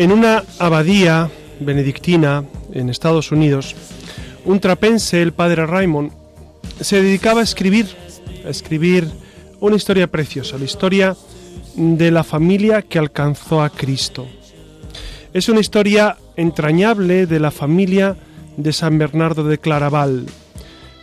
En 0.00 0.12
una 0.12 0.44
abadía 0.58 1.30
benedictina 1.60 2.42
en 2.72 2.88
Estados 2.88 3.32
Unidos, 3.32 3.76
un 4.46 4.58
trapense, 4.58 5.20
el 5.20 5.34
padre 5.34 5.66
Raymond, 5.66 6.10
se 6.80 7.02
dedicaba 7.02 7.42
a 7.42 7.44
escribir, 7.44 7.86
a 8.46 8.48
escribir 8.48 9.06
una 9.60 9.76
historia 9.76 10.06
preciosa, 10.06 10.56
la 10.56 10.64
historia 10.64 11.16
de 11.76 12.10
la 12.10 12.24
familia 12.24 12.80
que 12.80 12.98
alcanzó 12.98 13.62
a 13.62 13.68
Cristo. 13.68 14.26
Es 15.34 15.50
una 15.50 15.60
historia 15.60 16.16
entrañable 16.34 17.26
de 17.26 17.38
la 17.38 17.50
familia 17.50 18.16
de 18.56 18.72
San 18.72 18.96
Bernardo 18.96 19.44
de 19.44 19.58
Claraval. 19.58 20.24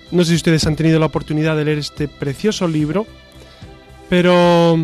No 0.10 0.24
sé 0.24 0.32
si 0.32 0.36
ustedes 0.38 0.66
han 0.66 0.76
tenido 0.76 0.98
la 0.98 1.06
oportunidad 1.06 1.56
de 1.56 1.66
leer 1.66 1.78
este 1.78 2.08
precioso 2.08 2.68
libro, 2.68 3.06
pero 4.10 4.76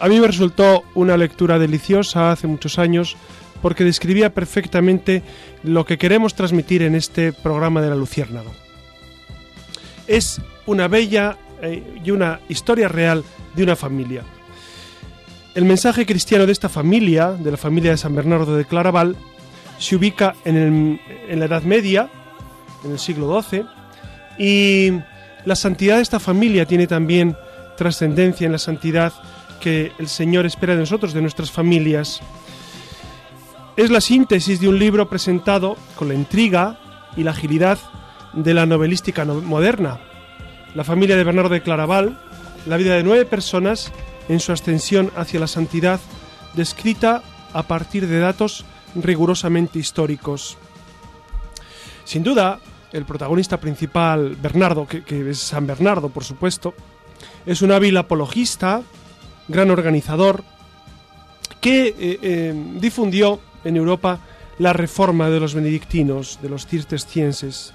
a 0.00 0.08
mí 0.08 0.20
me 0.20 0.26
resultó 0.26 0.84
una 0.94 1.16
lectura 1.16 1.58
deliciosa 1.58 2.32
hace 2.32 2.46
muchos 2.46 2.78
años 2.78 3.16
porque 3.62 3.84
describía 3.84 4.32
perfectamente 4.32 5.22
lo 5.62 5.84
que 5.84 5.98
queremos 5.98 6.34
transmitir 6.34 6.82
en 6.82 6.94
este 6.94 7.32
programa 7.32 7.80
de 7.80 7.90
la 7.90 7.96
Luciérnaga. 7.96 8.50
Es 10.06 10.40
una 10.66 10.88
bella 10.88 11.36
eh, 11.62 12.00
y 12.04 12.10
una 12.10 12.40
historia 12.48 12.88
real 12.88 13.24
de 13.56 13.62
una 13.62 13.76
familia. 13.76 14.22
El 15.54 15.64
mensaje 15.64 16.06
cristiano 16.06 16.46
de 16.46 16.52
esta 16.52 16.68
familia, 16.68 17.32
de 17.32 17.50
la 17.50 17.56
familia 17.56 17.90
de 17.90 17.96
San 17.96 18.14
Bernardo 18.14 18.56
de 18.56 18.64
Claraval, 18.64 19.16
se 19.78 19.96
ubica 19.96 20.34
en, 20.44 21.00
en 21.28 21.38
la 21.40 21.46
Edad 21.46 21.62
Media, 21.62 22.08
en 22.84 22.92
el 22.92 22.98
siglo 22.98 23.42
XII, 23.42 23.64
y 24.38 24.92
la 25.44 25.56
santidad 25.56 25.96
de 25.96 26.02
esta 26.02 26.20
familia 26.20 26.64
tiene 26.64 26.86
también 26.86 27.36
trascendencia 27.76 28.46
en 28.46 28.52
la 28.52 28.58
santidad 28.58 29.12
que 29.60 29.92
el 29.98 30.08
Señor 30.08 30.46
espera 30.46 30.74
de 30.74 30.80
nosotros, 30.80 31.12
de 31.12 31.22
nuestras 31.22 31.50
familias. 31.50 32.20
Es 33.76 33.90
la 33.90 34.00
síntesis 34.00 34.60
de 34.60 34.68
un 34.68 34.78
libro 34.78 35.08
presentado 35.08 35.76
con 35.96 36.08
la 36.08 36.14
intriga 36.14 36.80
y 37.16 37.22
la 37.22 37.30
agilidad 37.32 37.78
de 38.32 38.54
la 38.54 38.66
novelística 38.66 39.24
moderna. 39.24 40.00
La 40.74 40.84
familia 40.84 41.16
de 41.16 41.24
Bernardo 41.24 41.50
de 41.50 41.62
Claraval, 41.62 42.20
la 42.66 42.76
vida 42.76 42.94
de 42.94 43.02
nueve 43.02 43.24
personas 43.24 43.92
en 44.28 44.40
su 44.40 44.52
ascensión 44.52 45.10
hacia 45.16 45.40
la 45.40 45.46
santidad, 45.46 46.00
descrita 46.54 47.22
a 47.52 47.62
partir 47.62 48.06
de 48.06 48.18
datos 48.18 48.64
rigurosamente 48.94 49.78
históricos. 49.78 50.56
Sin 52.04 52.22
duda, 52.22 52.60
el 52.92 53.04
protagonista 53.04 53.58
principal, 53.58 54.36
Bernardo, 54.36 54.86
que, 54.86 55.02
que 55.02 55.30
es 55.30 55.38
San 55.38 55.66
Bernardo, 55.66 56.08
por 56.08 56.24
supuesto, 56.24 56.74
es 57.46 57.62
un 57.62 57.72
hábil 57.72 57.96
apologista, 57.96 58.82
gran 59.48 59.70
organizador, 59.70 60.44
que 61.60 61.88
eh, 61.88 61.94
eh, 61.98 62.54
difundió 62.76 63.40
en 63.64 63.76
Europa 63.76 64.20
la 64.58 64.72
reforma 64.72 65.30
de 65.30 65.40
los 65.40 65.54
benedictinos, 65.54 66.38
de 66.42 66.48
los 66.48 66.66
cistercienses. 66.66 67.72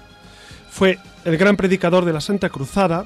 Fue 0.70 0.98
el 1.24 1.36
gran 1.36 1.56
predicador 1.56 2.04
de 2.04 2.12
la 2.12 2.20
Santa 2.20 2.48
Cruzada, 2.48 3.04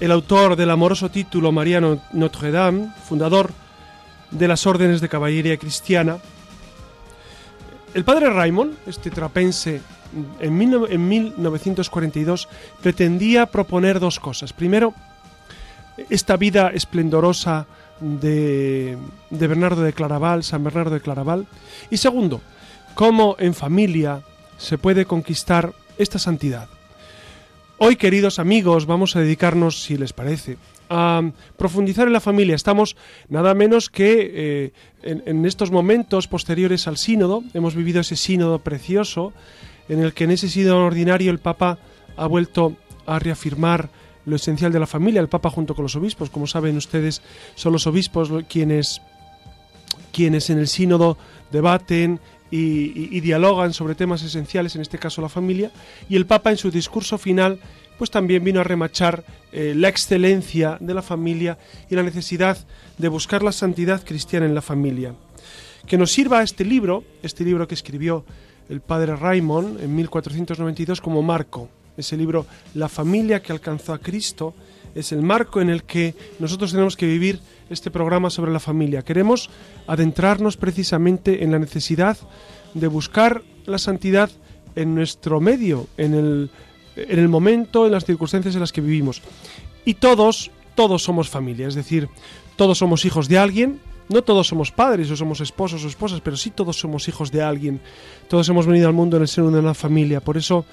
el 0.00 0.12
autor 0.12 0.56
del 0.56 0.70
amoroso 0.70 1.10
título 1.10 1.52
Mariano 1.52 2.00
Notre 2.12 2.50
Dame, 2.50 2.92
fundador 3.08 3.52
de 4.30 4.48
las 4.48 4.66
órdenes 4.66 5.00
de 5.00 5.08
caballería 5.08 5.56
cristiana. 5.56 6.18
El 7.94 8.04
padre 8.04 8.30
Raymond, 8.30 8.76
este 8.86 9.10
trapense, 9.10 9.80
en, 10.40 10.62
en 10.62 11.08
1942 11.08 12.48
pretendía 12.82 13.46
proponer 13.46 13.98
dos 13.98 14.20
cosas. 14.20 14.52
Primero, 14.52 14.94
esta 16.10 16.36
vida 16.36 16.70
esplendorosa 16.72 17.66
de, 18.00 18.96
Bernardo 19.30 19.82
de 19.82 19.92
Claraval, 19.92 20.44
San 20.44 20.64
Bernardo 20.64 20.94
de 20.94 21.00
Claraval. 21.00 21.46
Y 21.90 21.96
segundo, 21.96 22.40
cómo 22.94 23.36
en 23.38 23.54
familia 23.54 24.22
se 24.56 24.78
puede 24.78 25.04
conquistar 25.04 25.72
esta 25.98 26.18
santidad. 26.18 26.68
Hoy, 27.78 27.96
queridos 27.96 28.38
amigos, 28.38 28.86
vamos 28.86 29.14
a 29.14 29.20
dedicarnos, 29.20 29.82
si 29.82 29.96
les 29.96 30.12
parece, 30.12 30.56
a 30.90 31.22
profundizar 31.56 32.06
en 32.06 32.12
la 32.12 32.20
familia. 32.20 32.56
Estamos 32.56 32.96
nada 33.28 33.54
menos 33.54 33.88
que 33.88 34.30
eh, 34.34 34.72
en, 35.02 35.22
en, 35.26 35.46
estos 35.46 35.70
momentos 35.70 36.26
posteriores 36.26 36.88
al 36.88 36.96
sínodo. 36.96 37.44
Hemos 37.54 37.76
vivido 37.76 38.00
ese 38.00 38.16
sínodo 38.16 38.58
precioso 38.60 39.32
en 39.88 40.00
el 40.00 40.12
que 40.12 40.24
en 40.24 40.32
ese 40.32 40.48
sínodo 40.48 40.84
ordinario 40.84 41.30
el 41.30 41.38
Papa 41.38 41.78
ha 42.16 42.26
vuelto 42.26 42.76
a 43.06 43.20
reafirmar 43.20 43.90
lo 44.28 44.36
esencial 44.36 44.72
de 44.72 44.78
la 44.78 44.86
familia, 44.86 45.20
el 45.20 45.28
Papa 45.28 45.50
junto 45.50 45.74
con 45.74 45.84
los 45.84 45.96
obispos. 45.96 46.30
Como 46.30 46.46
saben 46.46 46.76
ustedes, 46.76 47.22
son 47.54 47.72
los 47.72 47.86
obispos 47.86 48.30
quienes, 48.48 49.00
quienes 50.12 50.50
en 50.50 50.58
el 50.58 50.68
sínodo 50.68 51.16
debaten 51.50 52.20
y, 52.50 53.20
dialogan 53.20 53.72
sobre 53.72 53.94
temas 53.94 54.22
esenciales, 54.22 54.74
en 54.74 54.82
este 54.82 54.98
caso 54.98 55.20
la 55.20 55.28
familia, 55.28 55.70
y 56.08 56.16
el 56.16 56.26
Papa 56.26 56.50
en 56.50 56.56
su 56.56 56.70
discurso 56.70 57.18
final 57.18 57.58
pues 57.98 58.10
también 58.12 58.44
vino 58.44 58.60
a 58.60 58.64
remachar 58.64 59.24
eh, 59.50 59.74
la 59.76 59.88
excelencia 59.88 60.78
de 60.80 60.94
la 60.94 61.02
familia 61.02 61.58
y 61.90 61.96
la 61.96 62.04
necesidad 62.04 62.56
de 62.96 63.08
buscar 63.08 63.42
la 63.42 63.50
santidad 63.50 64.04
cristiana 64.04 64.46
en 64.46 64.54
la 64.54 64.62
familia. 64.62 65.14
Que 65.84 65.98
nos 65.98 66.12
sirva 66.12 66.44
este 66.44 66.64
libro, 66.64 67.02
este 67.24 67.44
libro 67.44 67.66
que 67.66 67.74
escribió 67.74 68.24
el 68.68 68.80
padre 68.82 69.16
Raymond 69.16 69.80
en 69.80 69.96
1492 69.96 71.00
como 71.00 71.22
marco, 71.22 71.68
ese 71.98 72.16
libro 72.16 72.46
La 72.74 72.88
familia 72.88 73.42
que 73.42 73.52
alcanzó 73.52 73.92
a 73.92 73.98
Cristo, 73.98 74.54
es 74.94 75.12
el 75.12 75.22
marco 75.22 75.60
en 75.60 75.70
el 75.70 75.84
que 75.84 76.14
nosotros 76.38 76.72
tenemos 76.72 76.96
que 76.96 77.06
vivir 77.06 77.40
este 77.70 77.90
programa 77.90 78.30
sobre 78.30 78.52
la 78.52 78.60
familia. 78.60 79.02
Queremos 79.02 79.50
adentrarnos 79.86 80.56
precisamente 80.56 81.44
en 81.44 81.52
la 81.52 81.58
necesidad 81.58 82.16
de 82.74 82.86
buscar 82.86 83.42
la 83.66 83.78
santidad 83.78 84.30
en 84.74 84.94
nuestro 84.94 85.40
medio, 85.40 85.86
en 85.96 86.14
el, 86.14 86.50
en 86.96 87.18
el 87.18 87.28
momento, 87.28 87.86
en 87.86 87.92
las 87.92 88.04
circunstancias 88.04 88.54
en 88.54 88.60
las 88.60 88.72
que 88.72 88.80
vivimos. 88.80 89.22
Y 89.84 89.94
todos, 89.94 90.50
todos 90.74 91.02
somos 91.02 91.28
familia, 91.28 91.68
es 91.68 91.74
decir, 91.74 92.08
todos 92.56 92.78
somos 92.78 93.04
hijos 93.04 93.28
de 93.28 93.38
alguien, 93.38 93.80
no 94.08 94.22
todos 94.22 94.46
somos 94.46 94.72
padres 94.72 95.10
o 95.10 95.16
somos 95.16 95.40
esposos 95.40 95.84
o 95.84 95.88
esposas, 95.88 96.20
pero 96.20 96.36
sí 96.36 96.50
todos 96.50 96.78
somos 96.78 97.08
hijos 97.08 97.30
de 97.30 97.42
alguien. 97.42 97.80
Todos 98.26 98.48
hemos 98.48 98.66
venido 98.66 98.88
al 98.88 98.94
mundo 98.94 99.16
en 99.16 99.22
el 99.22 99.28
seno 99.28 99.50
de 99.50 99.58
una 99.58 99.74
familia. 99.74 100.20
Por 100.20 100.38
eso 100.38 100.64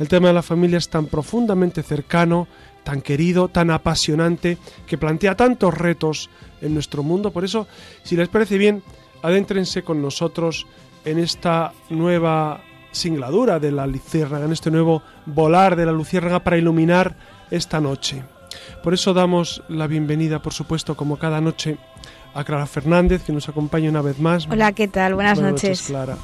el 0.00 0.08
tema 0.08 0.28
de 0.28 0.34
la 0.34 0.42
familia 0.42 0.78
es 0.78 0.88
tan 0.88 1.06
profundamente 1.06 1.82
cercano, 1.82 2.48
tan 2.82 3.02
querido, 3.02 3.48
tan 3.48 3.70
apasionante, 3.70 4.56
que 4.86 4.96
plantea 4.96 5.36
tantos 5.36 5.76
retos 5.76 6.30
en 6.62 6.72
nuestro 6.72 7.02
mundo. 7.02 7.30
Por 7.30 7.44
eso, 7.44 7.68
si 8.02 8.16
les 8.16 8.28
parece 8.28 8.56
bien, 8.56 8.82
adéntrense 9.22 9.82
con 9.82 10.00
nosotros 10.00 10.66
en 11.04 11.18
esta 11.18 11.74
nueva 11.90 12.62
singladura 12.92 13.60
de 13.60 13.72
la 13.72 13.86
luciérnaga, 13.86 14.46
en 14.46 14.52
este 14.52 14.70
nuevo 14.70 15.02
volar 15.26 15.76
de 15.76 15.84
la 15.84 15.92
luciérnaga 15.92 16.42
para 16.42 16.56
iluminar 16.56 17.14
esta 17.50 17.78
noche. 17.78 18.24
Por 18.82 18.94
eso 18.94 19.12
damos 19.12 19.62
la 19.68 19.86
bienvenida, 19.86 20.40
por 20.40 20.54
supuesto, 20.54 20.96
como 20.96 21.18
cada 21.18 21.42
noche, 21.42 21.76
a 22.32 22.42
Clara 22.42 22.66
Fernández, 22.66 23.22
que 23.22 23.34
nos 23.34 23.50
acompaña 23.50 23.90
una 23.90 24.00
vez 24.00 24.18
más. 24.18 24.48
Hola, 24.50 24.72
¿qué 24.72 24.88
tal? 24.88 25.14
Buenas, 25.14 25.38
Buenas 25.38 25.62
noches. 25.62 25.82
Clara. 25.82 26.16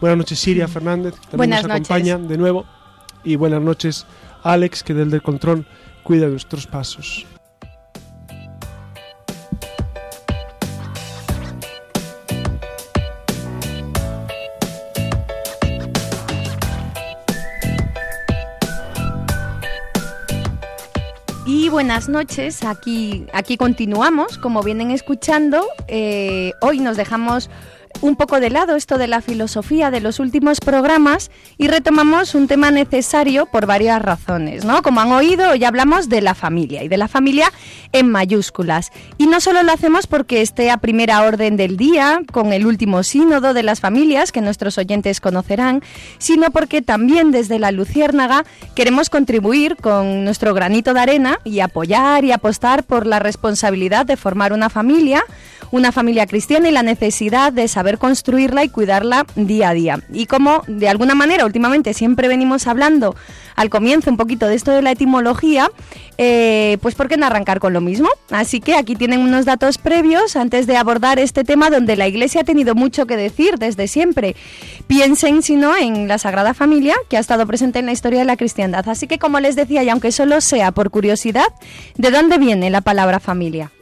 Buenas 0.00 0.18
noches, 0.18 0.38
Siria 0.38 0.68
Fernández, 0.68 1.14
que 1.14 1.20
también 1.22 1.38
Buenas 1.38 1.62
nos 1.64 1.72
acompaña 1.72 2.18
de 2.18 2.38
nuevo 2.38 2.66
y 3.26 3.36
buenas 3.36 3.60
noches 3.60 4.06
Alex, 4.42 4.84
que 4.84 4.94
del 4.94 5.22
control 5.22 5.66
cuida 6.04 6.28
nuestros 6.28 6.66
pasos. 6.68 7.26
Y 21.44 21.68
buenas 21.68 22.08
noches, 22.08 22.62
aquí, 22.62 23.26
aquí 23.32 23.56
continuamos, 23.56 24.38
como 24.38 24.62
vienen 24.62 24.92
escuchando, 24.92 25.66
eh, 25.88 26.52
hoy 26.60 26.78
nos 26.78 26.96
dejamos 26.96 27.50
un 28.00 28.16
poco 28.16 28.40
de 28.40 28.50
lado 28.50 28.76
esto 28.76 28.98
de 28.98 29.06
la 29.06 29.20
filosofía 29.20 29.90
de 29.90 30.00
los 30.00 30.20
últimos 30.20 30.60
programas 30.60 31.30
y 31.58 31.68
retomamos 31.68 32.34
un 32.34 32.48
tema 32.48 32.70
necesario 32.70 33.46
por 33.46 33.66
varias 33.66 34.00
razones, 34.02 34.64
¿no? 34.64 34.82
Como 34.82 35.00
han 35.00 35.12
oído, 35.12 35.50
hoy 35.50 35.64
hablamos 35.64 36.08
de 36.08 36.20
la 36.20 36.34
familia 36.34 36.82
y 36.82 36.88
de 36.88 36.96
la 36.96 37.08
familia 37.08 37.50
en 37.92 38.10
mayúsculas. 38.10 38.90
Y 39.18 39.26
no 39.26 39.40
solo 39.40 39.62
lo 39.62 39.72
hacemos 39.72 40.06
porque 40.06 40.42
esté 40.42 40.70
a 40.70 40.78
primera 40.78 41.22
orden 41.22 41.56
del 41.56 41.76
día 41.76 42.20
con 42.32 42.52
el 42.52 42.66
último 42.66 43.02
sínodo 43.02 43.54
de 43.54 43.62
las 43.62 43.80
familias 43.80 44.32
que 44.32 44.40
nuestros 44.40 44.78
oyentes 44.78 45.20
conocerán, 45.20 45.82
sino 46.18 46.50
porque 46.50 46.82
también 46.82 47.30
desde 47.30 47.58
la 47.58 47.72
Luciérnaga 47.72 48.44
queremos 48.74 49.10
contribuir 49.10 49.76
con 49.76 50.24
nuestro 50.24 50.54
granito 50.54 50.94
de 50.94 51.00
arena 51.00 51.38
y 51.44 51.60
apoyar 51.60 52.24
y 52.24 52.32
apostar 52.32 52.84
por 52.84 53.06
la 53.06 53.18
responsabilidad 53.18 54.06
de 54.06 54.16
formar 54.16 54.52
una 54.52 54.70
familia, 54.70 55.22
una 55.70 55.92
familia 55.92 56.26
cristiana 56.26 56.68
y 56.68 56.72
la 56.72 56.82
necesidad 56.82 57.52
de 57.52 57.68
saber 57.68 57.98
construirla 57.98 58.64
y 58.64 58.68
cuidarla 58.68 59.26
día 59.34 59.70
a 59.70 59.74
día. 59.74 60.00
Y 60.12 60.26
como 60.26 60.62
de 60.66 60.88
alguna 60.88 61.14
manera 61.14 61.44
últimamente 61.44 61.94
siempre 61.94 62.28
venimos 62.28 62.66
hablando 62.66 63.16
al 63.56 63.70
comienzo 63.70 64.10
un 64.10 64.16
poquito 64.16 64.46
de 64.46 64.54
esto 64.54 64.70
de 64.70 64.82
la 64.82 64.92
etimología, 64.92 65.70
eh, 66.18 66.78
pues 66.82 66.94
¿por 66.94 67.08
qué 67.08 67.16
no 67.16 67.26
arrancar 67.26 67.58
con 67.58 67.72
lo 67.72 67.80
mismo? 67.80 68.08
Así 68.30 68.60
que 68.60 68.74
aquí 68.74 68.96
tienen 68.96 69.20
unos 69.20 69.44
datos 69.44 69.78
previos 69.78 70.36
antes 70.36 70.66
de 70.66 70.76
abordar 70.76 71.18
este 71.18 71.42
tema 71.42 71.70
donde 71.70 71.96
la 71.96 72.06
Iglesia 72.06 72.42
ha 72.42 72.44
tenido 72.44 72.74
mucho 72.74 73.06
que 73.06 73.16
decir 73.16 73.58
desde 73.58 73.88
siempre. 73.88 74.36
Piensen, 74.86 75.42
si 75.42 75.56
no, 75.56 75.76
en 75.76 76.06
la 76.06 76.18
Sagrada 76.18 76.54
Familia 76.54 76.94
que 77.08 77.16
ha 77.16 77.20
estado 77.20 77.46
presente 77.46 77.78
en 77.78 77.86
la 77.86 77.92
historia 77.92 78.20
de 78.20 78.24
la 78.26 78.36
cristiandad. 78.36 78.88
Así 78.88 79.06
que, 79.06 79.18
como 79.18 79.40
les 79.40 79.56
decía, 79.56 79.82
y 79.82 79.88
aunque 79.88 80.12
solo 80.12 80.40
sea 80.40 80.72
por 80.72 80.90
curiosidad, 80.90 81.48
¿de 81.96 82.10
dónde 82.10 82.38
viene 82.38 82.70
la 82.70 82.82
palabra 82.82 83.20
familia? 83.20 83.72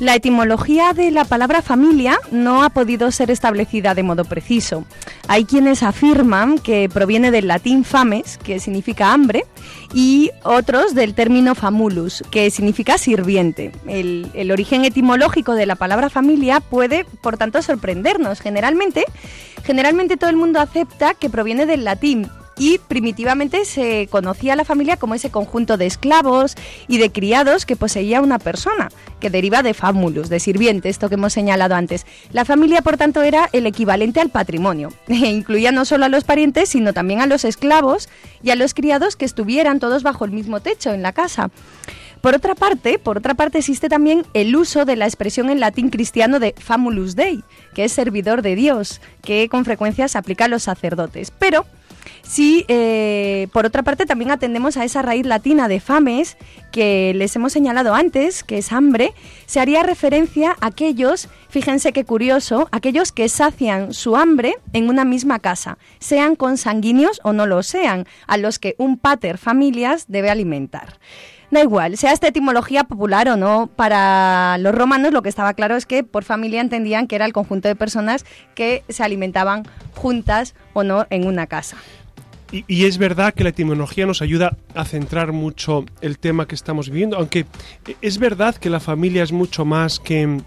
La 0.00 0.14
etimología 0.14 0.92
de 0.92 1.10
la 1.10 1.24
palabra 1.24 1.60
familia 1.60 2.20
no 2.30 2.62
ha 2.62 2.70
podido 2.70 3.10
ser 3.10 3.32
establecida 3.32 3.96
de 3.96 4.04
modo 4.04 4.24
preciso. 4.24 4.84
Hay 5.26 5.44
quienes 5.44 5.82
afirman 5.82 6.58
que 6.58 6.88
proviene 6.88 7.32
del 7.32 7.48
latín 7.48 7.84
fames, 7.84 8.38
que 8.38 8.60
significa 8.60 9.12
hambre, 9.12 9.44
y 9.92 10.30
otros 10.44 10.94
del 10.94 11.14
término 11.14 11.56
famulus, 11.56 12.22
que 12.30 12.52
significa 12.52 12.96
sirviente. 12.96 13.72
El, 13.88 14.30
el 14.34 14.52
origen 14.52 14.84
etimológico 14.84 15.54
de 15.54 15.66
la 15.66 15.74
palabra 15.74 16.10
familia 16.10 16.60
puede, 16.60 17.04
por 17.04 17.36
tanto, 17.36 17.60
sorprendernos. 17.60 18.40
Generalmente, 18.40 19.04
generalmente 19.64 20.16
todo 20.16 20.30
el 20.30 20.36
mundo 20.36 20.60
acepta 20.60 21.14
que 21.14 21.28
proviene 21.28 21.66
del 21.66 21.82
latín, 21.82 22.30
y 22.58 22.78
primitivamente 22.78 23.64
se 23.64 24.08
conocía 24.10 24.54
a 24.54 24.56
la 24.56 24.64
familia 24.64 24.96
como 24.96 25.14
ese 25.14 25.30
conjunto 25.30 25.76
de 25.76 25.86
esclavos 25.86 26.56
y 26.88 26.98
de 26.98 27.10
criados 27.10 27.66
que 27.66 27.76
poseía 27.76 28.20
una 28.20 28.38
persona, 28.38 28.88
que 29.20 29.30
deriva 29.30 29.62
de 29.62 29.74
famulus, 29.74 30.28
de 30.28 30.40
sirviente, 30.40 30.88
esto 30.88 31.08
que 31.08 31.14
hemos 31.14 31.32
señalado 31.32 31.74
antes. 31.74 32.06
La 32.32 32.44
familia, 32.44 32.82
por 32.82 32.96
tanto, 32.96 33.22
era 33.22 33.48
el 33.52 33.66
equivalente 33.66 34.20
al 34.20 34.30
patrimonio. 34.30 34.92
Incluía 35.08 35.72
no 35.72 35.84
solo 35.84 36.04
a 36.04 36.08
los 36.08 36.24
parientes, 36.24 36.68
sino 36.68 36.92
también 36.92 37.20
a 37.20 37.26
los 37.26 37.44
esclavos 37.44 38.08
y 38.42 38.50
a 38.50 38.56
los 38.56 38.74
criados 38.74 39.16
que 39.16 39.24
estuvieran 39.24 39.78
todos 39.78 40.02
bajo 40.02 40.24
el 40.24 40.32
mismo 40.32 40.60
techo 40.60 40.92
en 40.92 41.02
la 41.02 41.12
casa. 41.12 41.50
Por 42.20 42.34
otra 42.34 42.56
parte, 42.56 42.98
por 42.98 43.18
otra 43.18 43.34
parte 43.34 43.58
existe 43.58 43.88
también 43.88 44.26
el 44.34 44.54
uso 44.56 44.84
de 44.84 44.96
la 44.96 45.06
expresión 45.06 45.50
en 45.50 45.60
latín 45.60 45.88
cristiano 45.88 46.40
de 46.40 46.52
famulus 46.58 47.14
dei, 47.14 47.44
que 47.74 47.84
es 47.84 47.92
servidor 47.92 48.42
de 48.42 48.56
Dios, 48.56 49.00
que 49.22 49.48
con 49.48 49.64
frecuencia 49.64 50.08
se 50.08 50.18
aplica 50.18 50.46
a 50.46 50.48
los 50.48 50.64
sacerdotes. 50.64 51.30
Pero 51.30 51.64
Sí, 52.22 52.64
eh, 52.68 53.48
por 53.52 53.66
otra 53.66 53.82
parte 53.82 54.04
también 54.04 54.30
atendemos 54.30 54.76
a 54.76 54.84
esa 54.84 55.02
raíz 55.02 55.24
latina 55.26 55.68
de 55.68 55.80
fames 55.80 56.36
que 56.72 57.12
les 57.14 57.34
hemos 57.36 57.52
señalado 57.52 57.94
antes, 57.94 58.44
que 58.44 58.58
es 58.58 58.72
hambre, 58.72 59.14
se 59.46 59.60
haría 59.60 59.82
referencia 59.82 60.56
a 60.60 60.66
aquellos, 60.66 61.28
fíjense 61.48 61.92
qué 61.92 62.04
curioso, 62.04 62.68
aquellos 62.70 63.12
que 63.12 63.28
sacian 63.28 63.94
su 63.94 64.16
hambre 64.16 64.56
en 64.72 64.88
una 64.88 65.04
misma 65.04 65.38
casa, 65.38 65.78
sean 65.98 66.36
consanguíneos 66.36 67.20
o 67.24 67.32
no 67.32 67.46
lo 67.46 67.62
sean, 67.62 68.06
a 68.26 68.36
los 68.36 68.58
que 68.58 68.74
un 68.78 68.98
pater 68.98 69.38
familias 69.38 70.04
debe 70.08 70.30
alimentar. 70.30 70.98
Da 71.50 71.62
igual, 71.62 71.96
sea 71.96 72.12
esta 72.12 72.28
etimología 72.28 72.84
popular 72.84 73.28
o 73.30 73.36
no, 73.36 73.70
para 73.74 74.58
los 74.58 74.74
romanos 74.74 75.12
lo 75.12 75.22
que 75.22 75.30
estaba 75.30 75.54
claro 75.54 75.76
es 75.76 75.86
que 75.86 76.04
por 76.04 76.24
familia 76.24 76.60
entendían 76.60 77.06
que 77.06 77.16
era 77.16 77.24
el 77.24 77.32
conjunto 77.32 77.68
de 77.68 77.74
personas 77.74 78.26
que 78.54 78.84
se 78.90 79.02
alimentaban 79.02 79.62
juntas 79.94 80.54
o 80.74 80.84
no 80.84 81.06
en 81.08 81.26
una 81.26 81.46
casa. 81.46 81.78
Y, 82.50 82.86
es 82.86 82.96
verdad 82.96 83.34
que 83.34 83.44
la 83.44 83.50
etimología 83.50 84.06
nos 84.06 84.22
ayuda 84.22 84.56
a 84.74 84.86
centrar 84.86 85.32
mucho 85.32 85.84
el 86.00 86.18
tema 86.18 86.48
que 86.48 86.54
estamos 86.54 86.88
viviendo, 86.88 87.18
aunque 87.18 87.44
es 88.00 88.18
verdad 88.18 88.54
que 88.54 88.70
la 88.70 88.80
familia 88.80 89.22
es 89.22 89.32
mucho 89.32 89.66
más 89.66 90.00
que, 90.00 90.40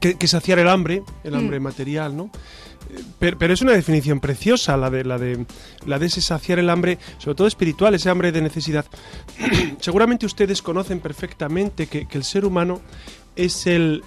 que, 0.00 0.26
saciar 0.26 0.58
el 0.58 0.68
hambre, 0.68 1.02
el 1.22 1.32
mm. 1.32 1.36
hambre 1.36 1.60
material, 1.60 2.16
¿no? 2.16 2.30
Pero, 3.18 3.52
es 3.52 3.62
una 3.62 3.72
definición 3.72 4.20
preciosa 4.20 4.76
la 4.76 4.90
de, 4.90 5.04
la, 5.04 5.18
de, 5.18 5.44
la 5.86 5.98
de 5.98 6.06
ese 6.06 6.20
saciar 6.20 6.58
el 6.58 6.70
hambre, 6.70 6.98
sobre 7.18 7.34
todo 7.34 7.46
espiritual, 7.46 7.94
ese 7.94 8.10
hambre 8.10 8.32
de 8.32 8.42
necesidad. 8.42 8.84
Seguramente 9.80 10.26
ustedes 10.26 10.62
conocen 10.62 11.00
perfectamente 11.00 11.86
que, 11.86 12.06
el 12.10 12.24
ser 12.24 12.44
humano 12.44 12.80
es 13.34 13.66
el, 13.66 14.02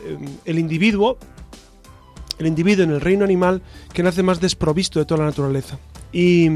el 0.45 0.57
individuo, 0.59 1.17
el 2.39 2.47
individuo 2.47 2.83
en 2.83 2.91
el 2.91 3.01
reino 3.01 3.23
animal 3.23 3.61
que 3.93 4.01
nace 4.01 4.23
más 4.23 4.39
desprovisto 4.39 4.99
de 4.99 5.05
toda 5.05 5.19
la 5.19 5.29
naturaleza. 5.29 5.77
Y, 6.11 6.49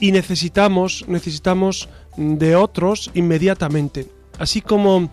y 0.00 0.12
necesitamos, 0.12 1.04
necesitamos 1.08 1.88
de 2.16 2.56
otros 2.56 3.10
inmediatamente. 3.14 4.06
Así 4.38 4.60
como 4.60 5.10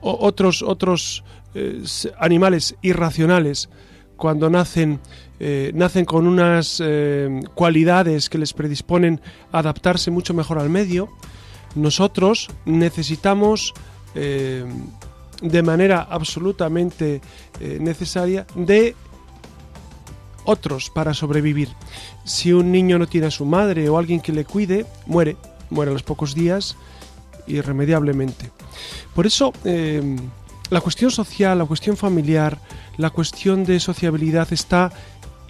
otros, 0.00 0.62
otros 0.62 1.24
eh, 1.54 1.82
animales 2.18 2.76
irracionales, 2.82 3.68
cuando 4.22 4.48
nacen, 4.48 5.00
eh, 5.40 5.72
nacen 5.74 6.04
con 6.04 6.28
unas 6.28 6.80
eh, 6.80 7.40
cualidades 7.56 8.28
que 8.28 8.38
les 8.38 8.52
predisponen 8.52 9.20
a 9.50 9.58
adaptarse 9.58 10.12
mucho 10.12 10.32
mejor 10.32 10.60
al 10.60 10.70
medio, 10.70 11.08
nosotros 11.74 12.48
necesitamos 12.64 13.74
de 14.14 15.62
manera 15.62 16.06
absolutamente 16.08 17.22
necesaria 17.80 18.46
de 18.54 18.94
otros 20.44 20.90
para 20.90 21.14
sobrevivir. 21.14 21.70
Si 22.24 22.52
un 22.52 22.70
niño 22.70 22.98
no 22.98 23.08
tiene 23.08 23.28
a 23.28 23.30
su 23.32 23.46
madre 23.46 23.88
o 23.88 23.98
alguien 23.98 24.20
que 24.20 24.32
le 24.32 24.44
cuide, 24.44 24.86
muere, 25.06 25.36
muere 25.70 25.90
a 25.90 25.94
los 25.94 26.04
pocos 26.04 26.34
días 26.34 26.76
irremediablemente. 27.48 28.52
Por 29.14 29.26
eso, 29.26 29.52
la 30.72 30.80
cuestión 30.80 31.10
social, 31.10 31.58
la 31.58 31.66
cuestión 31.66 31.98
familiar, 31.98 32.58
la 32.96 33.10
cuestión 33.10 33.62
de 33.62 33.78
sociabilidad 33.78 34.50
está 34.54 34.90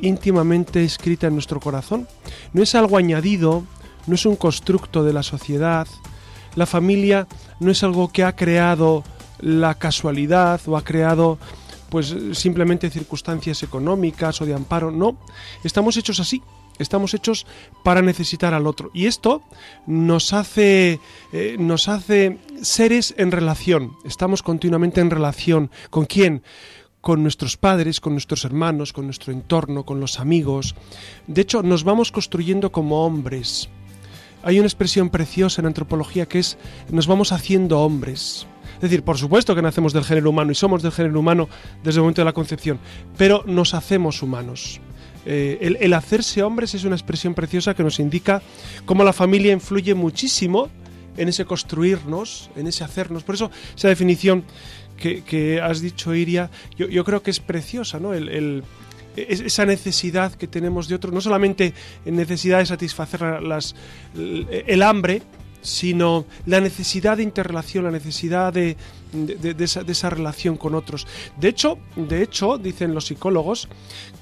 íntimamente 0.00 0.83
escrita 0.83 1.29
en 1.29 1.35
nuestro 1.35 1.61
corazón. 1.61 2.09
No 2.52 2.61
es 2.61 2.75
algo 2.75 2.97
añadido, 2.97 3.62
no 4.09 4.17
es 4.17 4.26
un 4.26 4.35
constructo 4.35 5.05
de 5.05 5.12
la 5.12 5.23
sociedad. 5.23 5.87
La 6.57 6.67
familia 6.67 7.29
no 7.61 7.71
es 7.71 7.85
algo 7.85 8.11
que 8.11 8.25
ha 8.25 8.35
creado 8.35 9.05
la 9.38 9.76
casualidad 9.76 10.61
o 10.67 10.76
ha 10.76 10.83
creado 10.83 11.38
pues 11.88 12.17
simplemente 12.33 12.91
circunstancias 12.91 13.62
económicas 13.62 14.41
o 14.41 14.47
de 14.47 14.55
amparo, 14.55 14.91
no, 14.91 15.17
estamos 15.62 15.97
hechos 15.97 16.19
así, 16.19 16.43
estamos 16.79 17.14
hechos 17.14 17.47
para 17.83 18.02
necesitar 18.02 18.55
al 18.55 18.67
otro 18.67 18.91
y 18.95 19.07
esto 19.07 19.43
nos 19.87 20.33
hace 20.33 21.00
eh, 21.33 21.57
nos 21.59 21.88
hace 21.88 22.38
seres 22.62 23.14
en 23.19 23.31
relación, 23.31 23.93
estamos 24.05 24.43
continuamente 24.43 25.00
en 25.00 25.11
relación 25.11 25.71
con 25.91 26.07
quién 26.07 26.43
con 27.02 27.23
nuestros 27.23 27.57
padres, 27.57 28.00
con 28.00 28.14
nuestros 28.14 28.45
hermanos, 28.45 28.93
con 28.93 29.07
nuestro 29.07 29.33
entorno, 29.33 29.85
con 29.85 29.99
los 29.99 30.21
amigos. 30.21 30.76
De 31.26 31.43
hecho, 31.43 31.64
nos 31.64 31.83
vamos 31.83 32.12
construyendo 32.12 32.71
como 32.71 33.05
hombres. 33.05 33.69
Hay 34.45 34.59
una 34.59 34.69
expresión 34.69 35.11
preciosa 35.11 35.61
en 35.61 35.67
antropología 35.67 36.26
que 36.26 36.38
es 36.38 36.59
nos 36.91 37.07
vamos 37.07 37.33
haciendo 37.33 37.81
hombres. 37.81 38.47
Es 38.76 38.83
decir, 38.83 39.02
por 39.02 39.19
supuesto 39.19 39.55
que 39.55 39.62
nacemos 39.62 39.93
del 39.93 40.05
género 40.05 40.31
humano 40.31 40.52
y 40.52 40.55
somos 40.55 40.83
del 40.83 40.93
género 40.93 41.21
humano 41.21 41.49
desde 41.85 41.99
el 41.99 42.02
momento 42.02 42.23
de 42.23 42.26
la 42.26 42.33
concepción, 42.33 42.79
pero 43.17 43.45
nos 43.47 43.75
hacemos 43.75 44.23
humanos. 44.23 44.81
Eh, 45.25 45.76
el, 45.81 45.95
hacerse 45.95 46.43
hombres 46.43 46.75
es 46.75 46.85
una 46.85 46.97
expresión 46.97 47.35
preciosa 47.35 47.75
que 47.75 47.83
nos 47.83 48.00
indica 48.00 48.43
cómo 48.85 49.05
la 49.05 49.12
familia 49.12 49.52
influye 49.52 49.95
muchísimo 49.95 50.69
en 51.17 51.29
ese 51.29 51.45
construirnos, 51.45 52.50
en 52.57 52.67
ese 52.67 52.85
hacernos. 52.85 53.23
Por 53.23 53.37
eso 53.37 53.50
esa 53.76 53.88
definición 53.88 54.45
que, 54.97 55.61
has 55.61 55.81
dicho, 55.81 56.14
Iria, 56.14 56.49
yo, 56.76 57.05
creo 57.05 57.23
que 57.23 57.33
es 57.33 57.41
preciosa, 57.41 57.99
¿no? 57.99 58.12
esa 59.17 59.67
necesidad 59.67 60.33
que 60.35 60.47
tenemos 60.47 60.88
de 60.88 60.95
otro, 60.95 61.11
no 61.11 61.21
solamente 61.21 61.75
necesidad 62.05 62.59
de 62.59 62.67
satisfacer 62.67 63.43
las, 63.43 63.75
el 64.14 64.83
hambre, 64.83 65.23
sino 65.61 66.25
la 66.47 66.61
necesidad 66.61 67.17
de 67.17 67.25
interrelación, 67.25 67.85
la 67.85 67.91
necesidad 67.91 68.52
de, 68.52 68.76
esa, 69.88 70.11
relación 70.11 70.57
con 70.57 70.75
otros. 70.75 71.07
De 71.38 71.49
hecho, 71.49 71.78
de 71.97 72.23
hecho, 72.23 72.59
dicen 72.59 72.95
los 72.95 73.07
psicólogos 73.07 73.69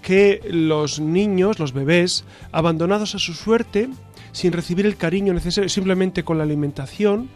que 0.03 0.41
los 0.51 1.01
niños, 1.01 1.59
los 1.59 1.73
bebés, 1.73 2.25
abandonados 2.53 3.15
a 3.15 3.19
su 3.19 3.35
suerte, 3.35 3.89
sin 4.33 4.53
recibir 4.53 4.87
el 4.87 4.97
cariño 4.97 5.33
necesario, 5.33 5.69
simplemente 5.69 6.25
con 6.25 6.39
la 6.39 6.45
alimentación, 6.45 7.31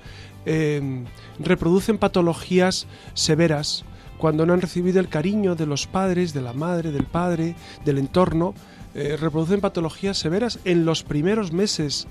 eh, 0.47 1.05
reproducen 1.39 1.99
patologías 1.99 2.87
severas 3.15 3.85
cuando 4.19 4.47
no 4.47 4.53
han 4.53 4.61
recibido 4.61 5.01
el 5.01 5.09
cariño 5.09 5.55
de 5.55 5.67
los 5.67 5.87
padres, 5.87 6.33
de 6.33 6.43
la 6.43 6.53
madre, 6.53 6.93
del 6.93 7.05
padre, 7.05 7.57
del 7.85 7.99
entorno, 7.99 8.55
eh, 8.95 9.17
reproducen 9.21 9.61
patologías 9.61 10.19
severas 10.19 10.61
en 10.65 10.85
los 10.85 11.03
primeros 11.03 11.53
meses 11.53 12.07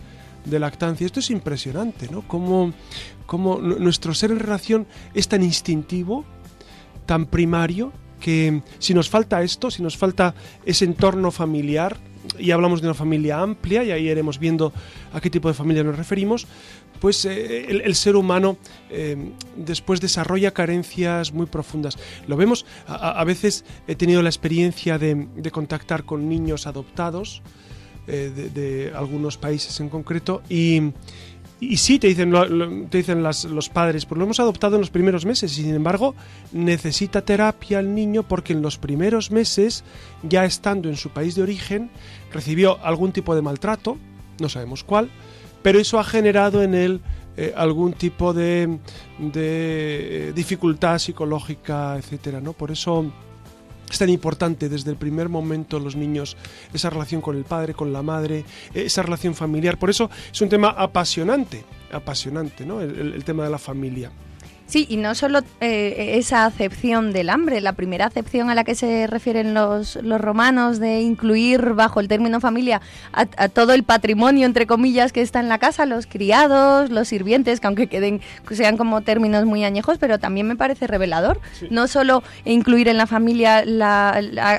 de 0.45 0.59
lactancia. 0.59 1.05
Esto 1.05 1.19
es 1.19 1.29
impresionante, 1.29 2.09
¿no? 2.09 2.27
Cómo, 2.27 2.73
cómo 3.25 3.59
nuestro 3.59 4.13
ser 4.13 4.31
en 4.31 4.39
relación 4.39 4.87
es 5.13 5.27
tan 5.27 5.43
instintivo, 5.43 6.25
tan 7.05 7.25
primario, 7.25 7.91
que 8.19 8.61
si 8.79 8.93
nos 8.93 9.09
falta 9.09 9.43
esto, 9.43 9.69
si 9.69 9.83
nos 9.83 9.97
falta 9.97 10.33
ese 10.65 10.85
entorno 10.85 11.29
familiar, 11.29 11.97
y 12.39 12.51
hablamos 12.51 12.81
de 12.81 12.87
una 12.87 12.93
familia 12.93 13.41
amplia, 13.41 13.83
y 13.83 13.91
ahí 13.91 14.09
iremos 14.09 14.39
viendo 14.39 14.71
a 15.11 15.19
qué 15.19 15.29
tipo 15.29 15.49
de 15.49 15.53
familia 15.53 15.83
nos 15.83 15.97
referimos, 15.97 16.47
pues 16.99 17.25
eh, 17.25 17.65
el, 17.69 17.95
ser 17.95 18.15
humano 18.15 18.57
eh, 18.89 19.17
después 19.57 19.99
desarrolla 19.99 20.51
carencias 20.51 21.33
muy 21.33 21.47
profundas. 21.47 21.97
Lo 22.27 22.37
vemos, 22.37 22.65
a, 22.87 23.21
veces 23.25 23.65
he 23.87 23.95
tenido 23.95 24.21
la 24.21 24.29
experiencia 24.29 24.97
de, 24.97 25.27
contactar 25.51 26.05
con 26.05 26.29
niños 26.29 26.65
adoptados 26.65 27.41
eh, 28.07 28.49
de, 28.53 28.91
algunos 28.95 29.37
países 29.37 29.79
en 29.79 29.89
concreto 29.89 30.41
y, 30.49 30.91
y 31.59 31.77
sí, 31.77 31.99
te 31.99 32.07
dicen, 32.07 32.33
te 32.89 32.97
dicen 32.97 33.23
los 33.23 33.69
padres, 33.69 34.05
pues 34.05 34.17
lo 34.17 34.25
hemos 34.25 34.39
adoptado 34.39 34.75
en 34.75 34.81
los 34.81 34.89
primeros 34.89 35.25
meses 35.25 35.57
y 35.57 35.63
sin 35.63 35.73
embargo 35.73 36.15
necesita 36.51 37.23
terapia 37.23 37.79
el 37.79 37.95
niño 37.95 38.23
porque 38.23 38.53
en 38.53 38.61
los 38.61 38.77
primeros 38.77 39.31
meses, 39.31 39.83
ya 40.23 40.45
estando 40.45 40.89
en 40.89 40.97
su 40.97 41.11
país 41.11 41.35
de 41.35 41.43
origen, 41.43 41.89
recibió 42.31 42.83
algún 42.83 43.11
tipo 43.11 43.35
de 43.35 43.41
maltrato, 43.41 43.97
no 44.39 44.49
sabemos 44.49 44.83
cuál, 44.83 45.09
pero 45.61 45.79
eso 45.79 45.99
ha 45.99 46.03
generado 46.03 46.61
en 46.61 46.75
él 46.75 47.01
eh, 47.35 47.51
algún 47.55 47.93
tipo 47.93 48.31
de, 48.33 48.79
de, 49.17 50.29
eh, 50.29 50.33
dificultad 50.35 50.99
psicológica, 50.99 51.97
etcétera, 51.97 52.39
¿no? 52.41 52.53
Por 52.53 52.69
eso 52.69 53.11
es 53.93 53.99
tan 53.99 54.09
importante 54.09 54.69
desde 54.69 54.91
el 54.91 54.97
primer 54.97 55.29
momento 55.29 55.79
los 55.79 55.95
niños 55.95 56.35
esa 56.73 56.89
relación 56.89 57.21
con 57.21 57.37
el 57.37 57.43
padre, 57.43 57.73
con 57.73 57.93
la 57.93 58.01
madre, 58.01 58.43
esa 58.73 59.03
relación 59.03 59.35
familiar. 59.35 59.77
Por 59.77 59.89
eso 59.89 60.09
es 60.31 60.41
un 60.41 60.49
tema 60.49 60.69
apasionante, 60.69 61.63
apasionante, 61.91 62.65
¿no? 62.65 62.81
el 62.81 63.23
tema 63.23 63.43
de 63.43 63.49
la 63.49 63.59
familia. 63.59 64.11
Sí, 64.65 64.87
y 64.89 64.97
no 64.97 65.13
solo 65.13 65.41
eh, 65.59 66.15
esa 66.17 66.45
acepción 66.45 67.11
del 67.11 67.29
hambre, 67.29 67.61
la 67.61 67.73
primera 67.73 68.05
acepción 68.05 68.49
a 68.49 68.55
la 68.55 68.63
que 68.63 68.75
se 68.75 69.07
refieren 69.07 69.53
los, 69.53 69.97
los 69.97 70.19
romanos 70.19 70.79
de 70.79 71.01
incluir 71.01 71.73
bajo 71.73 71.99
el 71.99 72.07
término 72.07 72.39
familia 72.39 72.81
a, 73.11 73.49
todo 73.49 73.73
el 73.73 73.83
patrimonio, 73.83 74.45
entre 74.45 74.65
comillas, 74.65 75.11
que 75.11 75.21
está 75.21 75.41
en 75.41 75.49
la 75.49 75.59
casa, 75.59 75.85
los 75.85 76.07
criados, 76.07 76.89
los 76.89 77.09
sirvientes, 77.09 77.59
que 77.59 77.67
aunque 77.67 77.87
queden, 77.87 78.21
sean 78.51 78.77
como 78.77 79.01
términos 79.01 79.45
muy 79.45 79.63
añejos, 79.63 79.97
pero 79.99 80.17
también 80.17 80.47
me 80.47 80.55
parece 80.55 80.87
revelador. 80.87 81.39
No 81.69 81.87
solo 81.87 82.23
incluir 82.45 82.87
en 82.87 82.97
la 82.97 83.05
familia 83.05 83.63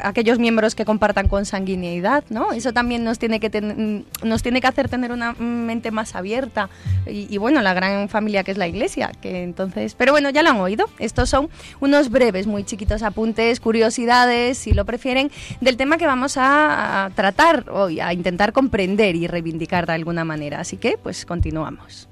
aquellos 0.04 0.38
miembros 0.38 0.74
que 0.74 0.84
compartan 0.84 1.28
consanguineidad, 1.28 2.24
¿no? 2.28 2.52
Eso 2.52 2.72
también 2.72 3.04
nos 3.04 3.18
tiene 3.18 3.40
que, 3.40 4.04
nos 4.22 4.42
tiene 4.42 4.60
que 4.60 4.66
hacer 4.66 4.88
tener 4.88 5.12
una 5.12 5.32
mente 5.32 5.90
más 5.90 6.14
abierta. 6.14 6.68
Y, 7.06 7.26
y 7.34 7.38
bueno, 7.38 7.62
la 7.62 7.74
gran 7.74 8.08
familia 8.08 8.44
que 8.44 8.52
es 8.52 8.58
la 8.58 8.68
iglesia, 8.68 9.10
que 9.20 9.42
entonces 9.42 9.93
pero 9.96 10.12
bueno, 10.12 10.30
ya 10.30 10.42
lo 10.42 10.50
han 10.50 10.60
oído. 10.60 10.86
Estos 10.98 11.30
son 11.30 11.48
unos 11.80 12.10
breves, 12.10 12.46
muy 12.46 12.64
chiquitos 12.64 13.02
apuntes, 13.02 13.60
curiosidades, 13.60 14.58
si 14.58 14.72
lo 14.72 14.84
prefieren, 14.84 15.30
del 15.60 15.76
tema 15.76 15.98
que 15.98 16.06
vamos 16.06 16.34
a, 16.36 17.10
tratar 17.14 17.70
hoy, 17.70 18.00
a 18.00 18.12
intentar 18.12 18.52
comprender 18.52 19.16
y 19.16 19.26
reivindicar 19.26 19.86
de 19.86 19.92
alguna 19.92 20.24
manera. 20.24 20.60
Así 20.60 20.76
que, 20.76 20.98
pues 20.98 21.24
continuamos. 21.24 22.08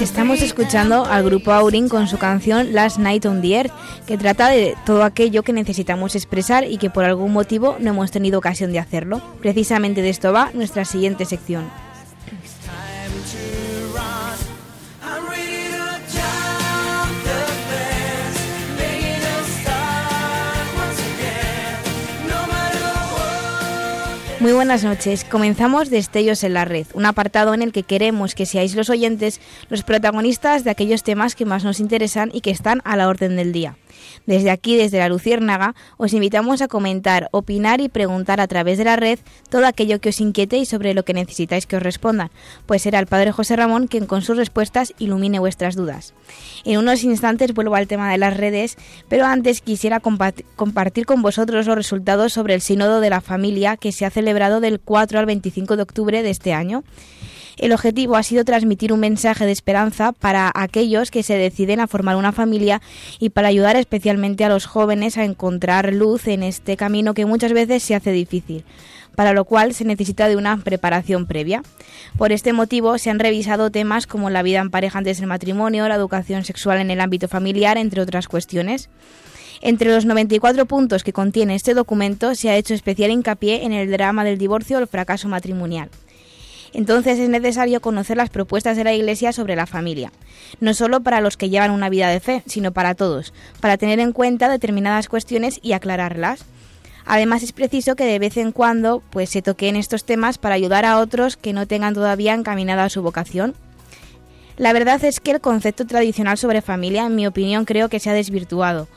Estamos 0.00 0.42
escuchando 0.42 1.04
al 1.04 1.24
grupo 1.24 1.52
Aurin 1.52 1.88
con 1.88 2.08
su 2.08 2.18
canción 2.18 2.72
Last 2.72 2.98
Night 2.98 3.24
on 3.26 3.40
the 3.40 3.54
Earth, 3.54 3.72
que 4.06 4.18
trata 4.18 4.48
de 4.48 4.76
todo 4.84 5.04
aquello 5.04 5.42
que 5.42 5.52
necesitamos 5.52 6.14
expresar 6.14 6.64
y 6.64 6.78
que 6.78 6.90
por 6.90 7.04
algún 7.04 7.32
motivo 7.32 7.76
no 7.78 7.90
hemos 7.90 8.10
tenido 8.10 8.38
ocasión 8.38 8.72
de 8.72 8.78
hacerlo. 8.78 9.20
Precisamente 9.40 10.02
de 10.02 10.10
esto 10.10 10.32
va 10.32 10.50
nuestra 10.54 10.84
siguiente 10.84 11.24
sección. 11.24 11.70
Muy 24.42 24.52
buenas 24.54 24.82
noches. 24.82 25.22
Comenzamos 25.22 25.88
Destellos 25.88 26.42
en 26.42 26.54
la 26.54 26.64
Red, 26.64 26.88
un 26.94 27.06
apartado 27.06 27.54
en 27.54 27.62
el 27.62 27.70
que 27.70 27.84
queremos 27.84 28.34
que 28.34 28.44
seáis 28.44 28.74
los 28.74 28.90
oyentes 28.90 29.40
los 29.68 29.84
protagonistas 29.84 30.64
de 30.64 30.70
aquellos 30.70 31.04
temas 31.04 31.36
que 31.36 31.44
más 31.44 31.62
nos 31.62 31.78
interesan 31.78 32.28
y 32.34 32.40
que 32.40 32.50
están 32.50 32.82
a 32.84 32.96
la 32.96 33.06
orden 33.06 33.36
del 33.36 33.52
día. 33.52 33.76
Desde 34.26 34.50
aquí, 34.50 34.76
desde 34.76 34.98
la 34.98 35.08
Luciérnaga, 35.08 35.76
os 35.96 36.12
invitamos 36.12 36.60
a 36.60 36.66
comentar, 36.66 37.28
opinar 37.30 37.80
y 37.80 37.88
preguntar 37.88 38.40
a 38.40 38.48
través 38.48 38.78
de 38.78 38.84
la 38.84 38.96
red 38.96 39.20
todo 39.48 39.64
aquello 39.64 40.00
que 40.00 40.08
os 40.08 40.20
inquiete 40.20 40.56
y 40.56 40.66
sobre 40.66 40.92
lo 40.92 41.04
que 41.04 41.14
necesitáis 41.14 41.66
que 41.66 41.76
os 41.76 41.82
respondan, 41.82 42.32
pues 42.66 42.82
será 42.82 42.98
el 42.98 43.06
Padre 43.06 43.30
José 43.30 43.54
Ramón 43.54 43.86
quien 43.86 44.06
con 44.06 44.22
sus 44.22 44.36
respuestas 44.36 44.92
ilumine 44.98 45.38
vuestras 45.38 45.76
dudas. 45.76 46.14
En 46.64 46.78
unos 46.78 47.04
instantes 47.04 47.54
vuelvo 47.54 47.76
al 47.76 47.86
tema 47.86 48.10
de 48.10 48.18
las 48.18 48.36
redes, 48.36 48.76
pero 49.08 49.24
antes 49.24 49.60
quisiera 49.60 50.00
compartir 50.00 51.06
con 51.06 51.22
vosotros 51.22 51.64
los 51.66 51.76
resultados 51.76 52.32
sobre 52.32 52.54
el 52.54 52.60
Sínodo 52.60 53.00
de 53.00 53.10
la 53.10 53.20
Familia 53.20 53.76
que 53.76 53.92
se 53.92 54.04
ha 54.04 54.10
celebrado 54.10 54.31
del 54.60 54.80
4 54.80 55.18
al 55.18 55.26
25 55.26 55.76
de 55.76 55.82
octubre 55.82 56.22
de 56.22 56.30
este 56.30 56.52
año. 56.52 56.84
El 57.58 57.72
objetivo 57.72 58.16
ha 58.16 58.22
sido 58.22 58.44
transmitir 58.44 58.92
un 58.92 59.00
mensaje 59.00 59.44
de 59.44 59.52
esperanza 59.52 60.12
para 60.12 60.50
aquellos 60.54 61.10
que 61.10 61.22
se 61.22 61.34
deciden 61.34 61.80
a 61.80 61.86
formar 61.86 62.16
una 62.16 62.32
familia 62.32 62.80
y 63.18 63.30
para 63.30 63.48
ayudar 63.48 63.76
especialmente 63.76 64.44
a 64.44 64.48
los 64.48 64.64
jóvenes 64.66 65.18
a 65.18 65.24
encontrar 65.24 65.92
luz 65.92 66.28
en 66.28 66.42
este 66.42 66.76
camino 66.76 67.12
que 67.14 67.26
muchas 67.26 67.52
veces 67.52 67.82
se 67.82 67.94
hace 67.94 68.10
difícil 68.10 68.64
para 69.14 69.34
lo 69.34 69.44
cual 69.44 69.74
se 69.74 69.84
necesita 69.84 70.28
de 70.28 70.36
una 70.36 70.56
preparación 70.56 71.26
previa. 71.26 71.62
Por 72.16 72.32
este 72.32 72.54
motivo 72.54 72.96
se 72.96 73.10
han 73.10 73.18
revisado 73.18 73.70
temas 73.70 74.06
como 74.06 74.30
la 74.30 74.42
vida 74.42 74.60
en 74.60 74.70
pareja 74.70 74.98
antes 74.98 75.18
del 75.18 75.26
matrimonio, 75.26 75.86
la 75.86 75.96
educación 75.96 76.44
sexual 76.44 76.78
en 76.80 76.90
el 76.90 77.00
ámbito 77.00 77.28
familiar, 77.28 77.76
entre 77.76 78.00
otras 78.00 78.26
cuestiones. 78.26 78.88
Entre 79.64 79.92
los 79.92 80.04
94 80.04 80.66
puntos 80.66 81.04
que 81.04 81.12
contiene 81.12 81.54
este 81.54 81.72
documento 81.72 82.34
se 82.34 82.50
ha 82.50 82.56
hecho 82.56 82.74
especial 82.74 83.12
hincapié 83.12 83.64
en 83.64 83.72
el 83.72 83.88
drama 83.92 84.24
del 84.24 84.36
divorcio 84.36 84.76
o 84.76 84.80
el 84.80 84.88
fracaso 84.88 85.28
matrimonial. 85.28 85.88
Entonces 86.72 87.20
es 87.20 87.28
necesario 87.28 87.80
conocer 87.80 88.16
las 88.16 88.28
propuestas 88.28 88.76
de 88.76 88.82
la 88.82 88.92
Iglesia 88.92 89.32
sobre 89.32 89.54
la 89.54 89.66
familia, 89.66 90.10
no 90.58 90.74
solo 90.74 91.00
para 91.00 91.20
los 91.20 91.36
que 91.36 91.48
llevan 91.48 91.70
una 91.70 91.90
vida 91.90 92.08
de 92.08 92.18
fe, 92.18 92.42
sino 92.46 92.72
para 92.72 92.96
todos, 92.96 93.32
para 93.60 93.76
tener 93.76 94.00
en 94.00 94.12
cuenta 94.12 94.48
determinadas 94.48 95.08
cuestiones 95.08 95.60
y 95.62 95.74
aclararlas. 95.74 96.44
Además 97.04 97.44
es 97.44 97.52
preciso 97.52 97.94
que 97.94 98.04
de 98.04 98.18
vez 98.18 98.38
en 98.38 98.50
cuando 98.50 99.00
pues 99.10 99.30
se 99.30 99.42
toquen 99.42 99.76
estos 99.76 100.04
temas 100.04 100.38
para 100.38 100.56
ayudar 100.56 100.84
a 100.84 100.98
otros 100.98 101.36
que 101.36 101.52
no 101.52 101.68
tengan 101.68 101.94
todavía 101.94 102.34
encaminada 102.34 102.88
su 102.88 103.00
vocación. 103.00 103.54
La 104.56 104.72
verdad 104.72 105.04
es 105.04 105.20
que 105.20 105.30
el 105.30 105.40
concepto 105.40 105.86
tradicional 105.86 106.36
sobre 106.36 106.62
familia, 106.62 107.06
en 107.06 107.14
mi 107.14 107.28
opinión, 107.28 107.64
creo 107.64 107.88
que 107.88 108.00
se 108.00 108.10
ha 108.10 108.14
desvirtuado 108.14 108.88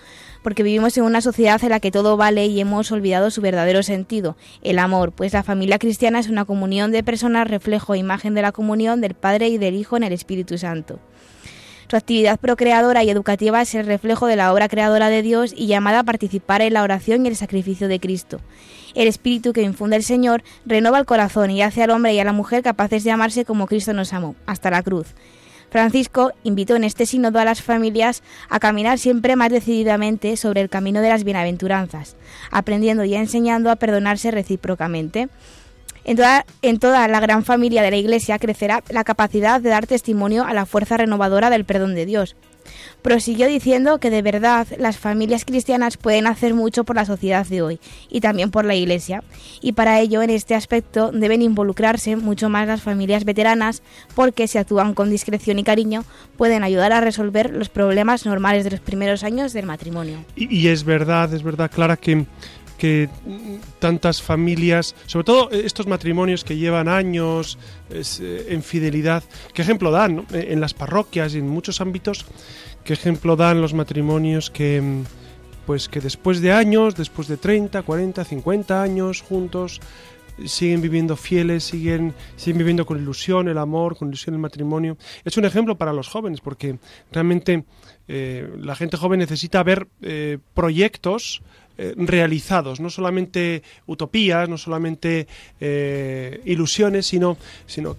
porque 0.45 0.61
vivimos 0.61 0.95
en 0.95 1.05
una 1.05 1.21
sociedad 1.21 1.59
en 1.63 1.71
la 1.71 1.79
que 1.79 1.89
todo 1.89 2.17
vale 2.17 2.45
y 2.45 2.59
hemos 2.59 2.91
olvidado 2.91 3.31
su 3.31 3.41
verdadero 3.41 3.81
sentido, 3.81 4.37
el 4.61 4.77
amor, 4.77 5.11
pues 5.11 5.33
la 5.33 5.41
familia 5.41 5.79
cristiana 5.79 6.19
es 6.19 6.29
una 6.29 6.45
comunión 6.45 6.91
de 6.91 7.01
personas 7.01 7.47
reflejo 7.47 7.95
e 7.95 7.97
imagen 7.97 8.35
de 8.35 8.43
la 8.43 8.51
comunión 8.51 9.01
del 9.01 9.15
Padre 9.15 9.47
y 9.47 9.57
del 9.57 9.73
Hijo 9.73 9.97
en 9.97 10.03
el 10.03 10.13
Espíritu 10.13 10.59
Santo. 10.59 10.99
Su 11.89 11.95
actividad 11.95 12.39
procreadora 12.39 13.03
y 13.03 13.09
educativa 13.09 13.59
es 13.59 13.73
el 13.73 13.87
reflejo 13.87 14.27
de 14.27 14.35
la 14.35 14.53
obra 14.53 14.69
creadora 14.69 15.09
de 15.09 15.23
Dios 15.23 15.51
y 15.57 15.65
llamada 15.65 16.01
a 16.01 16.03
participar 16.03 16.61
en 16.61 16.73
la 16.73 16.83
oración 16.83 17.25
y 17.25 17.29
el 17.29 17.35
sacrificio 17.35 17.87
de 17.87 17.99
Cristo. 17.99 18.39
El 18.93 19.07
espíritu 19.07 19.51
que 19.51 19.63
infunde 19.63 19.95
el 19.95 20.03
Señor 20.03 20.43
renova 20.67 20.99
el 20.99 21.07
corazón 21.07 21.49
y 21.49 21.63
hace 21.63 21.81
al 21.81 21.89
hombre 21.89 22.13
y 22.13 22.19
a 22.19 22.23
la 22.23 22.33
mujer 22.33 22.61
capaces 22.61 23.03
de 23.03 23.09
amarse 23.09 23.45
como 23.45 23.65
Cristo 23.65 23.93
nos 23.93 24.13
amó, 24.13 24.35
hasta 24.45 24.69
la 24.69 24.83
cruz. 24.83 25.07
Francisco 25.75 26.31
invitó 26.45 26.77
en 26.77 26.85
este 26.85 27.05
sínodo 27.05 27.37
a 27.37 27.43
las 27.43 27.61
familias 27.61 28.23
a 28.47 28.61
caminar 28.61 28.97
siempre 28.97 29.35
más 29.35 29.49
decididamente 29.49 30.37
sobre 30.37 30.61
el 30.61 30.69
camino 30.69 31.01
de 31.01 31.09
las 31.09 31.25
bienaventuranzas, 31.25 32.15
aprendiendo 32.49 33.03
y 33.03 33.13
enseñando 33.13 33.69
a 33.69 33.75
perdonarse 33.75 34.31
recíprocamente. 34.31 35.27
En 36.05 36.15
toda, 36.15 36.45
en 36.61 36.79
toda, 36.79 37.05
la 37.09 37.19
gran 37.19 37.43
familia 37.43 37.81
de 37.81 37.91
la 37.91 37.97
Iglesia 37.97 38.39
crecerá 38.39 38.83
la 38.87 39.03
capacidad 39.03 39.59
de 39.59 39.67
dar 39.67 39.85
testimonio 39.85 40.45
a 40.45 40.53
la 40.53 40.65
fuerza 40.65 40.95
renovadora 40.95 41.49
del 41.49 41.65
perdón 41.65 41.93
de 41.93 42.05
Dios, 42.05 42.37
Prosiguió 43.05 43.45
diciendo 43.45 43.99
que 43.99 44.09
de 44.09 44.23
verdad 44.23 44.65
las 44.79 44.97
familias 44.97 45.45
cristianas 45.45 45.95
pueden 45.95 46.25
hacer 46.25 46.55
mucho 46.55 46.85
por 46.85 46.95
la 46.95 47.05
sociedad 47.05 47.45
de 47.45 47.61
hoy 47.61 47.79
y 48.09 48.19
también 48.19 48.49
por 48.49 48.65
la 48.65 48.73
Iglesia, 48.73 49.23
y 49.61 49.73
para 49.73 49.99
ello 49.99 50.23
en 50.23 50.31
este 50.31 50.55
aspecto 50.55 51.11
deben 51.11 51.43
involucrarse 51.43 52.15
mucho 52.15 52.49
más 52.49 52.67
las 52.67 52.81
familias 52.81 53.23
veteranas 53.23 53.83
porque 54.15 54.47
si 54.47 54.57
actúan 54.57 54.95
con 54.95 55.11
discreción 55.11 55.59
y 55.59 55.63
cariño 55.63 56.03
pueden 56.35 56.63
ayudar 56.63 56.93
a 56.93 56.99
resolver 56.99 57.51
los 57.53 57.69
problemas 57.69 58.25
normales 58.25 58.63
de 58.63 58.71
los 58.71 58.79
primeros 58.79 59.23
años 59.23 59.53
del 59.53 59.67
matrimonio. 59.67 60.17
Y, 60.35 60.69
es 60.69 60.83
verdad, 60.83 61.31
es 61.31 61.43
verdad, 61.43 61.69
Clara, 61.71 61.97
que 61.97 62.25
que 62.79 63.07
tantas 63.79 64.21
familias, 64.21 64.95
sobre 65.05 65.23
todo 65.23 65.49
estos 65.51 65.87
matrimonios 65.87 66.43
que 66.43 66.57
llevan 66.57 66.89
años 66.89 67.57
eh, 67.89 68.47
en 68.49 68.61
fidelidad, 68.63 69.23
qué 69.53 69.61
ejemplo 69.61 69.91
dan 69.91 70.25
en 70.33 70.59
las 70.59 70.73
parroquias 70.73 71.35
y 71.35 71.37
en 71.37 71.47
muchos 71.47 71.79
ámbitos, 71.79 72.25
qué 72.85 72.93
ejemplo 72.93 73.35
dan 73.35 73.59
los 73.61 73.73
matrimonios 73.73 74.49
que 74.49 75.03
pues 75.65 75.89
que 75.89 75.99
después 75.99 76.41
de 76.41 76.51
años, 76.51 76.95
después 76.95 77.27
de 77.27 77.37
30, 77.37 77.81
40, 77.81 78.23
50 78.23 78.81
años 78.83 79.21
juntos, 79.21 79.81
siguen 80.45 80.81
viviendo 80.81 81.15
fieles, 81.15 81.63
siguen, 81.63 82.13
siguen 82.35 82.59
viviendo 82.59 82.85
con 82.85 82.99
ilusión 82.99 83.47
el 83.47 83.57
amor, 83.57 83.97
con 83.97 84.09
ilusión 84.09 84.35
el 84.35 84.41
matrimonio. 84.41 84.97
Es 85.23 85.37
un 85.37 85.45
ejemplo 85.45 85.75
para 85.75 85.91
los 85.91 86.07
jóvenes, 86.07 86.41
porque 86.41 86.77
realmente 87.11 87.65
eh, 88.07 88.47
la 88.59 88.75
gente 88.75 88.97
joven 88.97 89.19
necesita 89.19 89.63
ver 89.63 89.87
eh, 90.03 90.37
proyectos 90.53 91.41
eh, 91.79 91.95
realizados, 91.97 92.79
no 92.79 92.91
solamente 92.91 93.63
utopías, 93.87 94.47
no 94.47 94.59
solamente 94.59 95.27
ilusiones, 96.45 97.07
sino, 97.07 97.37
sino 97.65 97.97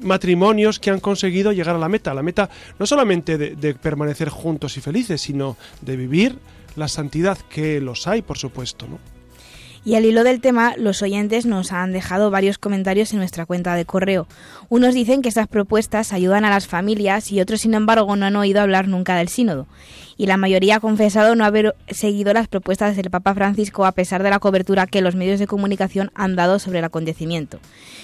matrimonios 0.00 0.78
que 0.78 0.90
han 0.90 1.00
conseguido 1.00 1.52
llegar 1.52 1.76
a 1.76 1.78
la 1.78 1.88
meta. 1.88 2.14
La 2.14 2.22
meta 2.22 2.50
no 2.78 2.86
solamente 2.86 3.38
de, 3.38 3.74
permanecer 3.74 4.28
juntos 4.28 4.76
y 4.76 4.80
felices, 4.80 5.20
sino 5.20 5.56
de 5.82 5.96
vivir 5.96 6.38
la 6.76 6.88
santidad, 6.88 7.38
que 7.50 7.80
los 7.80 8.06
hay, 8.06 8.22
por 8.22 8.38
supuesto, 8.38 8.86
¿no? 8.86 8.98
Y 9.84 9.94
al 9.94 10.04
hilo 10.04 10.24
del 10.24 10.40
tema, 10.40 10.74
los 10.76 11.00
oyentes 11.00 11.46
nos 11.46 11.70
han 11.70 11.92
dejado 11.92 12.32
varios 12.32 12.58
comentarios 12.58 13.12
en 13.12 13.20
nuestra 13.20 13.46
cuenta 13.46 13.76
de 13.76 13.84
correo. 13.84 14.26
Unos 14.68 14.94
dicen 14.94 15.22
que 15.22 15.28
estas 15.28 15.46
propuestas 15.46 16.12
ayudan 16.12 16.44
a 16.44 16.50
las 16.50 16.66
familias 16.66 17.30
y 17.30 17.40
otros, 17.40 17.60
sin 17.60 17.72
embargo, 17.72 18.16
no 18.16 18.26
han 18.26 18.34
oído 18.34 18.60
hablar 18.60 18.88
nunca 18.88 19.14
del 19.14 19.28
sínodo 19.28 19.68
y 20.18 20.26
la 20.26 20.36
mayoría 20.36 20.76
ha 20.76 20.80
confesado 20.80 21.34
no 21.34 21.44
haber 21.44 21.74
seguido 21.88 22.32
las 22.32 22.48
propuestas 22.48 22.96
del 22.96 23.10
Papa 23.10 23.34
Francisco 23.34 23.84
a 23.84 23.92
pesar 23.92 24.22
de 24.22 24.30
la 24.30 24.38
cobertura 24.38 24.86
que 24.86 25.02
los 25.02 25.14
medios 25.14 25.38
de 25.38 25.46
comunicación 25.46 26.10
han 26.14 26.36
dado 26.36 26.58
sobre 26.58 26.78
el 26.78 26.84
acontecimiento. 26.84 27.58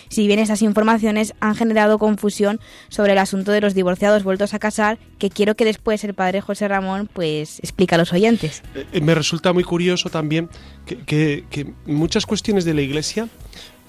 Si 0.08 0.26
bien 0.26 0.38
esas 0.38 0.62
informaciones 0.62 1.34
han 1.40 1.54
generado 1.54 1.98
confusión 1.98 2.60
sobre 2.88 3.12
el 3.12 3.18
asunto 3.18 3.52
de 3.52 3.60
los 3.60 3.74
divorciados 3.74 4.24
vueltos 4.24 4.52
a 4.54 4.58
casar, 4.58 4.98
que 5.18 5.30
quiero 5.30 5.54
que 5.54 5.64
después 5.64 6.04
el 6.04 6.14
padre 6.14 6.40
José 6.40 6.68
Ramón 6.68 7.08
pues 7.12 7.58
explique 7.60 7.94
a 7.94 7.98
los 7.98 8.12
oyentes. 8.12 8.62
Eh, 8.74 8.86
eh, 8.92 9.00
me 9.00 9.14
resulta 9.14 9.52
muy 9.52 9.64
curioso 9.64 10.10
también 10.10 10.50
que, 10.86 11.72
muchas 11.86 12.26
cuestiones 12.26 12.64
de 12.64 12.74
la 12.74 12.82
Iglesia 12.82 13.28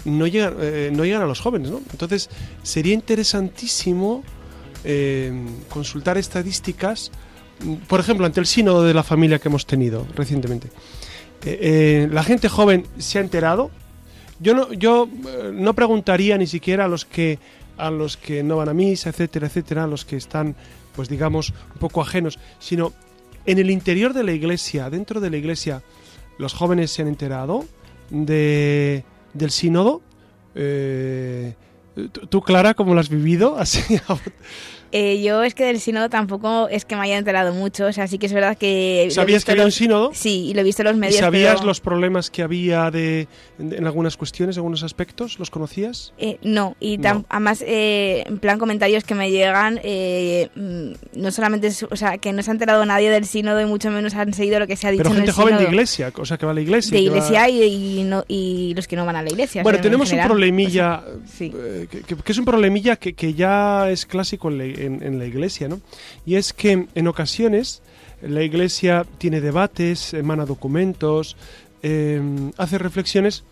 no 0.06 0.28
llegan, 0.28 0.56
eh, 0.60 0.92
no 0.94 1.04
llegan 1.04 1.22
a 1.22 1.26
los 1.26 1.40
jóvenes, 1.40 1.72
¿no? 1.72 1.82
Entonces 1.92 2.30
sería 2.62 2.94
interesantísimo 2.94 4.24
consultar 5.70 6.18
estadísticas 6.18 7.10
por 7.88 8.00
ejemplo, 8.00 8.26
ante 8.26 8.40
el 8.40 8.46
sínodo 8.46 8.84
de 8.84 8.94
la 8.94 9.04
familia 9.04 9.40
que 9.40 9.48
hemos 9.48 9.66
tenido 9.66 10.06
recientemente, 10.16 10.68
eh, 11.46 11.60
eh, 11.62 12.10
la 12.12 12.24
gente 12.24 12.50
joven 12.50 12.86
se 12.98 13.20
ha 13.20 13.22
enterado. 13.22 13.72
Yo 14.40 14.54
no, 14.54 14.74
yo 14.74 15.08
eh, 15.28 15.52
no 15.54 15.74
preguntaría 15.74 16.38
ni 16.38 16.48
siquiera 16.48 16.86
a 16.86 16.88
los 16.88 17.06
que 17.06 17.40
a 17.76 17.90
los 17.90 18.18
que 18.18 18.44
no 18.44 18.58
van 18.58 18.70
a 18.70 18.74
misa, 18.74 19.10
etcétera, 19.10 19.48
etcétera, 19.48 19.86
a 19.86 19.88
los 19.88 20.06
que 20.06 20.16
están, 20.16 20.56
pues 20.96 21.10
digamos, 21.10 21.50
un 21.74 21.80
poco 21.80 22.02
ajenos, 22.02 22.38
sino 22.60 22.94
en 23.48 23.58
el 23.58 23.72
interior 23.72 24.14
de 24.14 24.24
la 24.24 24.32
iglesia, 24.32 24.92
dentro 24.92 25.20
de 25.20 25.32
la 25.32 25.38
iglesia, 25.38 25.82
los 26.38 26.54
jóvenes 26.54 26.92
se 26.92 27.02
han 27.02 27.08
enterado 27.08 27.66
de, 28.12 29.04
del 29.34 29.50
sínodo. 29.50 30.04
¿Tú, 32.30 32.42
Clara, 32.42 32.76
cómo 32.76 32.94
lo 32.94 33.00
has 33.00 33.10
vivido? 33.10 33.58
Así, 33.60 34.00
eh, 34.96 35.24
yo 35.24 35.42
es 35.42 35.56
que 35.56 35.66
del 35.66 35.80
sínodo 35.80 36.08
tampoco 36.08 36.68
es 36.70 36.86
que 36.86 36.96
me 36.96 37.02
haya 37.02 37.18
enterado 37.18 37.52
mucho, 37.52 37.88
o 37.88 37.92
sea, 37.92 38.08
sí 38.08 38.20
que 38.20 38.28
es 38.28 38.34
verdad 38.34 38.56
que... 38.56 39.08
¿Sabías 39.10 39.44
que 39.44 39.52
había 39.52 39.66
un 39.66 39.72
sínodo? 39.72 40.12
Sí, 40.14 40.50
y 40.50 40.54
lo 40.54 40.62
he 40.62 40.64
visto 40.64 40.84
en 40.84 40.90
los 40.90 40.98
medios. 40.98 41.18
¿Y 41.18 41.20
sabías 41.20 41.64
los 41.64 41.82
problemas 41.82 42.30
que 42.30 42.44
había 42.44 42.92
de, 42.92 43.28
en 43.58 43.88
algunas 43.88 44.18
cuestiones, 44.18 44.56
en 44.56 44.60
algunos 44.60 44.84
aspectos? 44.84 45.40
¿Los 45.40 45.50
conocías? 45.50 46.14
Eh, 46.20 46.38
no, 46.44 46.76
y 46.80 47.00
además, 47.04 47.64
eh, 47.66 48.24
en 48.28 48.38
plan 48.38 48.60
comentarios 48.60 49.04
que 49.04 49.16
me 49.16 49.32
llegan, 49.32 49.82
mm, 50.56 51.20
no 51.20 51.32
solamente, 51.32 51.72
o 51.90 51.96
sea, 51.96 52.20
que 52.20 52.32
no 52.32 52.44
se 52.44 52.52
ha 52.52 52.54
enterado 52.54 52.86
nadie 52.86 53.10
del 53.10 53.26
sínodo 53.26 53.62
y 53.62 53.66
mucho 53.66 53.90
menos 53.90 54.14
han 54.14 54.32
seguido 54.36 54.60
lo 54.60 54.68
que 54.68 54.76
se 54.76 54.88
ha 54.88 54.92
dicho 54.92 55.06
Pero 55.06 55.16
gente 55.16 55.32
en 55.32 55.36
joven 55.36 55.58
de 55.58 55.64
iglesia, 55.64 56.12
o 56.16 56.26
sea, 56.26 56.38
que 56.38 56.46
va 56.46 56.52
a 56.52 56.56
la 56.56 56.62
iglesia. 56.62 56.96
De 56.96 57.04
iglesia 57.04 57.50
y, 57.50 58.04
no, 58.04 58.26
y 58.28 58.76
los 58.76 58.88
que 58.88 58.96
no 58.96 59.08
van 59.08 59.16
a 59.16 59.24
la 59.24 59.30
iglesia. 59.30 59.64
Bueno, 59.64 59.82
tenemos 59.82 60.12
un 60.12 60.20
problemilla, 60.20 61.04
que, 61.40 62.32
es 62.32 62.38
un 62.38 62.46
problemilla 62.46 62.96
que, 62.98 63.14
que 63.14 63.34
ya 63.34 63.90
es 63.90 64.06
clásico 64.06 64.52
en 64.52 64.58
la 64.60 64.83
en, 64.86 65.20
la 65.20 65.26
Iglesia, 65.26 65.68
¿no? 65.68 65.82
Y 66.26 66.36
es 66.36 66.54
que 66.54 66.88
en 66.94 67.08
ocasiones 67.08 67.82
la 68.22 68.44
Iglesia 68.44 69.06
tiene 69.18 69.42
debates, 69.42 70.14
emana 70.14 70.46
documentos, 70.46 71.36
em, 71.82 72.52
hace 72.58 72.78
reflexiones 72.78 73.44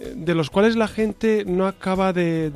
eh, 0.00 0.14
de 0.16 0.34
los 0.34 0.48
cuales 0.48 0.76
la 0.76 0.88
gente 0.88 1.44
no 1.44 1.66
acaba 1.66 2.12
de, 2.12 2.50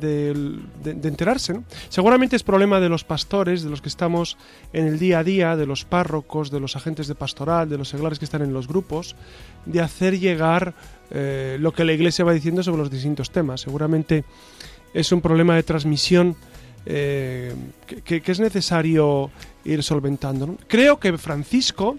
enterarse. 0.83 1.53
¿no? 1.53 1.63
Seguramente 1.89 2.35
es 2.35 2.43
problema 2.43 2.79
de 2.79 2.89
los 2.89 3.03
pastores, 3.03 3.63
de 3.63 3.69
los 3.69 3.81
que 3.81 3.89
estamos 3.89 4.37
en 4.73 4.87
el 4.87 4.97
día 4.97 5.19
a 5.19 5.23
día, 5.23 5.55
de 5.55 5.67
los 5.67 5.85
párrocos, 5.85 6.49
de 6.49 6.59
los 6.59 6.75
agentes 6.75 7.07
de 7.07 7.13
pastoral, 7.13 7.69
de 7.69 7.77
los 7.77 7.89
seglares 7.89 8.17
que 8.17 8.25
están 8.25 8.41
en 8.41 8.53
los 8.53 8.67
grupos, 8.67 9.15
de 9.65 9.81
hacer 9.81 10.19
llegar 10.19 10.73
eh, 11.11 11.57
lo 11.59 11.71
que 11.71 11.85
la 11.85 11.93
Iglesia 11.93 12.25
va 12.25 12.33
diciendo 12.33 12.63
sobre 12.63 12.79
los 12.79 12.89
distintos 12.89 13.29
temas. 13.29 13.61
Seguramente 13.61 14.23
es 14.95 15.11
un 15.11 15.21
problema 15.21 15.55
de 15.55 15.63
transmisión 15.63 16.35
eh, 16.85 17.53
que, 18.03 18.21
es 18.25 18.39
necesario 18.39 19.31
ir 19.63 19.83
solventando. 19.83 20.57
Creo 20.67 20.99
que 20.99 21.17
Francisco 21.17 21.97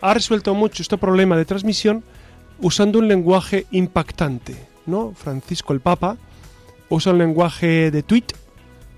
ha 0.00 0.14
resuelto 0.14 0.54
mucho 0.54 0.82
este 0.82 0.98
problema 0.98 1.36
de 1.36 1.44
transmisión 1.44 2.04
usando 2.60 2.98
un 2.98 3.08
lenguaje 3.08 3.66
impactante. 3.70 4.56
¿no? 4.86 5.12
Francisco 5.14 5.72
el 5.72 5.80
Papa 5.80 6.16
usa 6.88 7.12
un 7.12 7.18
lenguaje 7.18 7.90
de 7.90 8.02
tweet 8.02 8.26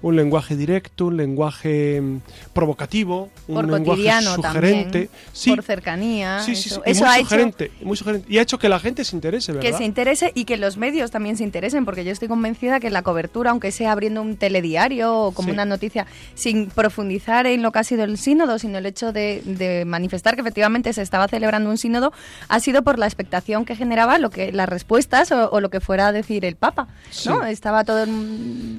un 0.01 0.17
lenguaje 0.17 0.57
directo, 0.57 1.07
un 1.07 1.17
lenguaje 1.17 2.01
mm, 2.01 2.21
provocativo, 2.53 3.31
un 3.49 3.71
lenguaje 3.71 4.11
sugerente, 4.23 5.11
por 5.47 5.63
cercanía. 5.63 6.41
Sí, 6.41 6.55
sí, 6.55 6.71
eso, 6.85 7.05
muy, 7.05 7.09
ha 7.09 7.19
sugerente, 7.19 7.65
hecho, 7.67 7.85
muy 7.85 7.97
sugerente. 7.97 8.33
Y 8.33 8.39
ha 8.39 8.43
hecho 8.43 8.59
que 8.59 8.69
la 8.69 8.79
gente 8.79 9.05
se 9.05 9.17
interese, 9.17 9.53
¿verdad? 9.53 9.69
Que 9.69 9.77
se 9.77 9.85
interese 9.85 10.33
y 10.35 10.45
que 10.45 10.57
los 10.57 10.77
medios 10.77 11.11
también 11.11 11.37
se 11.37 11.45
interesen, 11.45 11.85
porque 11.85 12.05
yo 12.05 12.13
estoy 12.13 12.29
convencida 12.29 12.81
que 12.81 12.91
la 12.91 13.03
cobertura, 13.03 13.51
aunque 13.51 13.73
sea 13.73 13.93
abriendo 13.93 14.23
un 14.23 14.37
telediario 14.37 15.15
o 15.15 15.33
como 15.33 15.51
una 15.51 15.65
noticia, 15.65 16.07
sin 16.35 16.69
profundizar 16.69 17.47
en 17.47 17.63
lo 17.63 17.73
que 17.73 17.81
ha 17.81 17.85
sido 17.85 18.05
el 18.05 18.19
sínodo, 18.19 18.59
sino 18.59 18.79
el 18.79 18.87
hecho 18.87 19.13
de, 19.13 19.85
manifestar 19.87 20.35
que 20.35 20.41
efectivamente 20.43 20.93
se 20.93 21.03
estaba 21.03 21.29
celebrando 21.29 21.71
un 21.71 21.79
sínodo, 21.79 22.13
ha 22.49 22.61
sido 22.61 22.83
por 22.83 22.99
la 22.99 23.07
expectación 23.07 23.65
que 23.65 23.75
generaba 23.75 24.19
lo 24.19 24.31
que 24.31 24.53
las 24.53 24.69
respuestas 24.69 25.33
o, 25.33 25.61
lo 25.61 25.71
que 25.71 25.81
fuera 25.81 26.09
a 26.09 26.13
decir 26.13 26.45
el 26.45 26.57
Papa. 26.57 26.89
¿no? 27.27 27.45
Estaba 27.45 27.85
todo. 27.85 28.07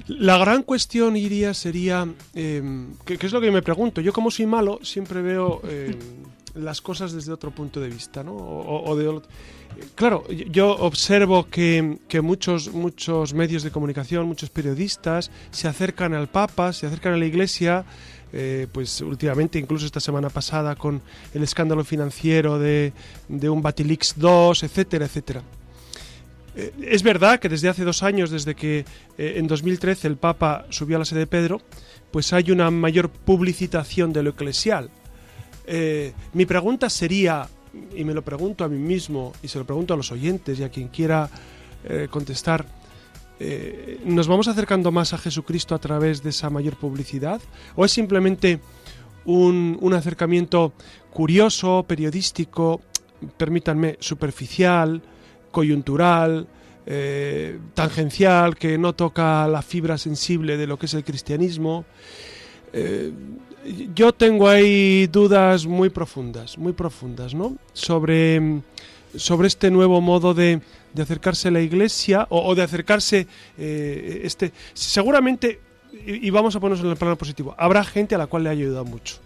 La 0.08 0.38
gran 0.38 0.63
cuestión 0.63 1.09
iría 1.15 1.54
sería, 1.54 2.08
¿qué, 2.34 3.17
es 3.19 3.32
lo 3.32 3.41
que 3.41 3.52
me 3.52 3.62
pregunto? 3.62 4.02
Yo 4.02 4.13
como 4.13 4.32
soy 4.32 4.45
malo 4.45 4.80
siempre 4.84 5.22
veo 5.22 5.62
em, 5.67 5.95
las 6.56 6.82
cosas 6.82 7.12
desde 7.12 7.32
otro 7.32 7.52
punto 7.52 7.80
de 7.80 7.89
vista, 7.89 8.24
¿no? 8.24 8.36
O, 8.36 8.95
de, 8.95 9.22
claro, 9.95 10.28
yo 10.30 10.76
observo 10.78 11.48
que, 11.50 11.98
muchos, 12.22 12.74
muchos 12.74 13.34
medios 13.34 13.63
de 13.63 13.72
comunicación, 13.72 14.26
muchos 14.28 14.50
periodistas 14.50 15.32
se 15.52 15.67
acercan 15.67 16.13
al 16.13 16.28
Papa, 16.28 16.74
se 16.74 16.88
acercan 16.88 17.13
a 17.13 17.17
la 17.17 17.26
Iglesia, 17.26 17.86
eh, 18.32 18.67
pues 18.72 19.02
últimamente, 19.02 19.60
incluso 19.60 19.86
esta 19.86 20.00
semana 20.00 20.30
pasada, 20.30 20.76
con 20.76 21.02
el 21.34 21.43
escándalo 21.43 21.84
financiero 21.84 22.60
de, 22.60 22.93
de 23.28 23.50
un 23.50 23.62
Batilix 23.62 24.13
2, 24.17 24.63
etcétera, 24.63 25.06
etcétera. 25.06 25.43
Eh, 26.56 26.74
es 26.82 27.04
verdad 27.04 27.40
que 27.40 27.50
desde 27.50 27.70
hace 27.70 27.84
dos 27.84 28.04
años, 28.04 28.32
desde 28.32 28.56
que 28.56 28.86
eh, 29.18 29.34
en 29.38 29.48
2013 29.48 30.08
el 30.08 30.18
Papa 30.18 30.66
subió 30.70 30.96
a 30.98 31.00
la 31.00 31.06
sede 31.06 31.22
de 31.22 31.28
Pedro, 31.28 31.62
pues 32.12 32.34
hay 32.34 32.52
una 32.52 32.72
mayor 32.72 33.10
publicitación 33.10 34.14
de 34.14 34.24
lo 34.24 34.32
eclesial. 34.32 34.90
Eh, 35.66 36.14
mi 36.34 36.46
pregunta 36.46 36.90
sería, 36.90 37.48
y 37.96 38.04
me 38.04 38.14
lo 38.14 38.24
pregunto 38.24 38.64
a 38.64 38.68
mí 38.68 38.80
mismo, 38.80 39.34
y 39.44 39.48
se 39.48 39.60
lo 39.60 39.66
pregunto 39.66 39.94
a 39.94 39.98
los 39.98 40.12
oyentes 40.12 40.60
y 40.60 40.64
a 40.64 40.70
quien 40.70 40.88
quiera 40.88 41.30
contestar, 42.10 42.66
¿nos 44.04 44.28
vamos 44.28 44.50
acercando 44.50 44.92
más 44.92 45.14
a 45.14 45.18
Jesucristo 45.18 45.74
a 45.74 45.80
través 45.80 46.22
de 46.22 46.32
esa 46.32 46.50
mayor 46.50 46.76
publicidad? 46.76 47.40
¿O 47.78 47.86
es 47.86 47.92
simplemente 47.94 48.60
un, 49.24 49.78
un 49.80 49.94
acercamiento 49.94 50.74
curioso, 51.14 51.86
periodístico, 51.88 52.82
permítanme, 53.38 53.96
superficial, 54.02 55.02
coyuntural, 55.52 56.48
eh, 56.86 57.60
tangencial, 57.74 58.56
que 58.56 58.78
no 58.78 58.94
toca 58.94 59.48
la 59.48 59.62
fibra 59.62 59.98
sensible 59.98 60.58
de 60.58 60.68
lo 60.68 60.78
que 60.78 60.86
es 60.88 60.94
el 60.94 61.04
cristianismo. 61.04 61.86
Eh, 62.74 63.12
yo 63.94 64.14
tengo 64.14 64.48
ahí 64.48 65.08
dudas 65.08 65.66
muy 65.66 65.90
profundas, 65.90 66.58
muy 66.58 66.74
profundas, 66.74 67.34
¿no? 67.34 67.58
Sobre, 67.74 68.62
sobre 69.16 69.48
este 69.48 69.70
nuevo 69.70 70.02
modo 70.02 70.34
de, 70.34 70.62
de 70.94 71.02
acercarse 71.02 71.50
a 71.50 71.52
la 71.52 71.62
iglesia 71.62 72.28
o, 72.30 72.56
de 72.56 72.64
acercarse 72.64 73.28
eh, 73.58 74.22
este 74.24 74.52
seguramente 74.74 75.60
y, 76.06 76.30
vamos 76.30 76.56
a 76.56 76.60
ponernos 76.60 76.84
en 76.84 76.92
el 76.92 76.98
plano 76.98 77.18
positivo 77.18 77.56
habrá 77.58 77.84
gente 77.84 78.16
a 78.16 78.18
la 78.18 78.28
cual 78.28 78.44
le 78.44 78.50
haya 78.50 78.62
ayudado 78.62 78.86
mucho 78.86 79.18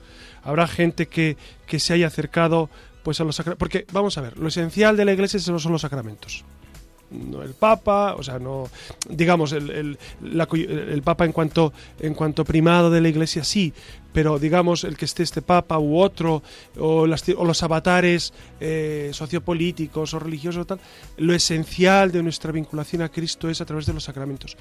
habrá 0.43 0.67
gente 0.67 1.07
que, 1.07 1.37
que 1.65 1.79
se 1.79 1.93
haya 1.93 2.07
acercado 2.07 2.69
pues 3.03 3.19
a 3.19 3.23
los 3.23 3.35
sacra- 3.35 3.55
porque 3.55 3.85
vamos 3.91 4.17
a 4.17 4.21
ver, 4.21 4.37
lo 4.37 4.47
esencial 4.47 4.95
de 4.97 5.05
la 5.05 5.13
iglesia 5.13 5.39
son 5.39 5.59
son 5.59 5.71
los 5.71 5.81
sacramentos. 5.81 6.43
No 7.11 7.43
el 7.43 7.53
Papa, 7.53 8.15
o 8.15 8.23
sea, 8.23 8.39
no 8.39 8.67
digamos 9.07 9.51
el, 9.51 9.69
el, 9.69 9.97
el 10.23 11.01
Papa 11.03 11.25
en 11.25 11.31
cuanto 11.31 11.71
en 11.99 12.15
cuanto 12.15 12.43
primado 12.43 12.89
de 12.89 13.01
la 13.01 13.09
iglesia 13.09 13.43
sí, 13.43 13.71
pero 14.13 14.39
digamos 14.39 14.83
el 14.83 14.97
que 14.97 15.05
esté 15.05 15.21
este 15.21 15.43
Papa 15.43 15.77
u 15.77 15.99
otro 15.99 16.41
o, 16.79 17.05
las 17.05 17.23
o 17.37 17.45
los 17.45 17.61
avatares 17.61 18.33
eh, 18.59 19.11
sociopolíticos 19.13 20.15
o 20.15 20.19
religiosos 20.19 20.65
tal, 20.65 20.79
lo 21.17 21.35
esencial 21.35 22.11
de 22.11 22.23
nuestra 22.23 22.51
vinculación 22.51 23.03
a 23.03 23.09
Cristo 23.09 23.47
es 23.47 23.61
a 23.61 23.65
través 23.65 23.85
de 23.85 23.93
los 23.93 24.05
sacramentos. 24.05 24.57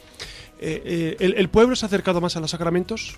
Eh, 0.61 1.17
eh, 1.21 1.35
el 1.39 1.49
pueblo 1.49 1.75
se 1.75 1.87
ha 1.87 1.89
acercado 1.89 2.21
más 2.21 2.37
a 2.37 2.41
los 2.41 2.51
sacramentos? 2.51 3.17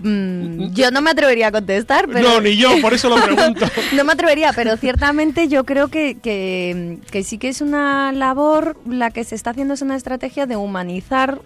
Mm, 0.00 0.72
yo 0.74 0.90
no 0.90 1.00
me 1.00 1.10
atrevería 1.10 1.48
a 1.48 1.52
contestar, 1.52 2.06
pero... 2.06 2.28
No, 2.28 2.40
ni 2.40 2.56
yo, 2.56 2.80
por 2.80 2.94
eso 2.94 3.08
lo 3.08 3.16
pregunto. 3.16 3.66
No 3.94 4.04
me 4.04 4.12
atrevería, 4.12 4.52
pero 4.52 4.76
ciertamente 4.76 5.48
yo 5.48 5.64
creo 5.64 5.88
que, 5.88 6.16
que, 6.16 6.98
que 7.10 7.24
sí 7.24 7.38
que 7.38 7.48
es 7.48 7.60
una 7.60 8.12
labor, 8.12 8.76
la 8.86 9.10
que 9.10 9.24
se 9.24 9.34
está 9.34 9.50
haciendo 9.50 9.74
es 9.74 9.82
una 9.82 9.96
estrategia 9.96 10.46
de 10.46 10.56
humanizar 10.56 11.40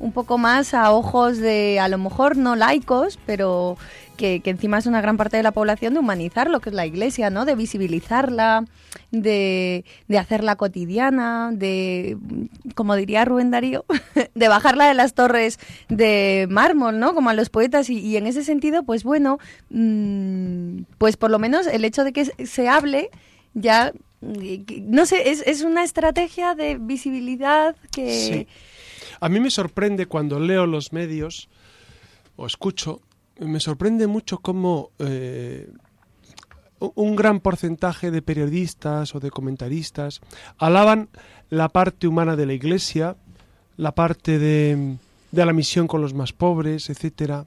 un 0.00 0.12
poco 0.12 0.38
más 0.38 0.74
a 0.74 0.92
ojos 0.92 1.38
de, 1.38 1.80
a 1.80 1.88
lo 1.88 1.98
mejor 1.98 2.36
no 2.36 2.56
laicos, 2.56 3.18
pero 3.26 3.76
que, 4.18 4.42
encima 4.44 4.78
es 4.78 4.86
una 4.86 5.00
gran 5.00 5.16
parte 5.16 5.38
de 5.38 5.42
la 5.42 5.52
población, 5.52 5.94
de 5.94 6.00
humanizar 6.00 6.50
lo 6.50 6.60
que 6.60 6.70
es 6.70 6.74
la 6.74 6.84
iglesia, 6.84 7.30
¿no? 7.30 7.46
De 7.46 7.54
visibilizarla, 7.54 8.64
de, 9.10 9.84
de 10.08 10.18
hacerla 10.18 10.56
cotidiana, 10.56 11.50
de, 11.54 12.18
como 12.74 12.96
diría 12.96 13.24
Rubén 13.24 13.50
Darío, 13.50 13.86
de 14.34 14.48
bajarla 14.48 14.88
de 14.88 14.94
las 14.94 15.14
torres 15.14 15.58
de 15.88 16.46
mármol, 16.50 16.98
¿no? 16.98 17.14
Como 17.14 17.30
a 17.30 17.34
los 17.34 17.48
poetas. 17.48 17.88
Y, 17.88 18.16
en 18.16 18.26
ese 18.26 18.44
sentido, 18.44 18.82
pues 18.82 19.04
bueno, 19.04 19.38
mm, 19.70 20.82
pues 20.98 21.16
por 21.16 21.30
lo 21.30 21.38
menos 21.38 21.66
el 21.66 21.84
hecho 21.84 22.04
de 22.04 22.12
que 22.12 22.24
se 22.24 22.68
hable 22.68 23.10
ya, 23.54 23.92
mm, 24.20 24.34
no 24.84 25.06
sé, 25.06 25.30
es, 25.30 25.42
es 25.46 25.62
una 25.62 25.84
estrategia 25.84 26.54
de 26.54 26.76
visibilidad 26.78 27.76
que... 27.92 28.46
Sí. 28.46 28.48
A 29.20 29.28
mí 29.28 29.40
me 29.40 29.50
sorprende 29.50 30.06
cuando 30.06 30.38
leo 30.38 30.66
los 30.66 30.92
medios 30.92 31.48
o 32.36 32.46
escucho, 32.46 33.00
me 33.38 33.60
sorprende 33.60 34.06
mucho 34.06 34.38
cómo 34.38 34.90
eh, 34.98 35.68
un 36.78 37.16
gran 37.16 37.40
porcentaje 37.40 38.10
de 38.10 38.22
periodistas 38.22 39.14
o 39.14 39.20
de 39.20 39.30
comentaristas 39.30 40.20
alaban 40.58 41.08
la 41.50 41.68
parte 41.68 42.06
humana 42.06 42.36
de 42.36 42.46
la 42.46 42.52
Iglesia, 42.52 43.16
la 43.76 43.92
parte 43.94 44.38
de, 44.38 44.96
de 45.32 45.46
la 45.46 45.52
misión 45.52 45.88
con 45.88 46.00
los 46.00 46.14
más 46.14 46.32
pobres, 46.32 46.90
etcétera. 46.90 47.46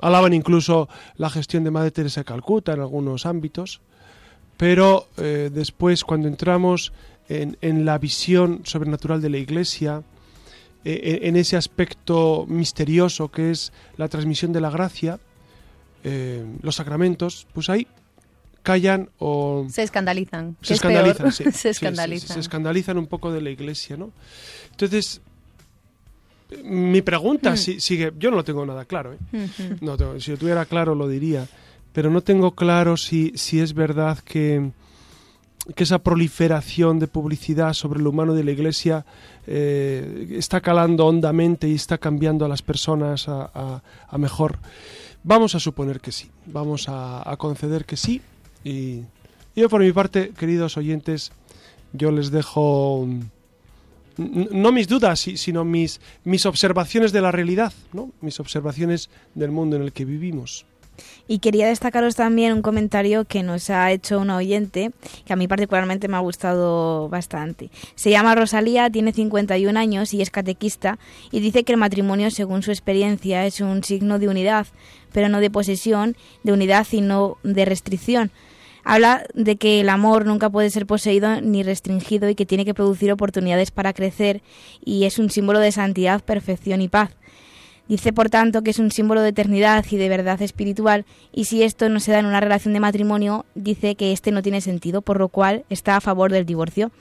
Alaban 0.00 0.32
incluso 0.32 0.88
la 1.16 1.28
gestión 1.28 1.64
de 1.64 1.70
Madre 1.70 1.90
Teresa 1.90 2.22
de 2.22 2.24
Calcuta 2.24 2.72
en 2.72 2.80
algunos 2.80 3.26
ámbitos, 3.26 3.82
pero 4.56 5.06
eh, 5.18 5.50
después 5.52 6.04
cuando 6.04 6.28
entramos 6.28 6.92
en, 7.28 7.58
en 7.60 7.84
la 7.84 7.98
visión 7.98 8.62
sobrenatural 8.64 9.20
de 9.20 9.30
la 9.30 9.38
Iglesia, 9.38 10.02
eh, 10.84 11.20
en 11.22 11.36
ese 11.36 11.56
aspecto 11.56 12.46
misterioso 12.48 13.30
que 13.30 13.50
es 13.50 13.72
la 13.96 14.08
transmisión 14.08 14.52
de 14.52 14.60
la 14.60 14.70
gracia, 14.70 15.18
eh, 16.04 16.44
los 16.62 16.76
sacramentos, 16.76 17.46
pues 17.52 17.68
ahí 17.68 17.86
callan 18.62 19.08
o 19.18 19.66
Se 19.70 19.82
escandalizan. 19.82 20.56
se 20.62 20.74
escandalizan. 20.74 21.32
Sí, 21.32 21.44
se 21.44 21.52
sí, 21.52 21.68
escandalizan. 21.68 22.34
se 22.34 22.40
escandalizan 22.40 22.98
un 22.98 23.06
poco 23.06 23.32
de 23.32 23.40
la 23.42 23.50
iglesia, 23.50 23.96
¿no? 23.96 24.10
Entonces, 24.70 25.20
mi 26.64 27.00
pregunta 27.02 27.52
Mm. 27.52 27.56
si- 27.56 27.80
sigue, 27.80 28.12
yo 28.18 28.30
no 28.30 28.36
lo 28.36 28.44
tengo 28.44 28.66
nada 28.66 28.84
claro, 28.84 29.12
¿eh? 29.14 29.18
No 29.80 29.96
tengo- 29.96 30.18
si 30.20 30.32
lo 30.32 30.36
tuviera 30.36 30.64
claro 30.66 30.94
lo 30.94 31.06
diría, 31.08 31.46
pero 31.92 32.10
no 32.10 32.22
tengo 32.22 32.52
claro 32.54 32.96
si, 32.96 33.32
si 33.36 33.60
es 33.60 33.72
verdad 33.72 34.18
que, 34.18 34.70
que 35.74 35.84
esa 35.84 35.98
proliferación 35.98 36.98
de 36.98 37.06
publicidad 37.06 37.72
sobre 37.74 38.00
lo 38.00 38.10
humano 38.10 38.34
de 38.34 38.44
la 38.44 38.50
Iglesia 38.50 39.04
eh, 39.46 40.28
está 40.32 40.60
calando 40.60 41.06
hondamente 41.06 41.68
y 41.68 41.74
está 41.74 41.98
cambiando 41.98 42.44
a 42.44 42.48
las 42.48 42.62
personas 42.62 43.26
a, 43.28 43.82
mejor. 44.18 44.58
Vamos 45.22 45.54
a 45.54 45.60
suponer 45.60 46.00
que 46.00 46.12
sí, 46.12 46.28
vamos 46.46 46.88
a, 46.88 47.28
a 47.30 47.36
conceder 47.36 47.84
que 47.84 47.96
sí. 47.96 48.20
Y 48.64 49.00
yo 49.54 49.68
por 49.68 49.80
mi 49.82 49.92
parte, 49.92 50.30
queridos 50.30 50.76
oyentes, 50.76 51.32
yo 51.92 52.10
les 52.10 52.30
dejo 52.30 53.06
mm, 53.06 53.20
no 54.52 54.72
mis 54.72 54.88
dudas, 54.88 55.20
si- 55.20 55.36
sino 55.36 55.64
mis, 55.64 56.00
mis 56.24 56.46
observaciones 56.46 57.12
de 57.12 57.20
la 57.22 57.32
realidad, 57.32 57.72
¿no? 57.92 58.10
mis 58.20 58.38
observaciones 58.40 59.08
del 59.34 59.50
mundo 59.50 59.76
en 59.76 59.82
el 59.82 59.92
que 59.92 60.04
vivimos. 60.04 60.66
Y 61.28 61.38
quería 61.38 61.68
destacaros 61.68 62.16
también 62.16 62.52
un 62.52 62.62
comentario 62.62 63.24
que 63.24 63.42
nos 63.42 63.70
ha 63.70 63.90
hecho 63.92 64.18
una 64.18 64.36
oyente, 64.36 64.90
que 65.24 65.32
a 65.32 65.36
mí 65.36 65.48
particularmente 65.48 66.08
me 66.08 66.16
ha 66.16 66.20
gustado 66.20 67.08
bastante. 67.08 67.70
Se 67.94 68.10
llama 68.10 68.34
Rosalía, 68.34 68.90
tiene 68.90 69.12
51 69.12 69.78
años 69.78 70.12
y 70.12 70.22
es 70.22 70.30
catequista, 70.30 70.98
y 71.30 71.40
dice 71.40 71.64
que 71.64 71.72
el 71.72 71.78
matrimonio, 71.78 72.30
según 72.30 72.62
su 72.62 72.70
experiencia, 72.70 73.46
es 73.46 73.60
un 73.60 73.84
signo 73.84 74.18
de 74.18 74.28
unidad, 74.28 74.66
pero 75.12 75.28
no 75.28 75.40
de 75.40 75.50
posesión, 75.50 76.16
de 76.42 76.52
unidad 76.52 76.86
y 76.90 77.00
no 77.00 77.38
de 77.42 77.64
restricción. 77.64 78.30
Habla 78.84 79.24
de 79.34 79.56
que 79.56 79.80
el 79.80 79.88
amor 79.88 80.26
nunca 80.26 80.48
puede 80.48 80.70
ser 80.70 80.86
poseído 80.86 81.40
ni 81.40 81.62
restringido 81.62 82.28
y 82.28 82.34
que 82.34 82.46
tiene 82.46 82.64
que 82.64 82.74
producir 82.74 83.12
oportunidades 83.12 83.70
para 83.70 83.92
crecer 83.92 84.42
y 84.84 85.04
es 85.04 85.18
un 85.18 85.30
símbolo 85.30 85.58
de 85.58 85.72
santidad, 85.72 86.22
perfección 86.24 86.80
y 86.80 86.88
paz. 86.88 87.10
Dice, 87.90 88.12
por 88.12 88.30
tanto, 88.30 88.62
que 88.62 88.70
es 88.70 88.78
un 88.78 88.92
símbolo 88.92 89.20
de 89.20 89.30
eternidad 89.30 89.84
y 89.90 89.96
de 89.96 90.08
verdad 90.08 90.40
espiritual, 90.42 91.04
y 91.32 91.46
si 91.46 91.64
esto 91.64 91.88
no 91.88 91.98
se 91.98 92.12
da 92.12 92.20
en 92.20 92.26
una 92.26 92.38
relación 92.38 92.72
de 92.72 92.78
matrimonio, 92.78 93.44
dice 93.56 93.96
que 93.96 94.12
este 94.12 94.30
no 94.30 94.42
tiene 94.42 94.60
sentido, 94.60 95.02
por 95.02 95.18
lo 95.18 95.28
cual 95.28 95.64
está 95.70 95.96
a 95.96 96.00
favor 96.00 96.30
del 96.30 96.46
divorcio. 96.46 96.92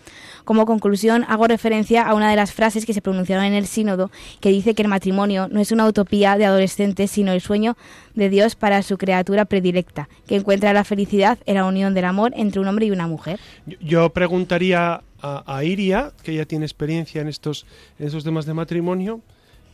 Como 0.45 0.65
conclusión, 0.65 1.25
hago 1.28 1.45
referencia 1.45 2.02
a 2.08 2.15
una 2.15 2.28
de 2.32 2.36
las 2.36 2.54
frases 2.54 2.88
que 2.88 2.93
se 2.95 3.04
pronunciaron 3.04 3.45
en 3.45 3.54
el 3.54 3.67
sínodo, 3.67 4.10
que 4.39 4.49
dice 4.49 4.73
que 4.73 4.82
el 4.82 4.88
matrimonio 4.88 5.47
no 5.47 5.60
es 5.60 5.71
una 5.71 5.86
utopía 5.88 6.38
de 6.38 6.45
adolescentes, 6.45 7.12
sino 7.12 7.34
el 7.34 7.41
sueño 7.41 7.78
de 8.15 8.30
Dios 8.30 8.56
para 8.56 8.82
su 8.82 8.97
criatura 8.97 9.45
predilecta, 9.45 10.10
que 10.28 10.38
encuentra 10.38 10.73
la 10.73 10.84
felicidad 10.86 11.38
en 11.45 11.54
la 11.56 11.65
unión 11.65 11.93
del 11.93 12.06
amor 12.06 12.34
entre 12.36 12.62
un 12.62 12.67
hombre 12.67 12.88
y 12.88 12.91
una 12.91 13.06
mujer. 13.06 13.39
Yo- 13.80 14.10
preguntaría 14.10 15.04
a, 15.21 15.43
a 15.58 15.63
Iria, 15.63 16.13
que 16.23 16.34
ya 16.34 16.45
tiene 16.45 16.65
experiencia 16.65 17.21
en 17.21 17.28
estos, 17.28 17.67
en 17.99 18.08
estos 18.08 18.23
temas 18.23 18.47
de 18.47 18.56
matrimonio, 18.56 19.21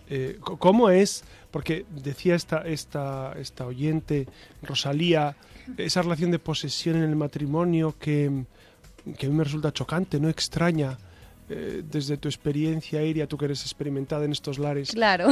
eh, 0.09 0.37
¿cómo 0.41 0.89
es? 0.89 1.23
Porque 1.51 1.85
decía 1.89 2.35
esta, 2.35 2.61
esta, 2.61 3.33
esta 3.39 3.65
oyente, 3.65 4.27
Rosalía, 4.61 5.35
esa 5.77 6.01
relación 6.01 6.31
de 6.31 6.39
posesión 6.39 6.97
en 6.97 7.03
el 7.03 7.15
matrimonio 7.15 7.95
que, 7.99 8.45
que 9.17 9.25
a 9.25 9.29
mí 9.29 9.35
me 9.35 9.43
resulta 9.43 9.71
chocante, 9.71 10.19
no 10.19 10.29
extraña. 10.29 10.97
Eh, 11.47 11.83
desde 11.85 12.17
tu 12.17 12.27
experiencia, 12.27 13.03
Iria, 13.03 13.27
tú 13.27 13.37
que 13.37 13.45
eres 13.45 13.61
experimentada 13.61 14.25
en 14.25 14.31
estos 14.31 14.57
lares, 14.57 14.89
Claro. 14.91 15.27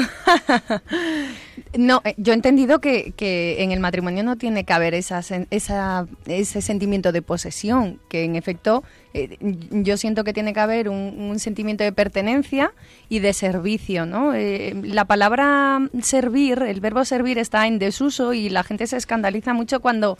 no, 1.77 2.01
eh, 2.05 2.13
yo 2.17 2.33
he 2.33 2.35
entendido 2.35 2.79
que, 2.79 3.13
que 3.17 3.63
en 3.63 3.71
el 3.71 3.79
matrimonio 3.79 4.23
no 4.23 4.35
tiene 4.35 4.63
que 4.63 4.73
haber 4.73 4.93
esa, 4.93 5.21
ese 5.49 6.61
sentimiento 6.61 7.11
de 7.11 7.23
posesión, 7.23 7.99
que 8.09 8.25
en 8.25 8.35
efecto 8.35 8.83
eh, 9.15 9.37
yo 9.71 9.97
siento 9.97 10.23
que 10.23 10.33
tiene 10.33 10.53
que 10.53 10.59
haber 10.59 10.87
un, 10.87 11.39
sentimiento 11.39 11.83
de 11.83 11.91
pertenencia 11.91 12.73
y 13.09 13.17
de 13.17 13.33
servicio, 13.33 14.05
¿no? 14.05 14.33
La 14.33 15.05
palabra 15.05 15.89
servir, 16.03 16.61
el 16.61 16.79
verbo 16.79 17.05
servir 17.05 17.39
está 17.39 17.65
en 17.65 17.79
desuso 17.79 18.33
y 18.33 18.49
la 18.49 18.63
gente 18.63 18.85
se 18.85 18.97
escandaliza 18.97 19.53
mucho 19.53 19.79
cuando 19.79 20.19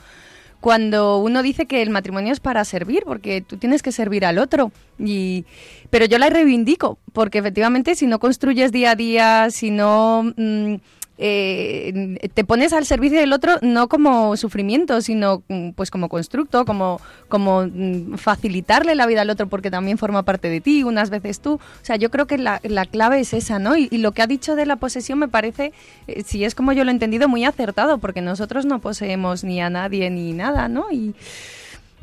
cuando 0.63 1.17
uno 1.17 1.43
dice 1.43 1.65
que 1.65 1.82
el 1.82 1.89
matrimonio 1.89 2.32
es 2.32 2.39
para 2.39 2.63
servir, 2.63 3.04
porque 3.06 3.41
tú 3.41 3.58
tienes 3.58 3.84
que 3.84 3.91
servir 3.91 4.23
al 4.23 4.39
otro. 4.39 4.71
Y, 4.97 5.43
pero 5.89 6.06
yo 6.06 6.17
la 6.17 6.30
reivindico, 6.30 6.97
porque 7.12 7.39
efectivamente 7.39 7.95
si 7.95 8.08
no 8.08 8.17
construyes 8.17 8.71
día 8.71 8.91
a 8.91 8.95
día, 8.95 9.49
si 9.52 9.71
no 9.71 10.32
mm, 10.38 10.76
eh, 11.17 12.17
te 12.34 12.43
pones 12.43 12.73
al 12.73 12.86
servicio 12.86 13.19
del 13.19 13.34
otro, 13.34 13.58
no 13.62 13.88
como 13.88 14.36
sufrimiento, 14.36 14.99
sino 15.02 15.43
mm, 15.47 15.71
pues 15.71 15.91
como 15.91 16.10
constructo, 16.10 16.65
como, 16.65 16.99
como 17.30 17.65
mm, 17.65 18.15
facilitarle 18.15 18.95
la 18.95 19.06
vida 19.06 19.21
al 19.21 19.30
otro, 19.30 19.47
porque 19.47 19.69
también 19.69 19.97
forma 19.97 20.23
parte 20.23 20.49
de 20.49 20.60
ti, 20.60 20.84
unas 20.84 21.10
veces 21.10 21.39
tú. 21.39 21.54
O 21.54 21.86
sea, 21.86 21.97
yo 21.97 22.10
creo 22.10 22.26
que 22.26 22.38
la, 22.38 22.60
la 22.63 22.86
clave 22.86 23.19
es 23.19 23.34
esa, 23.34 23.60
¿no? 23.60 23.78
Y, 23.78 23.89
lo 24.04 24.12
que 24.12 24.21
ha 24.21 24.28
dicho 24.28 24.56
de 24.56 24.65
la 24.65 24.78
posesión 24.78 25.19
me 25.19 25.28
parece, 25.28 25.71
eh, 26.08 26.23
si 26.26 26.43
es 26.43 26.56
como 26.56 26.73
yo 26.73 26.84
lo 26.84 26.89
he 26.89 26.93
entendido, 26.93 27.30
muy 27.30 27.45
acertado, 27.45 27.99
porque 27.99 28.21
nosotros 28.21 28.65
no 28.65 28.80
poseemos 28.80 29.43
ni 29.43 29.62
a 29.62 29.69
nadie 29.69 30.10
ni 30.10 30.34
nada, 30.34 30.67
¿no? 30.67 30.91
Y, 30.91 31.15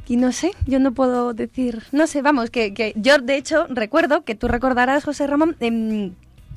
y 0.07 0.17
no 0.17 0.33
sé, 0.33 0.53
yo 0.67 0.79
no 0.79 0.93
puedo 0.93 1.35
decir, 1.35 1.83
no 1.93 2.07
sé, 2.07 2.23
vamos, 2.23 2.51
que, 2.51 2.73
que 2.75 2.93
yo 2.97 3.19
de 3.19 3.37
hecho 3.37 3.67
recuerdo 3.69 4.25
que 4.25 4.35
tú 4.35 4.49
recordarás, 4.49 5.05
José 5.05 5.27
Ramón, 5.27 5.57
em, 5.61 6.13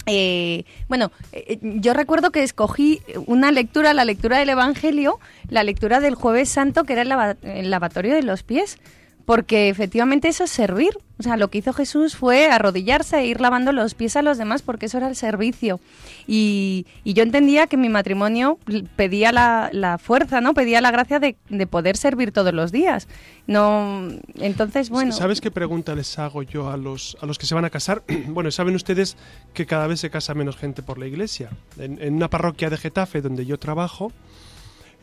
eh, 0.06 0.66
bueno, 0.88 1.12
eh, 1.32 1.60
yo 1.62 1.94
recuerdo 1.94 2.32
que 2.32 2.44
escogí 2.44 3.02
una 3.26 3.52
lectura, 3.52 3.94
la 3.94 4.06
lectura 4.06 4.38
del 4.40 4.50
Evangelio, 4.50 5.20
la 5.50 5.64
lectura 5.64 6.00
del 6.00 6.16
Jueves 6.16 6.50
Santo, 6.50 6.84
que 6.84 6.94
era 6.94 7.02
el, 7.02 7.38
el 7.50 7.70
lavatorio 7.70 8.14
de 8.14 8.24
los 8.24 8.44
pies, 8.44 8.78
porque 9.26 9.70
efectivamente 9.70 10.28
eso 10.28 10.44
es 10.44 10.52
servir. 10.52 10.98
O 11.20 11.24
sea, 11.24 11.38
lo 11.38 11.50
que 11.50 11.60
hizo 11.60 11.72
Jesús 11.72 12.16
fue 12.18 12.48
arrodillarse 12.48 13.20
e 13.20 13.28
ir 13.28 13.40
lavando 13.40 13.72
los 13.72 13.94
pies 13.94 14.18
a 14.18 14.22
los 14.22 14.38
demás 14.38 14.62
porque 14.62 14.88
eso 14.88 14.98
era 14.98 15.08
el 15.08 15.16
servicio. 15.16 15.80
Y, 16.28 16.86
y 17.04 17.14
yo 17.14 17.24
entendía 17.24 17.68
que 17.68 17.78
mi 17.78 17.88
matrimonio 17.88 18.58
pedía 18.96 19.32
la, 19.32 19.70
la 19.72 19.98
fuerza, 19.98 20.42
¿no? 20.42 20.54
Pedía 20.54 20.82
la 20.82 20.92
gracia 20.92 21.20
de, 21.20 21.38
de, 21.50 21.68
poder 21.68 21.96
servir 21.96 22.32
todos 22.32 22.54
los 22.54 22.72
días. 22.72 23.08
No, 23.48 24.10
entonces, 24.36 24.90
bueno... 24.90 25.14
¿Sabes 25.14 25.40
qué 25.40 25.52
pregunta 25.52 25.96
les 25.96 26.20
hago 26.20 26.44
yo 26.44 26.70
a 26.70 26.76
los, 26.76 27.16
a 27.22 27.26
los 27.26 27.38
que 27.38 27.46
se 27.46 27.56
van 27.56 27.64
a 27.64 27.70
casar? 27.70 28.04
bueno, 28.28 28.52
saben 28.52 28.76
ustedes 28.76 29.16
que 29.54 29.66
cada 29.66 29.88
vez 29.88 30.02
se 30.02 30.10
casa 30.10 30.34
menos 30.34 30.58
gente 30.58 30.82
por 30.82 30.98
la 30.98 31.08
iglesia. 31.08 31.50
En, 31.78 32.02
en 32.02 32.16
una 32.16 32.30
parroquia 32.30 32.70
de 32.70 32.78
Getafe 32.78 33.22
donde 33.22 33.46
yo 33.46 33.58
trabajo, 33.58 34.12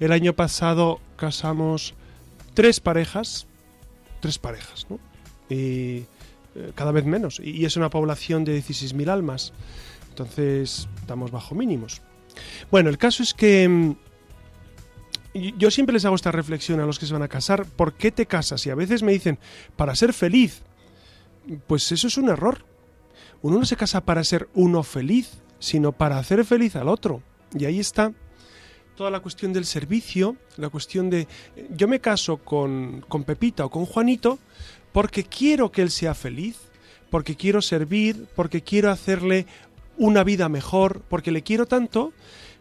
el 0.00 0.12
año 0.12 0.34
pasado 0.34 1.00
casamos 1.16 1.94
tres 2.54 2.80
parejas, 2.80 3.46
tres 4.20 4.38
parejas, 4.38 4.86
¿no? 4.88 4.98
Y 5.48 6.04
eh, 6.54 6.72
cada 6.74 6.92
vez 6.92 7.04
menos. 7.04 7.40
Y, 7.42 7.64
es 7.64 7.76
una 7.76 7.90
población 7.90 8.44
de 8.44 8.58
16.000 8.58 9.08
almas. 9.08 9.52
Entonces, 10.10 10.88
estamos 11.00 11.30
bajo 11.30 11.54
mínimos. 11.54 12.02
Bueno, 12.70 12.90
el 12.90 12.98
caso 12.98 13.22
es 13.22 13.34
que 13.34 13.68
mm, 13.68 13.96
yo 15.58 15.70
siempre 15.70 15.92
les 15.92 16.04
hago 16.04 16.16
esta 16.16 16.32
reflexión 16.32 16.80
a 16.80 16.86
los 16.86 16.98
que 16.98 17.06
se 17.06 17.12
van 17.12 17.22
a 17.22 17.28
casar. 17.28 17.64
¿Por 17.64 17.94
qué 17.94 18.10
te 18.10 18.26
casas? 18.26 18.66
Y 18.66 18.70
a 18.70 18.74
veces 18.74 19.02
me 19.02 19.12
dicen, 19.12 19.38
para 19.76 19.94
ser 19.94 20.12
feliz. 20.12 20.62
Pues 21.66 21.90
eso 21.92 22.08
es 22.08 22.16
un 22.18 22.28
error. 22.28 22.64
Uno 23.42 23.58
no 23.58 23.64
se 23.64 23.76
casa 23.76 24.04
para 24.04 24.22
ser 24.24 24.48
uno 24.54 24.82
feliz, 24.82 25.38
sino 25.58 25.92
para 25.92 26.18
hacer 26.18 26.44
feliz 26.44 26.76
al 26.76 26.88
otro. 26.88 27.22
Y 27.58 27.64
ahí 27.64 27.80
está 27.80 28.12
toda 29.00 29.10
la 29.10 29.20
cuestión 29.20 29.54
del 29.54 29.64
servicio, 29.64 30.36
la 30.58 30.68
cuestión 30.68 31.08
de 31.08 31.26
yo 31.74 31.88
me 31.88 32.00
caso 32.00 32.36
con, 32.36 33.02
con 33.08 33.24
Pepita 33.24 33.64
o 33.64 33.70
con 33.70 33.86
Juanito 33.86 34.38
porque 34.92 35.24
quiero 35.24 35.72
que 35.72 35.80
él 35.80 35.90
sea 35.90 36.12
feliz, 36.12 36.58
porque 37.08 37.34
quiero 37.34 37.62
servir, 37.62 38.26
porque 38.36 38.60
quiero 38.60 38.90
hacerle 38.90 39.46
una 39.96 40.22
vida 40.22 40.50
mejor, 40.50 41.00
porque 41.08 41.30
le 41.30 41.40
quiero 41.40 41.64
tanto 41.64 42.12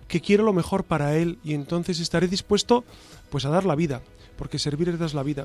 que 0.08 0.22
quiero 0.22 0.46
lo 0.46 0.54
mejor 0.54 0.86
para 0.86 1.18
él 1.18 1.40
y 1.44 1.56
entonces 1.56 2.00
estaré 2.00 2.30
dispuesto 2.30 2.86
pues 3.30 3.44
a 3.44 3.50
dar 3.50 3.66
la 3.66 3.76
vida, 3.76 4.02
porque 4.38 4.60
servir 4.60 4.88
es 4.88 4.98
dar 4.98 5.14
la 5.14 5.24
vida. 5.24 5.44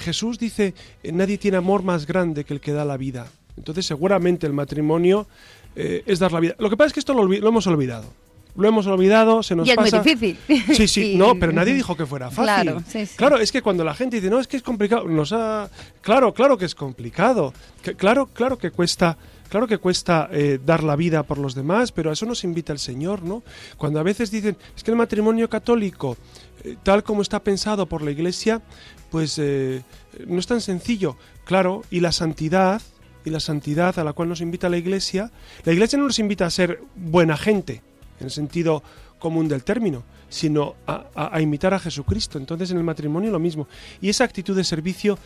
Jesús 0.00 0.40
dice, 0.40 0.74
nadie 1.04 1.38
tiene 1.38 1.58
amor 1.58 1.84
más 1.84 2.06
grande 2.06 2.42
que 2.42 2.54
el 2.54 2.60
que 2.60 2.72
da 2.72 2.84
la 2.84 2.96
vida. 2.96 3.28
Entonces 3.56 3.86
seguramente 3.86 4.48
el 4.48 4.52
matrimonio 4.52 5.28
eh, 5.76 6.02
es 6.06 6.18
dar 6.18 6.32
la 6.32 6.40
vida. 6.40 6.56
Lo 6.58 6.70
que 6.70 6.76
pasa 6.76 6.88
es 6.88 6.92
que 6.92 7.00
esto 7.00 7.14
lo 7.14 7.48
hemos 7.48 7.68
olvidado 7.68 8.23
lo 8.56 8.68
hemos 8.68 8.86
olvidado, 8.86 9.42
se 9.42 9.56
nos 9.56 9.66
y 9.66 9.70
es 9.70 9.76
pasa. 9.76 10.02
muy 10.02 10.14
difícil. 10.14 10.38
Sí, 10.74 10.88
sí, 10.88 11.04
y... 11.12 11.16
no, 11.16 11.34
pero 11.38 11.52
nadie 11.52 11.74
dijo 11.74 11.96
que 11.96 12.06
fuera 12.06 12.30
fácil. 12.30 12.44
Claro, 12.44 12.82
sí, 12.86 13.06
sí. 13.06 13.16
claro, 13.16 13.38
es 13.38 13.50
que 13.50 13.62
cuando 13.62 13.84
la 13.84 13.94
gente 13.94 14.16
dice, 14.16 14.30
no, 14.30 14.38
es 14.40 14.46
que 14.46 14.56
es 14.56 14.62
complicado, 14.62 15.08
nos 15.08 15.32
ha... 15.32 15.68
Claro, 16.00 16.32
claro 16.32 16.56
que 16.56 16.64
es 16.64 16.74
complicado. 16.74 17.52
Que, 17.82 17.94
claro, 17.94 18.26
claro 18.26 18.58
que 18.58 18.70
cuesta... 18.70 19.18
Claro 19.48 19.68
que 19.68 19.78
cuesta 19.78 20.28
eh, 20.32 20.58
dar 20.64 20.82
la 20.82 20.96
vida 20.96 21.22
por 21.22 21.38
los 21.38 21.54
demás, 21.54 21.92
pero 21.92 22.10
a 22.10 22.14
eso 22.14 22.26
nos 22.26 22.42
invita 22.42 22.72
el 22.72 22.80
Señor, 22.80 23.22
¿no? 23.22 23.44
Cuando 23.76 24.00
a 24.00 24.02
veces 24.02 24.32
dicen, 24.32 24.56
es 24.74 24.82
que 24.82 24.90
el 24.90 24.96
matrimonio 24.96 25.48
católico, 25.48 26.16
eh, 26.64 26.76
tal 26.82 27.04
como 27.04 27.22
está 27.22 27.38
pensado 27.40 27.86
por 27.86 28.02
la 28.02 28.10
Iglesia, 28.10 28.62
pues 29.10 29.38
eh, 29.38 29.82
no 30.26 30.40
es 30.40 30.46
tan 30.48 30.60
sencillo. 30.60 31.16
Claro, 31.44 31.82
y 31.88 32.00
la 32.00 32.10
santidad, 32.10 32.82
y 33.24 33.30
la 33.30 33.38
santidad 33.38 33.96
a 33.98 34.02
la 34.02 34.12
cual 34.12 34.28
nos 34.28 34.40
invita 34.40 34.68
la 34.68 34.78
Iglesia, 34.78 35.30
la 35.62 35.72
Iglesia 35.72 35.98
no 35.98 36.06
nos 36.06 36.18
invita 36.18 36.46
a 36.46 36.50
ser 36.50 36.82
buena 36.96 37.36
gente, 37.36 37.82
en 38.24 38.28
el 38.28 38.32
sentido 38.32 38.82
común 39.18 39.48
del 39.48 39.64
término, 39.64 40.02
sino 40.28 40.74
a, 40.86 41.40
imitar 41.40 41.74
a 41.74 41.78
Jesucristo. 41.78 42.38
Entonces 42.38 42.70
en 42.70 42.78
el 42.78 42.84
matrimonio 42.84 43.30
lo 43.30 43.38
mismo. 43.38 43.68
Y 44.00 44.08
esa 44.08 44.24
actitud 44.24 44.56
de 44.56 44.64
servicio, 44.64 45.18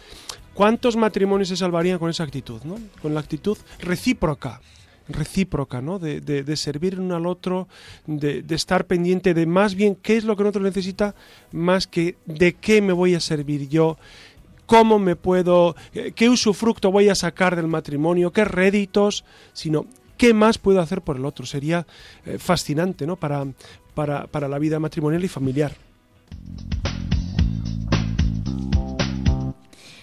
¿cuántos 0.54 0.96
matrimonios 0.96 1.48
se 1.48 1.56
salvarían 1.56 1.98
con 1.98 2.10
esa 2.10 2.24
actitud? 2.24 2.60
¿no? 2.64 2.76
Con 3.00 3.14
la 3.14 3.20
actitud 3.20 3.56
recíproca, 3.80 4.60
recíproca, 5.08 5.80
¿no? 5.80 5.98
De, 5.98 6.20
de, 6.20 6.42
de 6.42 6.56
servir 6.56 7.00
uno 7.00 7.16
al 7.16 7.26
otro, 7.26 7.68
de, 8.06 8.42
de, 8.42 8.54
estar 8.54 8.86
pendiente 8.86 9.32
de 9.32 9.46
más 9.46 9.74
bien 9.74 9.94
qué 9.94 10.16
es 10.16 10.24
lo 10.24 10.36
que 10.36 10.42
el 10.42 10.48
otro 10.48 10.62
necesita, 10.62 11.14
más 11.52 11.86
que 11.86 12.16
de 12.26 12.54
qué 12.54 12.82
me 12.82 12.92
voy 12.92 13.14
a 13.14 13.20
servir 13.20 13.68
yo, 13.68 13.96
cómo 14.66 14.98
me 14.98 15.16
puedo, 15.16 15.74
qué 16.14 16.28
usufructo 16.28 16.92
voy 16.92 17.08
a 17.08 17.14
sacar 17.14 17.56
del 17.56 17.68
matrimonio, 17.68 18.32
qué 18.32 18.44
réditos, 18.44 19.24
sino 19.54 19.86
¿qué 20.18 20.34
más 20.34 20.58
puedo 20.58 20.80
hacer 20.82 21.00
por 21.00 21.16
el 21.16 21.24
otro? 21.24 21.46
Sería 21.46 21.86
eh, 22.26 22.36
fascinante 22.38 23.06
¿no? 23.06 23.16
para, 23.16 23.46
para, 23.94 24.26
para 24.26 24.48
la 24.48 24.58
vida 24.58 24.78
matrimonial 24.78 25.24
y 25.24 25.28
familiar. 25.28 25.72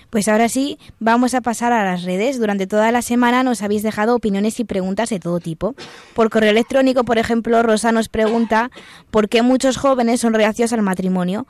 Pues 0.10 0.30
ahora 0.30 0.48
sí, 0.48 0.80
vamos 1.00 1.34
a 1.34 1.42
pasar 1.42 1.74
a 1.74 1.84
las 1.84 2.04
redes. 2.04 2.40
Durante 2.40 2.68
toda 2.68 2.90
la 2.94 3.02
semana 3.02 3.44
nos 3.44 3.62
habéis 3.62 3.84
dejado 3.84 4.16
opiniones 4.16 4.60
y 4.62 4.64
preguntas 4.64 5.10
de 5.10 5.20
todo 5.20 5.42
tipo. 5.42 5.76
Por 6.14 6.30
correo 6.30 6.52
electrónico, 6.52 7.04
por 7.04 7.18
ejemplo, 7.18 7.62
Rosa 7.64 7.92
nos 7.92 8.08
pregunta 8.08 8.72
por 9.12 9.28
qué 9.28 9.42
muchos 9.42 9.76
jóvenes 9.76 10.22
son 10.22 10.34
reacios 10.34 10.72
al 10.72 10.84
matrimonio. 10.84 11.48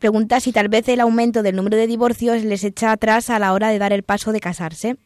Pregunta 0.00 0.40
si 0.40 0.50
tal 0.50 0.68
vez 0.68 0.88
el 0.88 0.98
aumento 0.98 1.44
del 1.44 1.54
número 1.54 1.76
de 1.76 1.86
divorcios 1.86 2.42
les 2.42 2.64
echa 2.64 2.90
atrás 2.90 3.30
a 3.30 3.38
la 3.38 3.52
hora 3.52 3.68
de 3.68 3.78
dar 3.78 3.92
el 3.92 4.02
paso 4.02 4.32
de 4.32 4.40
casarse. 4.40 4.96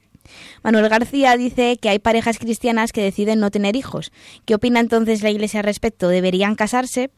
Manuel 0.62 0.88
García 0.88 1.36
dice 1.36 1.76
que 1.76 1.88
hay 1.88 1.98
parejas 1.98 2.38
cristianas 2.38 2.92
que 2.92 3.02
deciden 3.02 3.40
no 3.40 3.50
tener 3.50 3.76
hijos. 3.76 4.12
¿Qué 4.44 4.54
opina 4.54 4.80
entonces 4.80 5.22
la 5.22 5.30
Iglesia 5.30 5.60
al 5.60 5.64
respecto? 5.64 6.08
¿Deberían 6.08 6.54
casarse? 6.54 7.10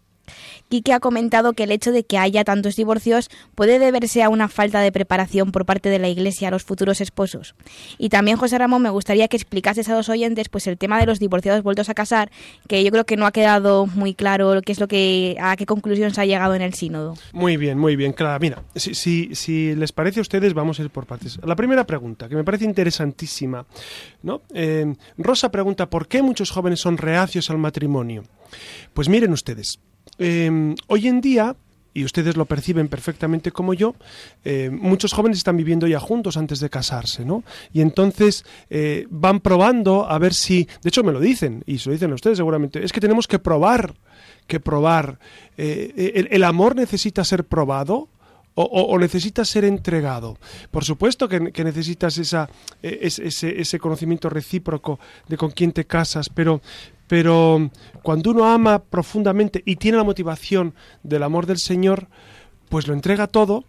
Quique 0.69 0.93
ha 0.93 1.01
comentado 1.01 1.53
que 1.53 1.65
el 1.65 1.73
hecho 1.73 1.93
de 1.93 2.05
que 2.05 2.19
haya 2.19 2.45
tantos 2.45 2.77
divorcios 2.77 3.31
puede 3.55 3.79
deberse 3.79 4.23
a 4.23 4.29
una 4.29 4.49
falta 4.49 4.81
de 4.81 4.93
preparación 4.93 5.53
por 5.53 5.65
parte 5.65 5.89
de 5.89 5.99
la 5.99 6.09
Iglesia 6.09 6.49
a 6.49 6.51
los 6.51 6.65
futuros 6.65 7.01
esposos. 7.01 7.55
Y 7.99 8.09
también, 8.09 8.37
José 8.37 8.59
Ramón, 8.59 8.83
me 8.83 8.91
gustaría 8.91 9.29
que 9.29 9.37
explicases 9.37 9.89
a 9.89 9.95
los 9.95 10.09
oyentes 10.09 10.49
pues 10.49 10.67
el 10.67 10.79
tema 10.79 10.99
de 10.99 11.07
los 11.07 11.19
divorciados 11.19 11.63
vueltos 11.63 11.89
a 11.89 11.95
casar, 11.95 12.31
que 12.67 12.85
yo 12.85 12.91
creo 12.91 13.05
que 13.05 13.17
no 13.17 13.27
ha 13.27 13.33
quedado 13.33 13.87
muy 13.87 14.15
claro 14.15 14.61
qué 14.63 14.73
es 14.73 14.81
lo 14.81 14.89
que 14.89 15.37
a 15.41 15.57
qué 15.57 15.67
conclusión 15.67 16.13
se 16.13 16.21
ha 16.21 16.27
llegado 16.27 16.55
en 16.55 16.63
el 16.63 16.75
sínodo. 16.75 17.15
Muy 17.33 17.57
bien, 17.57 17.79
muy 17.79 17.97
bien, 17.97 18.13
Clara. 18.13 18.39
Mira, 18.39 18.63
si, 18.75 19.35
si, 19.35 19.75
les 19.75 19.93
parece 19.93 20.21
a 20.21 20.23
ustedes, 20.23 20.55
vamos 20.55 20.79
a 20.79 20.83
ir 20.83 20.91
por 20.91 21.07
partes. 21.07 21.39
La 21.45 21.57
primera 21.57 21.87
pregunta, 21.87 22.29
que 22.29 22.37
me 22.37 22.45
parece 22.45 22.65
interesantísima, 22.65 23.67
¿no? 24.23 24.43
Eh, 24.55 24.95
Rosa 25.17 25.51
pregunta 25.51 25.89
por 25.91 26.09
qué 26.09 26.23
muchos 26.23 26.51
jóvenes 26.51 26.81
son 26.81 26.97
reacios 26.97 27.51
al 27.51 27.59
matrimonio. 27.59 28.25
Pues 28.95 29.09
miren 29.09 29.33
ustedes, 29.33 29.81
eh, 30.19 30.75
hoy 30.87 31.09
en 31.09 31.21
día, 31.21 31.57
y 31.99 32.05
ustedes 32.05 32.37
lo 32.37 32.45
perciben 32.47 32.87
perfectamente 32.89 33.51
como 33.51 33.75
yo, 33.75 33.97
eh, 34.45 34.71
muchos 34.71 35.13
jóvenes 35.13 35.39
están 35.39 35.57
viviendo 35.57 35.87
ya 35.89 35.99
juntos 35.99 36.37
antes 36.37 36.61
de 36.61 36.71
casarse, 36.71 37.25
¿no? 37.25 37.43
Y 37.73 37.81
entonces 37.81 38.45
eh, 38.71 39.07
van 39.11 39.41
probando 39.41 40.09
a 40.09 40.17
ver 40.19 40.33
si, 40.33 40.69
de 40.83 40.89
hecho 40.89 41.03
me 41.03 41.13
lo 41.13 41.19
dicen, 41.19 41.65
y 41.67 41.79
se 41.79 41.89
lo 41.89 41.95
dicen 41.95 42.13
a 42.13 42.15
ustedes 42.15 42.37
seguramente, 42.37 42.85
es 42.85 42.93
que 42.93 43.01
tenemos 43.01 43.27
que 43.27 43.41
probar, 43.41 43.95
que 44.47 44.61
probar. 44.61 45.19
Eh, 45.57 46.13
el, 46.15 46.29
el, 46.31 46.45
amor 46.45 46.77
necesita 46.77 47.25
ser 47.25 47.45
probado. 47.45 48.09
O, 48.61 48.99
necesitas 48.99 49.49
ser 49.49 49.65
entregado. 49.65 50.37
Por 50.73 50.85
supuesto 50.85 51.29
que, 51.29 51.39
necesitas 51.63 52.19
esa, 52.19 52.49
ese, 52.83 53.61
ese, 53.61 53.79
conocimiento 53.79 54.29
recíproco 54.29 54.99
de 55.29 55.37
con 55.37 55.53
quién 55.53 55.71
te 55.71 55.85
casas, 55.85 56.29
pero, 56.29 56.61
pero 57.07 57.71
cuando 58.03 58.33
uno 58.33 58.45
ama 58.47 58.81
profundamente 58.81 59.63
y 59.65 59.77
tiene 59.77 59.99
la 59.99 60.03
motivación 60.03 60.75
del 61.05 61.23
amor 61.23 61.47
del 61.47 61.59
Señor, 61.59 62.09
pues 62.69 62.89
lo 62.89 62.95
entrega 62.95 63.29
todo 63.29 63.65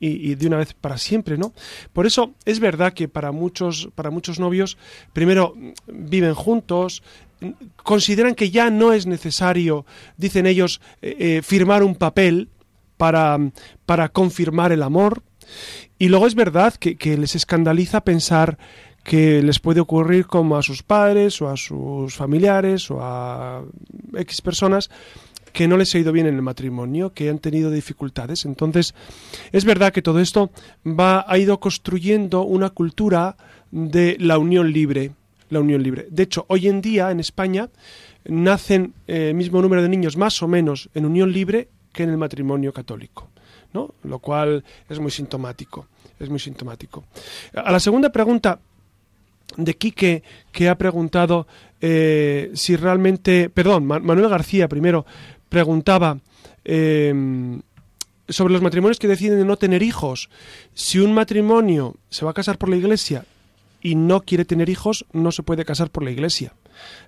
y, 0.00 0.32
y, 0.32 0.34
de 0.34 0.48
una 0.48 0.56
vez 0.56 0.74
para 0.74 0.98
siempre, 0.98 1.38
¿no? 1.38 1.52
Por 1.92 2.06
eso 2.06 2.34
es 2.44 2.58
verdad 2.58 2.94
que 2.94 3.06
para 3.06 3.30
muchos, 3.30 3.90
para 3.94 4.10
muchos 4.10 4.40
novios, 4.40 4.76
primero 5.12 5.54
viven 5.86 6.34
juntos, 6.34 7.04
consideran 7.82 8.34
que 8.34 8.50
ya 8.50 8.70
no 8.70 8.92
es 8.92 9.06
necesario, 9.06 9.86
dicen 10.16 10.46
ellos, 10.46 10.80
eh, 11.00 11.16
eh, 11.18 11.42
firmar 11.42 11.82
un 11.82 11.94
papel 11.94 12.48
para, 13.02 13.36
para 13.84 14.10
confirmar 14.10 14.70
el 14.70 14.80
amor. 14.80 15.24
Y 15.98 16.06
luego 16.06 16.28
es 16.28 16.36
verdad 16.36 16.74
que, 16.74 17.16
les 17.16 17.34
escandaliza 17.34 18.04
pensar 18.04 18.58
que 19.02 19.42
les 19.42 19.58
puede 19.58 19.80
ocurrir 19.80 20.26
como 20.28 20.56
a 20.56 20.62
sus 20.62 20.84
padres 20.84 21.42
o 21.42 21.48
a 21.48 21.56
sus 21.56 22.14
familiares 22.14 22.92
o 22.92 23.00
a 23.02 23.64
X 24.14 24.40
personas 24.40 24.88
que 25.52 25.66
no 25.66 25.76
les 25.76 25.92
ha 25.92 25.98
ido 25.98 26.12
bien 26.12 26.28
en 26.28 26.36
el 26.36 26.42
matrimonio, 26.42 27.12
que 27.12 27.28
han 27.28 27.40
tenido 27.40 27.72
dificultades. 27.72 28.44
Entonces, 28.44 28.94
es 29.50 29.64
verdad 29.64 29.92
que 29.92 30.00
todo 30.00 30.20
esto 30.20 30.52
va, 30.86 31.24
ha 31.26 31.38
ido 31.38 31.58
construyendo 31.58 32.42
una 32.42 32.70
cultura 32.70 33.36
de 33.72 34.16
la 34.20 34.38
unión 34.38 34.72
libre. 34.72 35.10
La 35.50 35.58
unión 35.58 35.82
libre. 35.82 36.06
De 36.08 36.22
hecho, 36.22 36.46
hoy 36.46 36.68
en 36.68 36.80
día 36.80 37.10
en 37.10 37.18
España 37.18 37.68
nacen 38.26 38.94
el 39.08 39.30
eh, 39.30 39.34
mismo 39.34 39.60
número 39.60 39.82
de 39.82 39.88
niños 39.88 40.16
más 40.16 40.40
o 40.40 40.46
menos 40.46 40.88
en 40.94 41.04
unión 41.04 41.32
libre 41.32 41.68
que 41.92 42.02
en 42.02 42.10
el 42.10 42.16
matrimonio 42.16 42.72
católico. 42.72 43.28
¿no? 43.72 43.94
Lo 44.04 44.18
cual 44.18 44.64
es 44.88 44.98
muy 44.98 45.10
sintomático. 45.10 45.86
Es 46.18 46.28
muy 46.28 46.38
sintomático. 46.38 47.04
A 47.54 47.72
la 47.72 47.80
segunda 47.80 48.10
pregunta, 48.10 48.60
de 49.56 49.74
Quique 49.76 50.22
que 50.50 50.68
ha 50.68 50.76
preguntado 50.76 51.46
eh, 51.80 52.50
si 52.54 52.76
realmente, 52.76 53.50
perdón, 53.50 53.86
Manuel 53.86 54.28
García 54.28 54.68
primero 54.68 55.04
preguntaba 55.48 56.18
eh, 56.64 57.60
sobre 58.28 58.52
los 58.52 58.62
matrimonios 58.62 58.98
que 58.98 59.08
deciden 59.08 59.46
no 59.46 59.56
tener 59.56 59.82
hijos. 59.82 60.30
Si 60.74 60.98
un 60.98 61.12
matrimonio 61.12 61.96
se 62.08 62.24
va 62.24 62.30
a 62.30 62.34
casar 62.34 62.58
por 62.58 62.68
la 62.68 62.76
iglesia 62.76 63.24
y 63.80 63.94
no 63.94 64.22
quiere 64.22 64.44
tener 64.44 64.68
hijos, 64.68 65.04
no 65.12 65.32
se 65.32 65.42
puede 65.42 65.64
casar 65.64 65.90
por 65.90 66.04
la 66.04 66.10
iglesia. 66.10 66.54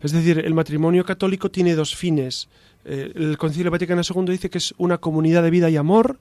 Es 0.00 0.12
decir, 0.12 0.38
el 0.38 0.55
matrimonio 0.55 1.05
católico 1.05 1.50
tiene 1.50 1.74
dos 1.74 1.94
fines. 1.94 2.48
Eh, 2.85 3.12
el 3.14 3.38
Concilio 3.38 3.70
Vaticano 3.70 4.03
II 4.03 4.27
dice 4.27 4.50
que 4.50 4.59
es 4.59 4.74
una 4.77 4.98
comunidad 4.98 5.42
de 5.42 5.50
vida 5.50 5.70
y 5.70 5.77
amor, 5.77 6.18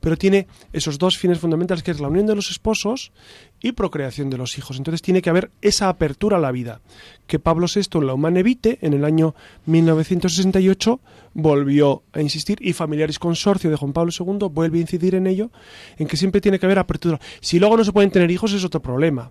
pero 0.00 0.16
tiene 0.16 0.48
esos 0.72 0.98
dos 0.98 1.16
fines 1.16 1.38
fundamentales 1.38 1.84
que 1.84 1.90
es 1.90 2.00
la 2.00 2.08
unión 2.08 2.26
de 2.26 2.34
los 2.34 2.50
esposos 2.50 3.12
y 3.60 3.72
procreación 3.72 4.30
de 4.30 4.38
los 4.38 4.58
hijos. 4.58 4.78
Entonces 4.78 5.02
tiene 5.02 5.22
que 5.22 5.30
haber 5.30 5.50
esa 5.62 5.88
apertura 5.88 6.38
a 6.38 6.40
la 6.40 6.50
vida, 6.50 6.80
que 7.26 7.38
Pablo 7.38 7.66
VI 7.72 7.98
en 7.98 8.06
la 8.06 8.14
Humane 8.14 8.42
Vitae 8.42 8.78
en 8.80 8.94
el 8.94 9.04
año 9.04 9.34
1968 9.66 11.00
volvió 11.34 12.02
a 12.12 12.20
insistir 12.20 12.58
y 12.60 12.72
Familiaris 12.72 13.18
Consorcio 13.18 13.70
de 13.70 13.76
Juan 13.76 13.92
Pablo 13.92 14.12
II 14.18 14.48
vuelve 14.50 14.78
a 14.78 14.80
incidir 14.80 15.14
en 15.14 15.26
ello, 15.26 15.50
en 15.96 16.08
que 16.08 16.16
siempre 16.16 16.40
tiene 16.40 16.58
que 16.58 16.66
haber 16.66 16.78
apertura. 16.78 17.20
Si 17.40 17.60
luego 17.60 17.76
no 17.76 17.84
se 17.84 17.92
pueden 17.92 18.10
tener 18.10 18.30
hijos 18.30 18.52
es 18.52 18.64
otro 18.64 18.82
problema, 18.82 19.30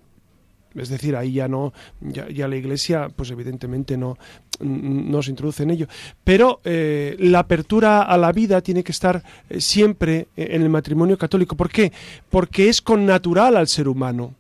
es 0.76 0.90
decir, 0.90 1.16
ahí 1.16 1.34
ya 1.34 1.48
no, 1.48 1.74
ya, 2.02 2.48
la 2.48 2.56
Iglesia, 2.56 3.10
pues 3.16 3.32
evidentemente 3.32 3.98
no, 3.98 4.18
no 4.60 5.24
se 5.24 5.32
introduce 5.32 5.64
en 5.64 5.72
ello. 5.72 5.88
Pero 6.24 6.62
eh, 6.64 7.16
la 7.20 7.40
apertura 7.40 8.04
a 8.04 8.18
la 8.18 8.32
vida 8.32 8.62
tiene 8.62 8.84
que 8.84 8.92
estar 8.92 9.24
eh, 9.50 9.62
siempre 9.62 10.28
en 10.36 10.62
el 10.62 10.70
matrimonio 10.70 11.18
católico. 11.18 11.56
¿Por 11.56 11.70
qué? 11.70 11.92
Porque 12.30 12.70
es 12.70 12.82
con 12.82 13.06
natural 13.06 13.58
al 13.58 13.68
ser 13.68 13.88
humano. 13.88 14.36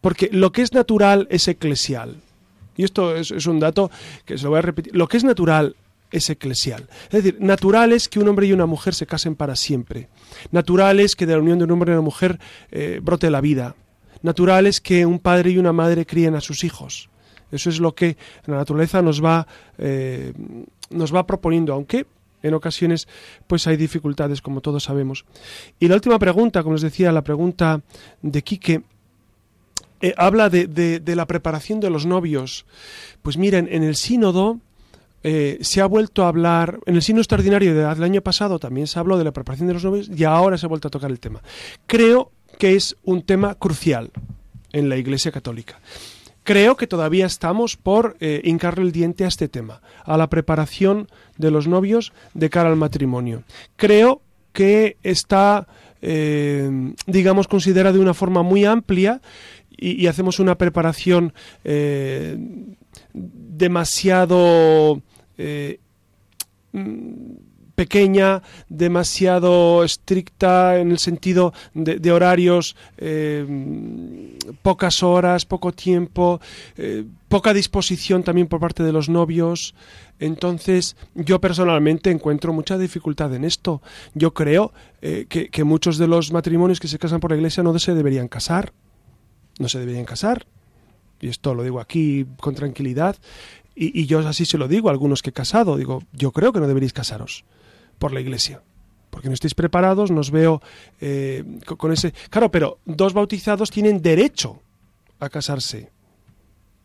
Porque 0.00 0.28
lo 0.32 0.52
que 0.52 0.62
es 0.62 0.72
natural 0.72 1.26
es 1.30 1.46
eclesial. 1.48 2.16
Y 2.76 2.84
esto 2.84 3.14
es, 3.14 3.30
es 3.30 3.46
un 3.46 3.60
dato 3.60 3.90
que 4.24 4.38
se 4.38 4.44
lo 4.44 4.50
voy 4.50 4.58
a 4.58 4.62
repetir. 4.62 4.96
Lo 4.96 5.08
que 5.08 5.16
es 5.16 5.24
natural 5.24 5.76
es 6.10 6.30
eclesial. 6.30 6.88
Es 7.04 7.22
decir, 7.22 7.36
natural 7.40 7.92
es 7.92 8.08
que 8.08 8.18
un 8.18 8.28
hombre 8.28 8.46
y 8.46 8.52
una 8.52 8.66
mujer 8.66 8.94
se 8.94 9.06
casen 9.06 9.34
para 9.34 9.56
siempre. 9.56 10.08
Natural 10.52 11.00
es 11.00 11.16
que 11.16 11.26
de 11.26 11.34
la 11.34 11.40
unión 11.40 11.58
de 11.58 11.64
un 11.64 11.70
hombre 11.72 11.92
y 11.92 11.94
una 11.94 12.02
mujer 12.02 12.38
eh, 12.70 13.00
brote 13.02 13.30
la 13.30 13.40
vida 13.40 13.74
natural 14.24 14.66
es 14.66 14.80
que 14.80 15.06
un 15.06 15.18
padre 15.18 15.50
y 15.50 15.58
una 15.58 15.72
madre 15.72 16.06
críen 16.06 16.34
a 16.34 16.40
sus 16.40 16.64
hijos. 16.64 17.10
Eso 17.52 17.70
es 17.70 17.78
lo 17.78 17.94
que 17.94 18.16
la 18.46 18.56
naturaleza 18.56 19.02
nos 19.02 19.22
va, 19.22 19.46
eh, 19.78 20.32
nos 20.90 21.14
va 21.14 21.26
proponiendo, 21.26 21.72
aunque 21.74 22.06
en 22.42 22.54
ocasiones 22.54 23.06
pues 23.46 23.66
hay 23.66 23.76
dificultades, 23.76 24.40
como 24.40 24.60
todos 24.60 24.84
sabemos. 24.84 25.24
Y 25.78 25.88
la 25.88 25.94
última 25.94 26.18
pregunta, 26.18 26.62
como 26.62 26.74
les 26.74 26.82
decía, 26.82 27.12
la 27.12 27.22
pregunta 27.22 27.82
de 28.22 28.42
Quique, 28.42 28.82
eh, 30.00 30.14
habla 30.16 30.50
de, 30.50 31.02
la 31.06 31.26
preparación 31.26 31.80
de 31.80 31.90
los 31.90 32.06
novios. 32.06 32.66
Pues 33.22 33.36
miren, 33.36 33.68
en 33.70 33.82
el 33.82 33.94
sínodo 33.94 34.58
eh, 35.22 35.58
se 35.60 35.80
ha 35.80 35.86
vuelto 35.86 36.24
a 36.24 36.28
hablar, 36.28 36.80
en 36.86 36.96
el 36.96 37.02
sínodo 37.02 37.20
extraordinario 37.20 37.74
del 37.74 38.02
año 38.02 38.20
pasado 38.20 38.58
también 38.58 38.86
se 38.86 38.98
habló 38.98 39.16
de 39.16 39.24
la 39.24 39.32
preparación 39.32 39.68
de 39.68 39.74
los 39.74 39.84
novios 39.84 40.10
y 40.14 40.24
ahora 40.24 40.58
se 40.58 40.66
ha 40.66 40.68
vuelto 40.68 40.88
a 40.88 40.90
tocar 40.90 41.10
el 41.10 41.20
tema. 41.20 41.42
Creo 41.86 42.32
que 42.58 42.74
es 42.74 42.96
un 43.02 43.22
tema 43.22 43.54
crucial 43.54 44.10
en 44.72 44.88
la 44.88 44.96
Iglesia 44.96 45.32
Católica. 45.32 45.78
Creo 46.42 46.76
que 46.76 46.86
todavía 46.86 47.24
estamos 47.24 47.76
por 47.76 48.16
eh, 48.20 48.42
hincarle 48.44 48.84
el 48.84 48.92
diente 48.92 49.24
a 49.24 49.28
este 49.28 49.48
tema, 49.48 49.80
a 50.04 50.18
la 50.18 50.28
preparación 50.28 51.08
de 51.38 51.50
los 51.50 51.66
novios 51.66 52.12
de 52.34 52.50
cara 52.50 52.68
al 52.68 52.76
matrimonio. 52.76 53.44
Creo 53.76 54.20
que 54.52 54.98
está, 55.02 55.66
eh, 56.02 56.92
digamos, 57.06 57.48
considerada 57.48 57.94
de 57.94 58.00
una 58.00 58.12
forma 58.12 58.42
muy 58.42 58.66
amplia 58.66 59.22
y, 59.70 60.06
hacemos 60.06 60.38
una 60.38 60.56
preparación 60.56 61.32
eh, 61.64 62.36
demasiado 63.12 65.02
pequeña, 67.74 68.42
demasiado 68.68 69.84
estricta 69.84 70.78
en 70.78 70.90
el 70.90 70.98
sentido 70.98 71.52
de, 71.74 72.12
horarios, 72.12 72.76
eh, 72.98 73.44
pocas 74.62 75.02
horas, 75.02 75.44
poco 75.44 75.72
tiempo, 75.72 76.40
eh, 76.76 77.04
poca 77.28 77.52
disposición 77.52 78.22
también 78.22 78.46
por 78.46 78.60
parte 78.60 78.82
de 78.82 78.92
los 78.92 79.08
novios. 79.08 79.74
Entonces, 80.20 80.96
yo 81.14 81.40
personalmente 81.40 82.10
encuentro 82.10 82.52
mucha 82.52 82.78
dificultad 82.78 83.34
en 83.34 83.44
esto. 83.44 83.82
Yo 84.14 84.32
creo 84.32 84.72
eh, 85.02 85.26
que, 85.28 85.64
muchos 85.64 85.98
de 85.98 86.06
los 86.06 86.32
matrimonios 86.32 86.78
que 86.78 86.88
se 86.88 86.98
casan 86.98 87.20
por 87.20 87.30
la 87.30 87.36
iglesia 87.36 87.62
no 87.62 87.76
se 87.78 87.94
deberían 87.94 88.28
casar. 88.28 88.72
No 89.58 89.68
se 89.68 89.80
deberían 89.80 90.04
casar. 90.04 90.46
Y 91.20 91.28
esto 91.28 91.54
lo 91.54 91.62
digo 91.62 91.80
aquí 91.80 92.26
con 92.40 92.54
tranquilidad. 92.54 93.16
Y, 93.74 94.06
yo 94.06 94.20
así 94.20 94.44
se 94.44 94.58
lo 94.58 94.68
digo 94.68 94.88
a 94.88 94.92
algunos 94.92 95.20
que 95.20 95.30
he 95.30 95.32
casado. 95.32 95.76
Digo, 95.76 96.04
yo 96.12 96.30
creo 96.30 96.52
que 96.52 96.60
no 96.60 96.68
deberíais 96.68 96.92
casaros 96.92 97.44
por 98.04 98.12
la 98.12 98.20
Iglesia. 98.20 98.60
Porque 99.08 99.28
no 99.28 99.34
estáis 99.34 99.54
preparados, 99.54 100.10
nos 100.10 100.30
veo 100.30 100.60
eh, 101.00 101.42
con 101.78 101.90
ese... 101.90 102.12
Claro, 102.28 102.50
pero 102.50 102.80
dos 102.84 103.14
bautizados 103.14 103.70
tienen 103.70 104.02
derecho 104.02 104.60
a 105.20 105.30
casarse. 105.30 105.90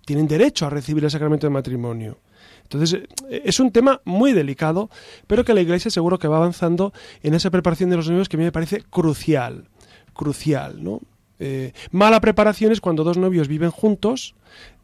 Tienen 0.06 0.30
derecho 0.30 0.66
a 0.66 0.70
recibir 0.70 1.04
el 1.04 1.12
sacramento 1.12 1.46
de 1.46 1.52
matrimonio. 1.52 2.20
Entonces, 2.64 3.02
eh, 3.30 3.42
es 3.44 3.60
un 3.60 3.70
tema 3.74 4.00
muy 4.06 4.32
delicado, 4.32 4.90
pero 5.28 5.44
que 5.44 5.54
la 5.54 5.60
Iglesia 5.60 5.92
seguro 5.92 6.18
que 6.20 6.30
va 6.30 6.38
avanzando 6.38 6.94
en 7.22 7.34
esa 7.34 7.52
preparación 7.52 7.90
de 7.90 7.98
los 7.98 8.10
novios 8.10 8.30
que 8.30 8.38
a 8.38 8.40
mí 8.40 8.46
me 8.46 8.54
parece 8.54 8.82
crucial. 8.84 9.68
Crucial, 10.14 10.82
¿no? 10.82 11.02
Eh, 11.38 11.74
mala 11.92 12.22
preparación 12.22 12.72
es 12.72 12.80
cuando 12.80 13.04
dos 13.04 13.18
novios 13.18 13.50
viven 13.50 13.72
juntos, 13.72 14.36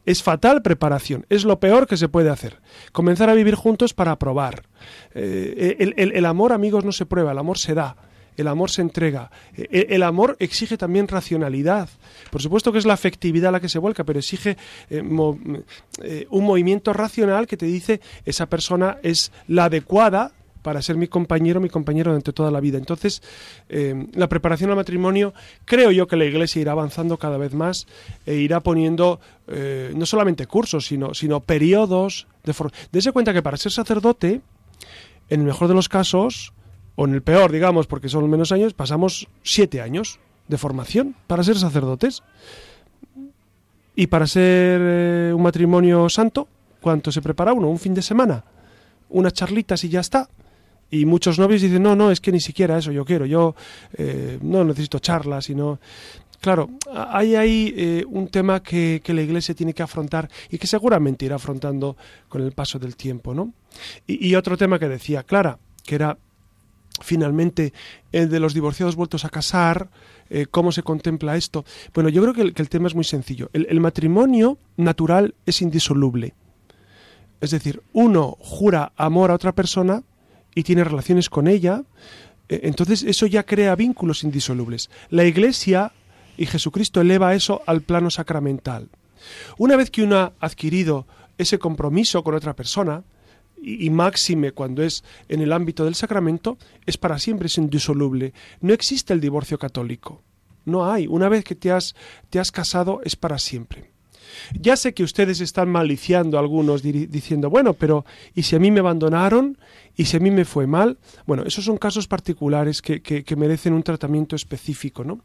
es 0.06 0.22
fatal 0.22 0.62
preparación, 0.62 1.26
es 1.30 1.46
lo 1.46 1.62
peor 1.62 1.88
que 1.88 1.96
se 1.96 2.10
puede 2.10 2.30
hacer. 2.30 2.60
Comenzar 2.92 3.30
a 3.30 3.36
vivir 3.36 3.56
juntos 3.56 3.94
para 3.94 4.20
probar. 4.20 4.64
Eh, 5.14 5.94
el, 5.98 6.26
amor, 6.26 6.54
amigos, 6.54 6.84
no 6.84 6.92
se 6.92 7.06
prueba, 7.06 7.32
el 7.32 7.38
amor 7.38 7.58
se 7.58 7.74
da. 7.74 7.96
El 8.38 8.50
amor 8.50 8.70
se 8.70 8.82
entrega. 8.82 9.32
Eh, 9.56 9.88
el, 9.90 10.04
amor 10.04 10.36
exige 10.40 10.78
también 10.78 11.08
racionalidad. 11.08 11.90
Por 12.30 12.42
supuesto 12.42 12.72
que 12.72 12.80
es 12.80 12.86
la 12.86 12.94
afectividad 12.94 13.52
la 13.52 13.62
que 13.62 13.70
se 13.70 13.80
vuelca, 13.80 14.04
pero 14.04 14.20
exige 14.20 14.58
eh, 14.90 15.02
un 15.02 16.44
movimiento 16.44 16.92
racional 16.92 17.48
que 17.48 17.56
te 17.56 17.66
dice 17.66 18.02
esa 18.26 18.48
persona 18.48 18.98
es 19.04 19.32
la 19.48 19.66
adecuada 19.66 20.34
para 20.64 20.82
ser 20.82 20.98
mi 20.98 21.08
compañero, 21.08 21.62
mi 21.62 21.70
compañero 21.70 22.10
durante 22.10 22.34
toda 22.34 22.50
la 22.50 22.60
vida. 22.60 22.80
Entonces, 22.80 23.22
la 23.70 24.28
preparación 24.28 24.72
al 24.72 24.76
matrimonio, 24.76 25.32
creo 25.64 25.92
yo 25.92 26.08
que 26.08 26.16
la 26.16 26.26
Iglesia 26.26 26.60
irá 26.60 26.72
avanzando 26.72 27.18
cada 27.18 27.38
vez 27.38 27.54
más 27.54 27.86
e 28.26 28.34
irá 28.38 28.62
poniendo 28.62 29.20
no 29.48 30.06
solamente 30.08 30.48
cursos, 30.48 30.88
sino, 30.88 31.14
sino 31.14 31.42
periodos 31.42 32.26
de 32.44 32.54
formación. 32.54 32.90
Dese 32.92 33.12
cuenta 33.12 33.32
que 33.32 33.44
para 33.44 33.58
ser 33.58 33.72
sacerdote, 33.72 34.42
en 35.30 35.42
el 35.42 35.46
mejor 35.46 35.68
de 35.68 35.74
los 35.74 35.90
casos, 35.90 36.54
o 36.96 37.06
en 37.06 37.14
el 37.14 37.22
peor, 37.22 37.52
digamos, 37.52 37.88
porque 37.88 38.10
son 38.10 38.30
menos 38.30 38.52
años, 38.52 38.74
pasamos 38.74 39.28
siete 39.44 39.82
años 39.82 40.20
de 40.48 40.58
formación 40.58 41.16
para 41.28 41.44
ser 41.44 41.58
sacerdotes. 41.58 42.24
Y 43.96 44.08
para 44.08 44.28
ser 44.28 44.82
eh, 44.84 45.34
un 45.34 45.42
matrimonio 45.42 46.10
santo, 46.10 46.48
¿cuánto 46.82 47.12
se 47.12 47.22
prepara 47.22 47.54
uno? 47.54 47.70
¿Un 47.70 47.80
fin 47.80 47.94
de 47.94 48.02
semana? 48.02 48.44
unas 49.10 49.34
charlitas 49.34 49.84
y 49.84 49.90
ya 49.90 50.00
está. 50.02 50.30
Y 50.92 51.06
muchos 51.06 51.40
novios 51.40 51.62
dicen, 51.62 51.82
no, 51.82 51.96
no, 51.96 52.12
es 52.12 52.22
que 52.22 52.32
ni 52.32 52.40
siquiera 52.40 52.78
eso 52.78 52.92
yo 52.92 53.06
quiero, 53.06 53.26
yo 53.26 53.56
eh, 53.98 54.38
no 54.42 54.64
necesito 54.64 55.00
charlas, 55.00 55.46
sino... 55.46 55.80
Claro, 56.42 56.70
hay 56.94 57.36
ahí 57.36 57.74
eh, 57.76 58.06
un 58.08 58.28
tema 58.28 58.62
que, 58.62 59.02
la 59.08 59.22
Iglesia 59.22 59.56
tiene 59.56 59.74
que 59.74 59.84
afrontar 59.84 60.30
y 60.50 60.58
que 60.58 60.68
seguramente 60.68 61.26
irá 61.26 61.36
afrontando 61.36 61.98
con 62.28 62.42
el 62.42 62.52
paso 62.52 62.80
del 62.80 62.96
tiempo, 62.96 63.34
¿no? 63.34 63.54
Y, 64.08 64.36
otro 64.36 64.58
tema 64.58 64.80
que 64.80 64.88
decía 64.88 65.24
Clara, 65.24 65.58
que 65.84 65.96
era 65.96 66.18
finalmente 67.02 67.74
el 68.12 68.30
de 68.30 68.40
los 68.40 68.54
divorciados 68.54 68.96
vueltos 68.96 69.26
a 69.26 69.30
casar, 69.30 69.90
eh, 70.30 70.46
cómo 70.50 70.72
se 70.72 70.84
contempla 70.84 71.36
esto. 71.36 71.66
Bueno, 71.94 72.10
yo 72.10 72.22
creo 72.22 72.34
que 72.34 72.62
el, 72.62 72.70
tema 72.70 72.88
es 72.88 72.96
muy 72.96 73.04
sencillo. 73.04 73.50
el, 73.54 73.80
matrimonio 73.80 74.58
natural 74.78 75.36
es 75.46 75.62
indisoluble. 75.62 76.34
Es 77.42 77.52
decir, 77.52 77.82
uno 77.94 78.38
jura 78.40 78.94
amor 78.96 79.32
a 79.32 79.36
otra 79.36 79.52
persona 79.52 80.04
y 80.56 80.64
tiene 80.64 80.84
relaciones 80.84 81.30
con 81.30 81.48
ella, 81.48 81.84
eh, 82.50 82.62
entonces 82.64 83.04
eso 83.04 83.26
ya 83.26 83.44
crea 83.44 83.76
vínculos 83.76 84.24
indisolubles. 84.24 84.90
La 85.10 85.26
Iglesia 85.26 85.92
y 86.38 86.46
Jesucristo 86.46 87.02
eleva 87.02 87.34
eso 87.34 87.62
al 87.66 87.82
plano 87.82 88.10
sacramental. 88.10 88.90
Una 89.58 89.76
vez 89.76 89.90
que 89.90 90.04
uno 90.04 90.18
ha 90.18 90.34
adquirido 90.40 91.08
ese 91.38 91.60
compromiso 91.60 92.24
con 92.24 92.36
otra 92.36 92.56
persona, 92.56 93.04
y, 93.62 93.90
máxime 93.90 94.52
cuando 94.52 94.84
es 94.84 95.04
en 95.28 95.42
el 95.42 95.52
ámbito 95.52 95.86
del 95.86 95.96
sacramento, 95.96 96.58
es 96.86 96.98
para 96.98 97.18
siempre, 97.18 97.48
es 97.48 97.58
indisoluble. 97.58 98.34
No 98.62 98.74
existe 98.74 99.14
el 99.14 99.22
divorcio 99.22 99.58
católico. 99.58 100.22
No 100.66 100.92
hay. 100.92 101.08
Una 101.08 101.30
vez 101.30 101.44
que 101.44 101.56
te 101.56 101.72
has, 101.72 101.96
te 102.30 102.40
has 102.40 102.52
casado, 102.52 103.02
es 103.04 103.16
para 103.16 103.40
siempre. 103.40 103.90
Ya 104.60 104.76
sé 104.76 104.94
que 104.94 105.04
ustedes 105.04 105.40
están 105.40 105.70
maliciando 105.70 106.38
algunos 106.38 106.82
diciendo, 106.84 107.50
bueno, 107.50 107.74
pero 107.74 108.06
¿y 108.34 108.44
si 108.44 108.56
a 108.56 108.60
mí 108.60 108.70
me 108.70 108.82
abandonaron? 108.82 109.58
¿Y 109.96 110.06
si 110.06 110.18
a 110.18 110.20
mí 110.20 110.30
me 110.30 110.46
fue 110.46 110.68
mal? 110.68 110.98
Bueno, 111.26 111.44
esos 111.44 111.66
son 111.66 111.78
casos 111.78 112.08
particulares 112.08 112.82
que, 112.82 113.02
que, 113.02 113.36
merecen 113.36 113.74
un 113.74 113.84
tratamiento 113.84 114.36
específico, 114.36 115.04
¿no? 115.04 115.22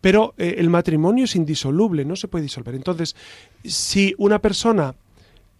Pero 0.00 0.34
eh, 0.36 0.56
el 0.58 0.70
matrimonio 0.70 1.24
es 1.24 1.36
indisoluble, 1.36 2.04
no 2.04 2.16
se 2.16 2.28
puede 2.28 2.44
disolver. 2.44 2.74
Entonces, 2.74 3.16
si 3.64 4.14
una 4.18 4.40
persona 4.40 4.94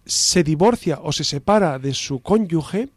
se 0.05 0.43
divorcia 0.43 0.99
o 1.03 1.11
se 1.11 1.23
separa 1.23 1.79
de 1.79 1.93
su 1.93 2.21
cónyuge, 2.21 2.89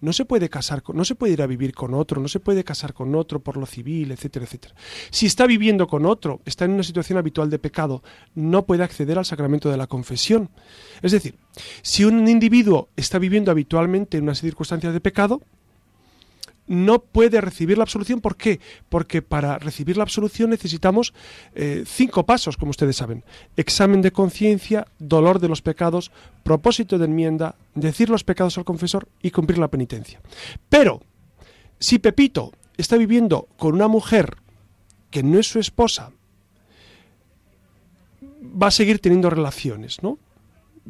no 0.00 0.12
se 0.12 0.24
puede 0.24 0.48
casar, 0.48 0.82
con, 0.82 0.96
no 0.96 1.04
se 1.04 1.14
puede 1.14 1.32
ir 1.32 1.42
a 1.42 1.46
vivir 1.46 1.74
con 1.74 1.94
otro, 1.94 2.20
no 2.20 2.28
se 2.28 2.40
puede 2.40 2.64
casar 2.64 2.94
con 2.94 3.14
otro 3.14 3.40
por 3.40 3.56
lo 3.56 3.66
civil, 3.66 4.12
etcétera, 4.12 4.44
etcétera. 4.44 4.74
Si 5.10 5.26
está 5.26 5.46
viviendo 5.46 5.86
con 5.86 6.06
otro, 6.06 6.40
está 6.44 6.64
en 6.64 6.72
una 6.72 6.82
situación 6.82 7.18
habitual 7.18 7.50
de 7.50 7.58
pecado, 7.58 8.02
no 8.34 8.64
puede 8.64 8.84
acceder 8.84 9.18
al 9.18 9.24
sacramento 9.24 9.70
de 9.70 9.76
la 9.76 9.86
confesión. 9.86 10.50
Es 11.02 11.12
decir, 11.12 11.36
si 11.82 12.04
un 12.04 12.28
individuo 12.28 12.88
está 12.96 13.18
viviendo 13.18 13.50
habitualmente 13.50 14.18
en 14.18 14.24
unas 14.24 14.40
circunstancias 14.40 14.92
de 14.92 15.00
pecado, 15.00 15.42
no 16.68 17.00
puede 17.00 17.40
recibir 17.40 17.78
la 17.78 17.84
absolución. 17.84 18.20
¿Por 18.20 18.36
qué? 18.36 18.60
Porque 18.88 19.22
para 19.22 19.58
recibir 19.58 19.96
la 19.96 20.04
absolución 20.04 20.50
necesitamos 20.50 21.12
eh, 21.54 21.84
cinco 21.86 22.24
pasos, 22.24 22.56
como 22.56 22.70
ustedes 22.70 22.96
saben. 22.96 23.24
Examen 23.56 24.02
de 24.02 24.12
conciencia, 24.12 24.86
dolor 24.98 25.40
de 25.40 25.48
los 25.48 25.62
pecados, 25.62 26.12
propósito 26.44 26.98
de 26.98 27.06
enmienda, 27.06 27.56
decir 27.74 28.10
los 28.10 28.24
pecados 28.24 28.58
al 28.58 28.64
confesor 28.64 29.08
y 29.22 29.30
cumplir 29.30 29.58
la 29.58 29.68
penitencia. 29.68 30.20
Pero, 30.68 31.02
si 31.80 31.98
Pepito 31.98 32.52
está 32.76 32.96
viviendo 32.96 33.48
con 33.56 33.74
una 33.74 33.88
mujer 33.88 34.36
que 35.10 35.22
no 35.22 35.38
es 35.38 35.48
su 35.48 35.58
esposa, 35.58 36.12
va 38.62 38.68
a 38.68 38.72
seguir 38.72 39.00
teniendo 39.00 39.30
relaciones, 39.30 40.02
¿no? 40.02 40.18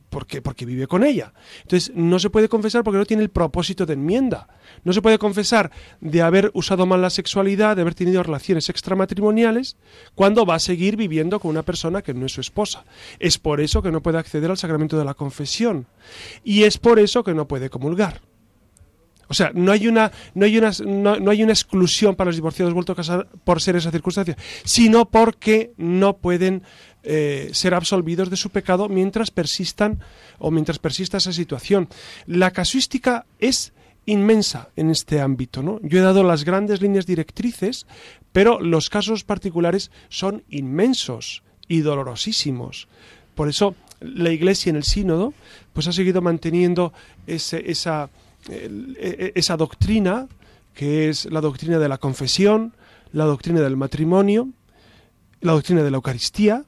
Porque, 0.09 0.43
porque 0.43 0.67
vive 0.67 0.87
con 0.87 1.05
ella. 1.05 1.33
Entonces, 1.63 1.93
no 1.95 2.19
se 2.19 2.31
puede 2.31 2.49
confesar 2.49 2.85
porque 2.85 2.99
no 2.99 3.07
tiene 3.07 3.23
el 3.23 3.31
propósito 3.31 3.87
de 3.87 3.95
enmienda. 3.95 4.49
No 4.85 4.93
se 4.93 5.03
puede 5.03 5.19
confesar 5.19 5.71
de 6.01 6.23
haber 6.23 6.51
usado 6.55 6.87
mal 6.87 7.03
la 7.03 7.11
sexualidad, 7.11 7.77
de 7.77 7.83
haber 7.83 7.95
tenido 7.95 8.23
relaciones 8.23 8.69
extramatrimoniales, 8.69 9.77
cuando 10.15 10.47
va 10.47 10.57
a 10.57 10.61
seguir 10.61 10.97
viviendo 10.97 11.41
con 11.41 11.51
una 11.51 11.63
persona 11.63 12.03
que 12.03 12.15
no 12.15 12.27
es 12.27 12.33
su 12.33 12.41
esposa. 12.41 12.85
Es 13.19 13.39
por 13.39 13.61
eso 13.61 13.83
que 13.83 13.91
no 13.91 14.03
puede 14.03 14.19
acceder 14.19 14.51
al 14.51 14.59
sacramento 14.59 14.99
de 14.99 15.05
la 15.05 15.15
confesión. 15.15 15.87
Y 16.45 16.65
es 16.65 16.79
por 16.79 16.99
eso 16.99 17.25
que 17.25 17.35
no 17.35 17.49
puede 17.49 17.71
comulgar. 17.71 18.21
O 19.29 19.35
sea, 19.35 19.51
no 19.55 19.73
hay 19.73 19.87
una, 19.87 20.11
no 20.35 20.47
hay 20.47 20.57
una, 20.57 20.73
no, 20.87 21.31
hay 21.31 21.43
una 21.43 21.53
exclusión 21.53 22.17
para 22.17 22.29
los 22.29 22.37
divorciados 22.37 22.73
vueltos 22.73 22.95
a 22.95 22.97
casar 22.97 23.29
por 23.45 23.61
ser 23.61 23.77
esa 23.77 23.91
circunstancia, 23.91 24.37
sino 24.65 25.11
porque 25.11 25.73
no 25.77 26.17
pueden 26.17 26.63
eh, 27.11 27.49
ser 27.55 27.73
absolvidos 27.73 28.29
de 28.29 28.37
su 28.37 28.51
pecado 28.51 28.91
mientras 28.91 29.31
persistan 29.31 29.99
o 30.39 30.51
mientras 30.51 30.79
persista 30.79 31.17
esa 31.17 31.33
situación. 31.33 31.89
La 32.27 32.51
casuística 32.51 33.25
es 33.39 33.73
inmensa 34.05 34.69
en 34.77 34.91
este 34.91 35.23
ámbito, 35.23 35.63
¿no? 35.63 35.81
Yo 35.83 36.01
he 36.01 36.03
dado 36.03 36.23
las 36.23 36.45
grandes 36.45 36.83
líneas 36.83 37.07
directrices, 37.07 37.87
pero 38.31 38.61
los 38.61 38.91
casos 38.91 39.25
particulares 39.25 39.91
son 40.11 40.43
inmensos 40.51 41.43
y 41.67 41.81
dolorosísimos. 41.81 42.89
Por 43.35 43.49
eso 43.49 43.75
la 44.01 44.31
Iglesia 44.31 44.69
en 44.69 44.77
el 44.77 44.85
sínodo 44.85 45.33
pues 45.73 45.89
ha 45.89 45.93
seguido 45.93 46.21
manteniendo 46.21 46.93
esa, 47.27 48.11
e, 48.51 49.33
esa 49.35 49.57
doctrina 49.57 50.29
que 50.75 51.09
es 51.09 51.25
la 51.25 51.41
doctrina 51.41 51.79
de 51.79 51.89
la 51.89 51.97
confesión, 51.97 52.75
la 53.13 53.25
doctrina 53.25 53.63
del 53.63 53.79
matrimonio, 53.79 54.51
la 55.41 55.53
doctrina 55.53 55.83
de 55.83 55.91
la 55.91 55.97
Eucaristía, 55.97 56.65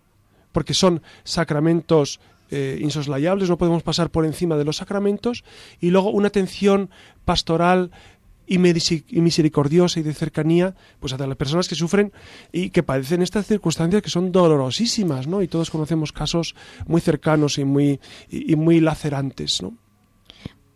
porque 0.52 0.74
son 0.74 1.02
sacramentos 1.24 2.20
eh, 2.50 2.78
insoslayables, 2.80 3.48
no 3.48 3.58
podemos 3.58 3.82
pasar 3.82 4.10
por 4.10 4.26
encima 4.26 4.56
de 4.56 4.64
los 4.64 4.78
sacramentos, 4.78 5.44
y 5.80 5.90
luego 5.90 6.10
una 6.10 6.28
atención 6.28 6.90
pastoral 7.24 7.90
y, 8.46 8.58
misericordiosa 8.58 10.00
y 10.00 10.02
de 10.02 10.12
cercanía 10.12 10.74
pues 10.98 11.12
a 11.12 11.26
las 11.26 11.36
personas 11.36 11.68
que 11.68 11.76
sufren 11.76 12.12
y 12.50 12.70
que 12.70 12.82
padecen 12.82 13.22
estas 13.22 13.46
circunstancias 13.46 14.02
que 14.02 14.10
son 14.10 14.32
dolorosísimas, 14.32 15.28
¿no? 15.28 15.40
Y 15.40 15.46
todos 15.46 15.70
conocemos 15.70 16.10
casos 16.10 16.56
muy 16.88 17.00
cercanos 17.00 17.58
y 17.58 17.64
muy, 17.64 18.00
y 18.28 18.56
muy 18.56 18.80
lacerantes, 18.80 19.62
¿no? 19.62 19.74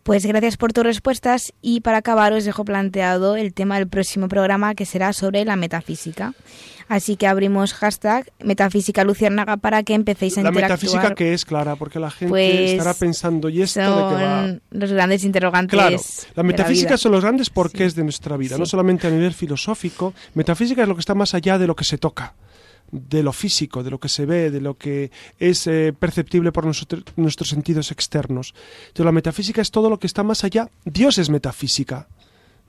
Pues 0.05 0.23
gracias 0.23 0.55
por 0.55 0.71
tus 0.71 0.83
respuestas 0.83 1.51
y 1.63 1.81
para 1.81 1.97
acabar 1.97 2.31
os 2.31 2.45
dejo 2.45 2.63
planteado 2.63 3.35
el 3.35 3.55
tema 3.55 3.79
del 3.79 3.87
próximo 3.87 4.27
programa 4.27 4.75
que 4.75 4.85
será 4.85 5.13
sobre 5.13 5.43
la 5.45 5.55
metafísica. 5.55 6.35
Así 6.87 7.15
que 7.15 7.25
abrimos 7.25 7.73
hashtag 7.73 8.31
metafísica 8.39 9.03
luciérnaga 9.03 9.57
para 9.57 9.81
que 9.81 9.95
empecéis 9.95 10.37
a 10.37 10.43
la 10.43 10.49
interactuar. 10.49 10.69
La 10.69 10.75
metafísica 10.75 11.15
que 11.15 11.33
es, 11.33 11.43
Clara, 11.43 11.75
porque 11.75 11.99
la 11.99 12.11
gente 12.11 12.29
pues 12.29 12.71
estará 12.73 12.93
pensando, 12.93 13.49
¿y 13.49 13.63
esto 13.63 13.79
de 13.79 14.15
qué 14.15 14.23
va? 14.23 14.55
los 14.69 14.91
grandes 14.91 15.23
interrogantes 15.23 15.71
Claro, 15.71 15.97
la 16.35 16.43
metafísica 16.43 16.97
son 16.97 17.13
los 17.13 17.23
grandes 17.23 17.49
porqués 17.49 17.95
de 17.95 18.03
nuestra 18.03 18.37
vida, 18.37 18.59
no 18.59 18.67
solamente 18.67 19.07
a 19.07 19.09
nivel 19.09 19.33
filosófico. 19.33 20.13
Metafísica 20.35 20.83
es 20.83 20.87
lo 20.87 20.93
que 20.93 20.99
está 20.99 21.15
más 21.15 21.33
allá 21.33 21.57
de 21.57 21.65
lo 21.65 21.75
que 21.75 21.83
se 21.83 21.97
toca 21.97 22.35
de 22.91 23.23
lo 23.23 23.33
físico, 23.33 23.83
de 23.83 23.89
lo 23.89 23.99
que 23.99 24.09
se 24.09 24.25
ve, 24.25 24.51
de 24.51 24.61
lo 24.61 24.77
que 24.77 25.11
es 25.39 25.67
eh, 25.67 25.93
perceptible 25.97 26.51
por 26.51 26.65
nuestros 26.65 27.49
sentidos 27.49 27.91
externos. 27.91 28.53
Entonces, 28.87 29.05
la 29.05 29.11
metafísica 29.11 29.61
es 29.61 29.71
todo 29.71 29.89
lo 29.89 29.99
que 29.99 30.07
está 30.07 30.23
más 30.23 30.43
allá. 30.43 30.69
Dios 30.85 31.17
es 31.17 31.29
metafísica. 31.29 32.07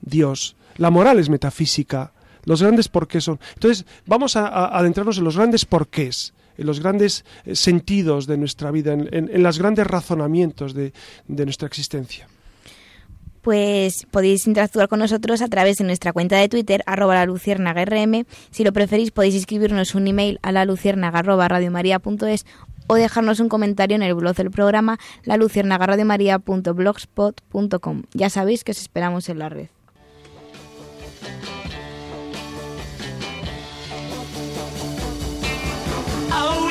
Dios. 0.00 0.56
La 0.76 0.90
moral 0.90 1.18
es 1.18 1.28
metafísica. 1.28 2.12
Los 2.44 2.62
grandes 2.62 2.88
porqués 2.88 3.24
son. 3.24 3.40
Entonces, 3.54 3.86
vamos 4.06 4.36
a, 4.36 4.76
adentrarnos 4.76 5.18
en 5.18 5.24
los 5.24 5.36
grandes 5.36 5.64
porqués, 5.64 6.32
en 6.56 6.66
los 6.66 6.80
grandes 6.80 7.24
eh, 7.44 7.56
sentidos 7.56 8.26
de 8.26 8.36
nuestra 8.36 8.70
vida, 8.70 8.92
en, 8.92 9.42
los 9.42 9.58
grandes 9.58 9.86
razonamientos 9.86 10.74
de 10.74 10.92
nuestra 11.26 11.66
existencia 11.66 12.28
pues 13.46 14.06
podéis 14.10 14.48
interactuar 14.48 14.88
con 14.88 14.98
nosotros 14.98 15.40
a 15.40 15.46
través 15.46 15.76
de 15.76 15.84
nuestra 15.84 16.12
cuenta 16.12 16.36
de 16.36 16.48
Twitter, 16.48 16.82
arroba 16.84 17.14
la 17.14 17.26
luciérnaga 17.26 17.84
rm. 17.84 18.26
Si 18.50 18.64
lo 18.64 18.72
preferís, 18.72 19.12
podéis 19.12 19.36
escribirnos 19.36 19.94
un 19.94 20.08
email 20.08 20.40
a 20.42 20.50
la 20.50 20.64
luciérnaga 20.64 21.20
arroba 21.20 21.46
o 22.88 22.96
dejarnos 22.96 23.38
un 23.38 23.48
comentario 23.48 23.94
en 23.94 24.02
el 24.02 24.14
blog 24.14 24.34
del 24.34 24.50
programa 24.50 24.98
la. 27.78 28.02
Ya 28.14 28.30
sabéis 28.30 28.64
que 28.64 28.72
os 28.72 28.80
esperamos 28.80 29.28
en 29.28 29.38
la 29.38 29.48
red. 29.48 29.68
Oh, 36.32 36.68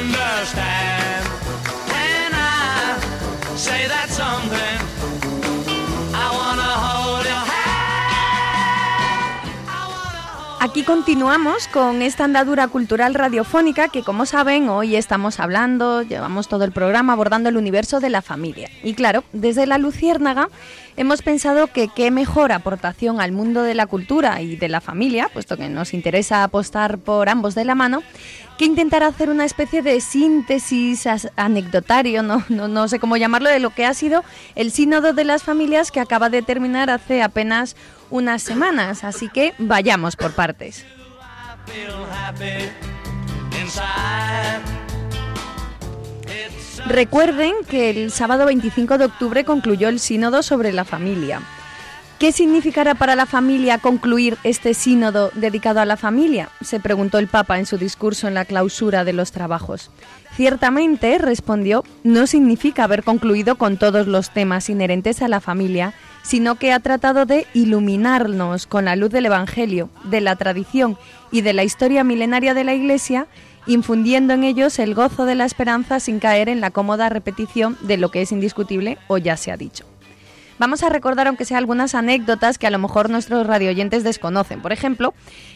understand. 0.00 0.99
Aquí 10.62 10.82
continuamos 10.82 11.68
con 11.68 12.00
esta 12.00 12.24
andadura 12.24 12.68
cultural 12.68 13.12
radiofónica 13.12 13.88
que 13.88 14.02
como 14.02 14.24
saben 14.24 14.70
hoy 14.70 14.96
estamos 14.96 15.40
hablando, 15.40 16.00
llevamos 16.00 16.48
todo 16.48 16.64
el 16.64 16.72
programa 16.72 17.12
abordando 17.12 17.50
el 17.50 17.58
universo 17.58 18.00
de 18.00 18.08
la 18.08 18.22
familia. 18.22 18.70
Y 18.82 18.94
claro, 18.94 19.24
desde 19.34 19.66
la 19.66 19.76
Luciérnaga 19.76 20.48
hemos 20.96 21.20
pensado 21.20 21.66
que 21.66 21.88
qué 21.88 22.10
mejor 22.10 22.52
aportación 22.52 23.20
al 23.20 23.32
mundo 23.32 23.62
de 23.62 23.74
la 23.74 23.86
cultura 23.86 24.40
y 24.40 24.56
de 24.56 24.68
la 24.68 24.80
familia, 24.80 25.28
puesto 25.32 25.58
que 25.58 25.68
nos 25.68 25.92
interesa 25.92 26.44
apostar 26.44 26.96
por 26.96 27.28
ambos 27.28 27.54
de 27.54 27.64
la 27.64 27.74
mano, 27.74 28.02
que 28.60 28.66
intentar 28.66 29.02
hacer 29.02 29.30
una 29.30 29.46
especie 29.46 29.80
de 29.80 30.02
síntesis 30.02 31.08
anecdotario, 31.36 32.22
no, 32.22 32.44
no, 32.50 32.68
no 32.68 32.88
sé 32.88 32.98
cómo 32.98 33.16
llamarlo, 33.16 33.48
de 33.48 33.58
lo 33.58 33.70
que 33.70 33.86
ha 33.86 33.94
sido 33.94 34.22
el 34.54 34.70
sínodo 34.70 35.14
de 35.14 35.24
las 35.24 35.42
familias 35.42 35.90
que 35.90 35.98
acaba 35.98 36.28
de 36.28 36.42
terminar 36.42 36.90
hace 36.90 37.22
apenas 37.22 37.74
unas 38.10 38.42
semanas. 38.42 39.02
Así 39.02 39.30
que 39.30 39.54
vayamos 39.56 40.14
por 40.14 40.32
partes. 40.32 40.84
Recuerden 46.84 47.54
que 47.66 47.88
el 47.88 48.10
sábado 48.10 48.44
25 48.44 48.98
de 48.98 49.06
octubre 49.06 49.44
concluyó 49.46 49.88
el 49.88 50.00
sínodo 50.00 50.42
sobre 50.42 50.74
la 50.74 50.84
familia. 50.84 51.40
¿Qué 52.20 52.32
significará 52.32 52.94
para 52.94 53.16
la 53.16 53.24
familia 53.24 53.78
concluir 53.78 54.36
este 54.44 54.74
sínodo 54.74 55.30
dedicado 55.32 55.80
a 55.80 55.86
la 55.86 55.96
familia? 55.96 56.50
Se 56.60 56.78
preguntó 56.78 57.18
el 57.18 57.28
Papa 57.28 57.58
en 57.58 57.64
su 57.64 57.78
discurso 57.78 58.28
en 58.28 58.34
la 58.34 58.44
clausura 58.44 59.04
de 59.04 59.14
los 59.14 59.32
trabajos. 59.32 59.90
Ciertamente, 60.36 61.16
respondió, 61.16 61.82
no 62.04 62.26
significa 62.26 62.84
haber 62.84 63.04
concluido 63.04 63.56
con 63.56 63.78
todos 63.78 64.06
los 64.06 64.34
temas 64.34 64.68
inherentes 64.68 65.22
a 65.22 65.28
la 65.28 65.40
familia, 65.40 65.94
sino 66.20 66.56
que 66.56 66.74
ha 66.74 66.80
tratado 66.80 67.24
de 67.24 67.46
iluminarnos 67.54 68.66
con 68.66 68.84
la 68.84 68.96
luz 68.96 69.08
del 69.08 69.24
Evangelio, 69.24 69.88
de 70.04 70.20
la 70.20 70.36
tradición 70.36 70.98
y 71.32 71.40
de 71.40 71.54
la 71.54 71.64
historia 71.64 72.04
milenaria 72.04 72.52
de 72.52 72.64
la 72.64 72.74
Iglesia, 72.74 73.28
infundiendo 73.66 74.34
en 74.34 74.44
ellos 74.44 74.78
el 74.78 74.94
gozo 74.94 75.24
de 75.24 75.36
la 75.36 75.46
esperanza 75.46 76.00
sin 76.00 76.18
caer 76.18 76.50
en 76.50 76.60
la 76.60 76.70
cómoda 76.70 77.08
repetición 77.08 77.78
de 77.80 77.96
lo 77.96 78.10
que 78.10 78.20
es 78.20 78.30
indiscutible 78.30 78.98
o 79.08 79.16
ya 79.16 79.38
se 79.38 79.52
ha 79.52 79.56
dicho. 79.56 79.89
Vamos 80.60 80.82
a 80.82 80.90
recordar, 80.90 81.26
aunque 81.26 81.46
sea 81.46 81.56
algunas 81.56 81.94
anécdotas 81.94 82.58
que 82.58 82.66
a 82.66 82.70
lo 82.70 82.78
mejor 82.78 83.08
nuestros 83.08 83.46
radioyentes 83.46 84.04
desconocen. 84.04 84.60
Por 84.60 84.72
ejemplo, 84.72 85.14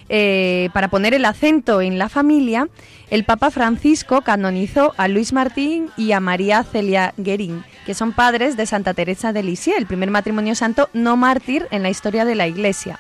eh, 0.09 0.71
para 0.73 0.89
poner 0.89 1.13
el 1.13 1.27
acento 1.27 1.83
en 1.83 1.99
la 1.99 2.09
familia, 2.09 2.69
el 3.11 3.25
Papa 3.25 3.51
Francisco 3.51 4.23
canonizó 4.23 4.95
a 4.97 5.09
Luis 5.09 5.35
Martín 5.35 5.91
y 5.99 6.13
a 6.13 6.21
María 6.21 6.63
Celia 6.63 7.13
Guerín, 7.19 7.65
que 7.85 7.93
son 7.93 8.13
padres 8.13 8.57
de 8.57 8.65
Santa 8.65 8.95
Teresa 8.95 9.35
de 9.35 9.43
Lisieux, 9.43 9.77
el 9.77 9.85
primer 9.85 10.11
matrimonio 10.11 10.55
santo 10.55 10.89
no 10.95 11.19
mártir 11.19 11.69
en 11.71 11.83
la 11.83 11.91
historia 11.91 12.25
de 12.25 12.37
la 12.37 12.47
Iglesia. 12.47 12.99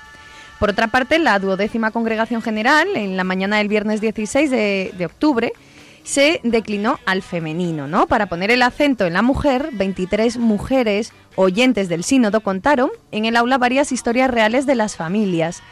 Por 0.60 0.68
otra 0.68 0.88
parte, 0.88 1.18
la 1.18 1.38
duodécima 1.38 1.90
congregación 1.90 2.42
general, 2.42 2.86
en 2.96 3.16
la 3.16 3.24
mañana 3.24 3.56
del 3.56 3.68
viernes 3.68 4.02
16 4.02 4.50
de 4.50 5.06
octubre, 5.06 5.54
se 6.04 6.40
declinó 6.44 7.00
al 7.06 7.22
femenino, 7.22 7.88
¿no? 7.88 8.06
Para 8.06 8.26
poner 8.26 8.50
el 8.50 8.62
acento 8.62 9.06
en 9.06 9.14
la 9.14 9.22
mujer, 9.22 9.70
23 9.72 10.36
mujeres 10.36 11.12
oyentes 11.36 11.88
del 11.88 12.04
sínodo 12.04 12.40
contaron 12.40 12.90
en 13.12 13.24
el 13.24 13.36
aula 13.36 13.58
varias 13.58 13.92
historias 13.92 14.30
reales 14.30 14.66
de 14.66 14.74
las 14.74 14.96
familias. 14.96 15.62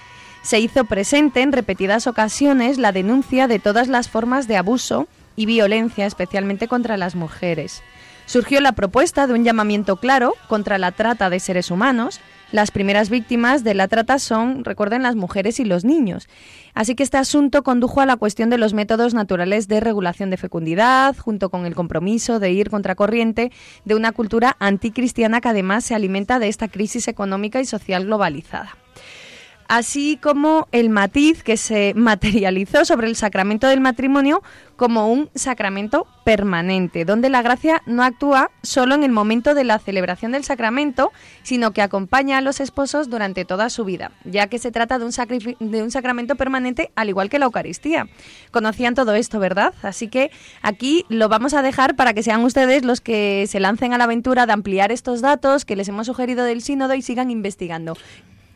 Se 0.42 0.58
hizo 0.58 0.84
presente 0.84 1.42
en 1.42 1.52
repetidas 1.52 2.06
ocasiones 2.06 2.78
la 2.78 2.92
denuncia 2.92 3.46
de 3.46 3.58
todas 3.58 3.88
las 3.88 4.08
formas 4.08 4.48
de 4.48 4.56
abuso 4.56 5.06
y 5.36 5.46
violencia, 5.46 6.06
especialmente 6.06 6.68
contra 6.68 6.96
las 6.96 7.14
mujeres. 7.14 7.82
Surgió 8.26 8.60
la 8.60 8.72
propuesta 8.72 9.26
de 9.26 9.34
un 9.34 9.44
llamamiento 9.44 9.96
claro 9.96 10.34
contra 10.48 10.78
la 10.78 10.92
trata 10.92 11.30
de 11.30 11.40
seres 11.40 11.70
humanos. 11.70 12.20
Las 12.53 12.70
primeras 12.70 13.09
víctimas 13.09 13.64
de 13.64 13.72
la 13.72 13.88
trata 13.88 14.18
son, 14.18 14.64
recuerden, 14.66 15.03
las 15.03 15.16
mujeres 15.16 15.59
y 15.59 15.64
los 15.64 15.86
niños. 15.86 16.28
Así 16.74 16.94
que 16.94 17.03
este 17.03 17.16
asunto 17.16 17.62
condujo 17.62 18.03
a 18.03 18.07
la 18.07 18.16
cuestión 18.16 18.50
de 18.50 18.59
los 18.59 18.74
métodos 18.74 19.14
naturales 19.14 19.68
de 19.68 19.80
regulación 19.80 20.28
de 20.28 20.36
fecundidad, 20.36 21.16
junto 21.16 21.48
con 21.48 21.64
el 21.64 21.74
compromiso 21.74 22.40
de 22.40 22.53
ir 22.53 22.68
contracorriente 22.68 23.50
de 23.86 23.94
una 23.94 24.12
cultura 24.12 24.55
anticristiana 24.59 25.40
que 25.40 25.48
además 25.48 25.84
se 25.84 25.94
alimenta 25.94 26.38
de 26.38 26.48
esta 26.48 26.68
crisis 26.68 27.09
económica 27.09 27.59
y 27.59 27.64
social 27.64 28.05
globalizada 28.05 28.82
así 29.73 30.18
como 30.20 30.68
el 30.70 30.91
matiz 30.91 31.43
que 31.43 31.57
se 31.57 31.95
materializó 31.97 32.85
sobre 32.85 33.07
el 33.07 33.16
sacramento 33.16 33.66
del 33.68 33.81
matrimonio 33.81 34.43
como 34.77 35.11
un 35.11 35.31
sacramento 35.35 36.07
permanente, 36.27 37.07
donde 37.07 37.31
la 37.31 37.41
gracia 37.41 37.83
no 37.87 38.03
actúa 38.03 38.51
solo 38.62 38.95
en 38.95 39.03
el 39.03 39.12
momento 39.12 39.55
de 39.55 39.64
la 39.64 39.79
celebración 39.79 40.33
del 40.33 40.45
sacramento, 40.45 41.11
sino 41.43 41.70
que 41.70 41.81
acompaña 41.81 42.37
a 42.37 42.41
los 42.43 42.61
esposos 42.61 43.09
durante 43.09 43.47
toda 43.47 43.70
su 43.70 43.87
vida, 43.87 44.12
ya 44.25 44.47
que 44.49 44.59
se 44.59 44.73
trata 44.73 44.99
de 44.99 45.07
un, 45.07 45.12
de 45.59 45.83
un 45.83 45.91
sacramento 45.91 46.37
permanente 46.37 46.91
al 46.95 47.09
igual 47.09 47.31
que 47.31 47.39
la 47.39 47.47
Eucaristía. 47.47 48.09
Conocían 48.51 48.95
todo 48.95 49.14
esto, 49.14 49.39
¿verdad? 49.39 49.73
Así 49.83 50.09
que 50.09 50.31
aquí 50.61 51.07
lo 51.09 51.31
vamos 51.31 51.55
a 51.55 51.62
dejar 51.62 51.97
para 51.97 52.12
que 52.12 52.23
sean 52.23 52.45
ustedes 52.45 52.85
los 52.85 53.01
que 53.01 53.47
se 53.49 53.59
lancen 53.59 53.95
a 53.95 53.99
la 53.99 54.05
aventura 54.05 54.45
de 54.45 54.53
ampliar 54.53 54.93
estos 54.93 55.23
datos 55.23 55.64
que 55.64 55.77
les 55.77 55.89
hemos 55.89 56.09
sugerido 56.09 56.45
del 56.45 56.61
sínodo 56.61 56.93
y 56.93 57.01
sigan 57.01 57.31
investigando. 57.31 57.97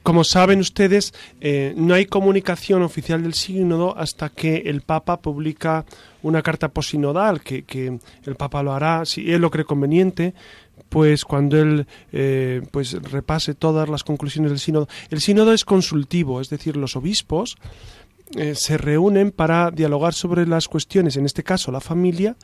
Como 0.06 0.22
saben 0.22 0.60
ustedes, 0.60 1.12
eh, 1.40 1.74
no 1.76 1.92
hay 1.92 2.06
comunicación 2.06 2.84
oficial 2.84 3.24
del 3.24 3.34
sínodo 3.34 3.98
hasta 3.98 4.28
que 4.28 4.58
el 4.66 4.82
Papa 4.82 5.20
publica 5.20 5.84
una 6.22 6.42
carta 6.42 6.68
posinodal, 6.68 7.40
que, 7.40 7.98
el 8.24 8.36
Papa 8.36 8.62
lo 8.62 8.72
hará, 8.72 9.04
si 9.04 9.32
él 9.32 9.40
lo 9.40 9.50
cree 9.50 9.64
conveniente, 9.64 10.32
pues 10.90 11.24
cuando 11.24 11.60
él 11.60 11.88
eh, 12.12 12.62
pues 12.70 12.92
repase 13.02 13.54
todas 13.54 13.88
las 13.88 14.04
conclusiones 14.04 14.52
del 14.52 14.60
sínodo. 14.60 14.86
El 15.10 15.20
sínodo 15.20 15.52
es 15.52 15.64
consultivo, 15.64 16.40
es 16.40 16.50
decir, 16.50 16.76
los 16.76 16.94
obispos 16.94 17.56
eh, 18.36 18.54
se 18.54 18.78
reúnen 18.78 19.32
para 19.32 19.72
dialogar 19.72 20.14
sobre 20.14 20.46
las 20.46 20.68
cuestiones, 20.68 21.16
en 21.16 21.26
este 21.26 21.42
caso 21.42 21.72
la 21.72 21.80
familia, 21.80 22.36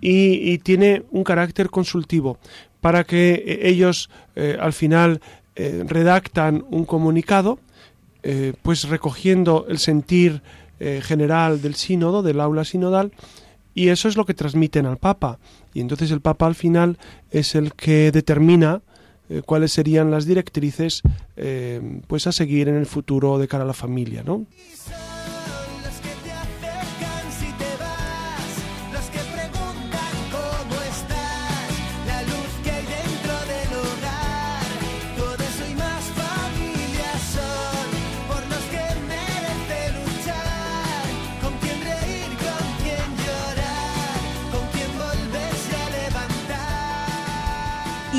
y, 0.00 0.58
tiene 0.58 1.02
un 1.10 1.24
carácter 1.24 1.68
consultivo 1.68 2.38
para 2.80 3.02
que 3.02 3.60
ellos 3.62 4.10
al 4.34 4.72
final 4.72 5.20
eh, 5.54 5.84
redactan 5.86 6.64
un 6.70 6.84
comunicado, 6.84 7.58
eh, 8.22 8.54
pues 8.62 8.88
recogiendo 8.88 9.66
el 9.68 9.78
sentir 9.78 10.42
eh, 10.80 11.00
general 11.02 11.60
del 11.60 11.74
sínodo, 11.74 12.22
del 12.22 12.40
aula 12.40 12.64
sinodal, 12.64 13.12
y 13.74 13.88
eso 13.88 14.08
es 14.08 14.16
lo 14.16 14.24
que 14.24 14.34
transmiten 14.34 14.86
al 14.86 14.98
Papa. 14.98 15.38
Y 15.74 15.80
entonces 15.80 16.10
el 16.10 16.20
Papa 16.20 16.46
al 16.46 16.54
final 16.54 16.98
es 17.30 17.54
el 17.54 17.74
que 17.74 18.12
determina 18.12 18.82
cuáles 19.46 19.72
serían 19.72 20.10
las 20.10 20.26
directrices 20.26 21.00
pues 22.06 22.26
a 22.26 22.32
seguir 22.32 22.68
en 22.68 22.74
el 22.74 22.84
futuro 22.84 23.38
de 23.38 23.48
cara 23.48 23.64
a 23.64 23.66
la 23.66 23.72
familia, 23.72 24.22
¿no? 24.22 24.44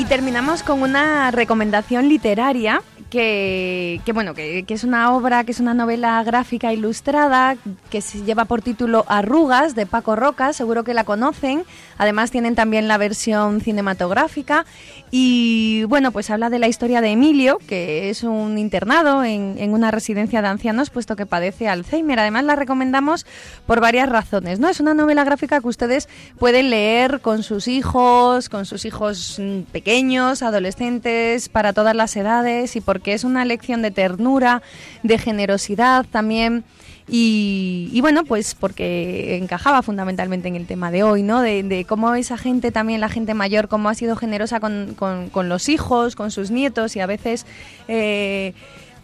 Terminamos 0.08 0.62
con 0.62 0.82
una 0.82 1.30
recomendación 1.30 2.08
literaria 2.08 2.82
que, 3.14 4.12
bueno, 4.12 4.34
que, 4.34 4.64
es 4.66 4.82
una 4.82 5.14
obra, 5.14 5.44
que 5.44 5.52
es 5.52 5.60
una 5.60 5.72
novela 5.72 6.20
gráfica 6.24 6.72
ilustrada 6.72 7.56
que 7.88 8.00
se 8.00 8.24
lleva 8.24 8.44
por 8.44 8.60
título 8.60 9.04
Arrugas 9.06 9.76
de 9.76 9.86
Paco 9.86 10.16
Roca, 10.16 10.52
seguro 10.52 10.82
que 10.82 10.94
la 10.94 11.04
conocen. 11.04 11.62
Además 11.96 12.32
tienen 12.32 12.56
también 12.56 12.88
la 12.88 12.98
versión 12.98 13.60
cinematográfica 13.60 14.66
y 15.12 15.84
bueno, 15.84 16.10
pues 16.10 16.28
habla 16.30 16.50
de 16.50 16.58
la 16.58 16.66
historia 16.66 17.00
de 17.00 17.12
Emilio, 17.12 17.58
que 17.68 18.10
es 18.10 18.24
un 18.24 18.58
internado 18.58 19.22
en, 19.22 19.54
en 19.58 19.72
una 19.74 19.92
residencia 19.92 20.42
de 20.42 20.48
ancianos, 20.48 20.90
puesto 20.90 21.14
que 21.14 21.24
padece 21.24 21.68
Alzheimer. 21.68 22.18
Además 22.18 22.44
la 22.44 22.56
recomendamos 22.56 23.26
por 23.64 23.80
varias 23.80 24.08
razones, 24.08 24.58
¿no? 24.58 24.68
Es 24.68 24.80
una 24.80 24.92
novela 24.92 25.22
gráfica 25.22 25.60
que 25.60 25.68
ustedes 25.68 26.08
pueden 26.36 26.70
leer 26.70 27.20
con 27.20 27.44
sus 27.44 27.68
hijos, 27.68 28.48
con 28.48 28.66
sus 28.66 28.84
hijos 28.84 29.38
mm, 29.38 29.60
pequeños, 29.70 30.42
adolescentes, 30.42 31.48
para 31.48 31.72
todas 31.72 31.94
las 31.94 32.16
edades 32.16 32.74
y 32.74 32.80
por 32.80 33.03
que 33.04 33.12
es 33.12 33.22
una 33.22 33.44
lección 33.44 33.82
de 33.82 33.92
ternura, 33.92 34.62
de 35.04 35.18
generosidad 35.18 36.04
también. 36.10 36.64
Y, 37.06 37.98
bueno, 38.00 38.24
pues 38.24 38.54
porque 38.54 39.36
encajaba 39.36 39.82
fundamentalmente 39.82 40.48
en 40.48 40.56
el 40.56 40.66
tema 40.66 40.90
de 40.90 41.02
hoy, 41.02 41.22
¿no? 41.22 41.42
De, 41.42 41.84
cómo 41.86 42.14
esa 42.14 42.38
gente, 42.38 42.72
también 42.72 43.00
la 43.00 43.10
gente 43.10 43.34
mayor, 43.34 43.68
cómo 43.68 43.90
ha 43.90 43.94
sido 43.94 44.16
generosa 44.16 44.58
con, 44.58 44.96
con, 44.96 45.48
los 45.48 45.68
hijos, 45.68 46.16
con 46.16 46.30
sus 46.30 46.50
nietos 46.50 46.96
y 46.96 47.00
a 47.00 47.06
veces... 47.06 47.46
Eh, 47.88 48.54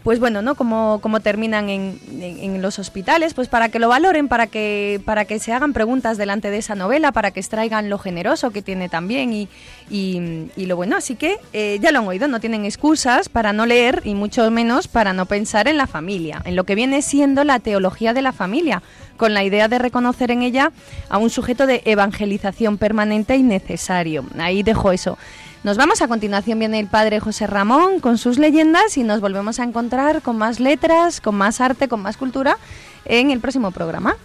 pues 0.03 0.19
bueno, 0.19 0.41
¿no? 0.41 0.55
Como, 0.55 0.99
como 1.01 1.19
terminan 1.19 1.69
en, 1.69 1.99
en, 2.21 2.61
los 2.61 2.79
hospitales, 2.79 3.33
pues 3.33 3.47
para 3.47 3.69
que 3.69 3.77
lo 3.77 3.87
valoren, 3.87 4.27
para 4.27 4.47
que, 4.47 4.99
para 5.05 5.25
que 5.25 5.37
se 5.37 5.53
hagan 5.53 5.73
preguntas 5.73 6.17
delante 6.17 6.49
de 6.49 6.57
esa 6.57 6.73
novela, 6.73 7.11
para 7.11 7.31
que 7.31 7.39
extraigan 7.39 7.89
lo 7.89 7.99
generoso 7.99 8.49
que 8.49 8.61
tiene 8.63 8.89
también 8.89 9.31
y, 9.31 9.47
y, 9.89 10.65
lo 10.65 10.75
bueno. 10.75 10.95
Así 10.95 11.15
que 11.15 11.37
eh, 11.53 11.77
ya 11.81 11.91
lo 11.91 11.99
han 11.99 12.07
oído, 12.07 12.27
no 12.27 12.39
tienen 12.39 12.65
excusas 12.65 13.29
para 13.29 13.53
no 13.53 13.65
leer 13.65 14.01
y 14.03 14.15
mucho 14.15 14.49
menos 14.49 14.87
para 14.87 15.13
no 15.13 15.27
pensar 15.27 15.67
en 15.67 15.77
la 15.77 15.85
familia, 15.85 16.41
en 16.45 16.55
lo 16.55 16.63
que 16.63 16.75
viene 16.75 17.01
siendo 17.01 17.43
la 17.43 17.59
teología 17.59 18.13
de 18.13 18.21
la 18.23 18.31
familia, 18.31 18.81
con 19.17 19.35
la 19.35 19.43
idea 19.43 19.67
de 19.67 19.77
reconocer 19.77 20.31
en 20.31 20.41
ella 20.41 20.71
a 21.09 21.19
un 21.19 21.29
sujeto 21.29 21.67
de 21.67 21.83
evangelización 21.85 22.79
permanente 22.79 23.35
y 23.35 23.43
necesario. 23.43 24.25
Ahí 24.39 24.63
dejo 24.63 24.91
eso. 24.91 25.17
Nos 25.63 25.77
vamos 25.77 26.01
a 26.01 26.07
continuación, 26.07 26.57
viene 26.57 26.79
el 26.79 26.87
padre 26.87 27.19
José 27.19 27.45
Ramón 27.45 27.99
con 27.99 28.17
sus 28.17 28.39
leyendas 28.39 28.97
y 28.97 29.03
nos 29.03 29.21
volvemos 29.21 29.59
a 29.59 29.63
encontrar 29.63 30.23
con 30.23 30.35
más 30.35 30.59
letras, 30.59 31.21
con 31.21 31.35
más 31.35 31.61
arte, 31.61 31.87
con 31.87 32.01
más 32.01 32.17
cultura 32.17 32.57
en 33.05 33.29
el 33.29 33.39
próximo 33.39 33.69
programa. 33.69 34.15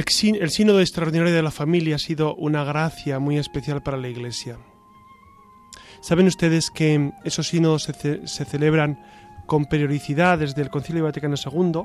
El, 0.00 0.50
sínodo 0.50 0.80
extraordinario 0.80 1.34
de 1.34 1.42
la 1.42 1.50
familia 1.50 1.96
ha 1.96 1.98
sido 1.98 2.34
una 2.36 2.64
gracia 2.64 3.18
muy 3.18 3.36
especial 3.36 3.82
para 3.82 3.98
la 3.98 4.08
Iglesia. 4.08 4.56
Saben 6.00 6.26
ustedes 6.26 6.70
que 6.70 7.12
esos 7.22 7.48
sínodos 7.48 7.82
se, 7.82 8.44
celebran 8.46 8.98
con 9.44 9.66
periodicidad 9.66 10.38
desde 10.38 10.62
el 10.62 10.70
Concilio 10.70 11.04
Vaticano 11.04 11.34
II. 11.36 11.82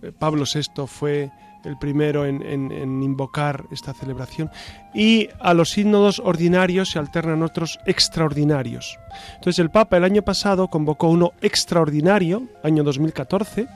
Eh, 0.00 0.12
Pablo 0.18 0.44
VI 0.44 0.86
fue 0.86 1.30
el 1.64 1.76
primero 1.76 2.24
en, 2.24 2.42
en, 2.42 3.02
invocar 3.02 3.64
esta 3.70 3.92
celebración. 3.92 4.50
Y 4.94 5.28
a 5.40 5.52
los 5.52 5.72
sínodos 5.72 6.20
ordinarios 6.20 6.88
se 6.90 6.98
alternan 6.98 7.42
otros 7.42 7.78
extraordinarios. 7.84 8.98
Entonces 9.34 9.58
el 9.58 9.68
Papa 9.68 9.98
el 9.98 10.04
año 10.04 10.22
pasado 10.22 10.68
convocó 10.68 11.08
uno 11.08 11.32
extraordinario, 11.42 12.44
año 12.62 12.82
2014, 12.82 13.68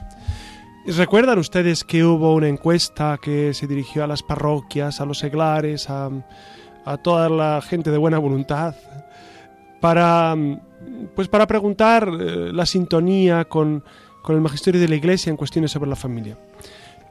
¿Recuerdan 0.87 1.39
ustedes 1.39 1.85
que 1.85 2.05
hubo 2.05 2.35
una 2.35 2.49
encuesta 2.49 3.18
que 3.22 3.53
se 3.53 3.66
dirigió 3.66 4.03
a 4.03 4.07
las 4.07 4.22
parroquias, 4.22 5.01
a 5.01 5.05
los 5.05 5.18
seglares, 5.18 5.89
a, 5.91 6.11
toda 7.03 7.28
la 7.28 7.61
gente 7.61 7.91
de 7.91 7.99
buena 7.99 8.18
voluntad, 8.18 8.74
para, 9.81 10.35
pues 11.14 11.28
para 11.28 11.47
preguntar 11.47 12.09
eh, 12.09 12.51
la 12.53 12.66
sintonía 12.66 13.45
con, 13.45 13.85
con, 14.22 14.35
el 14.35 14.41
magisterio 14.41 14.81
de 14.81 14.89
la 14.89 14.97
Iglesia 14.97 15.31
en 15.31 15.37
cuestiones 15.37 15.70
sobre 15.70 15.91
la 15.91 15.97
familia? 15.97 16.39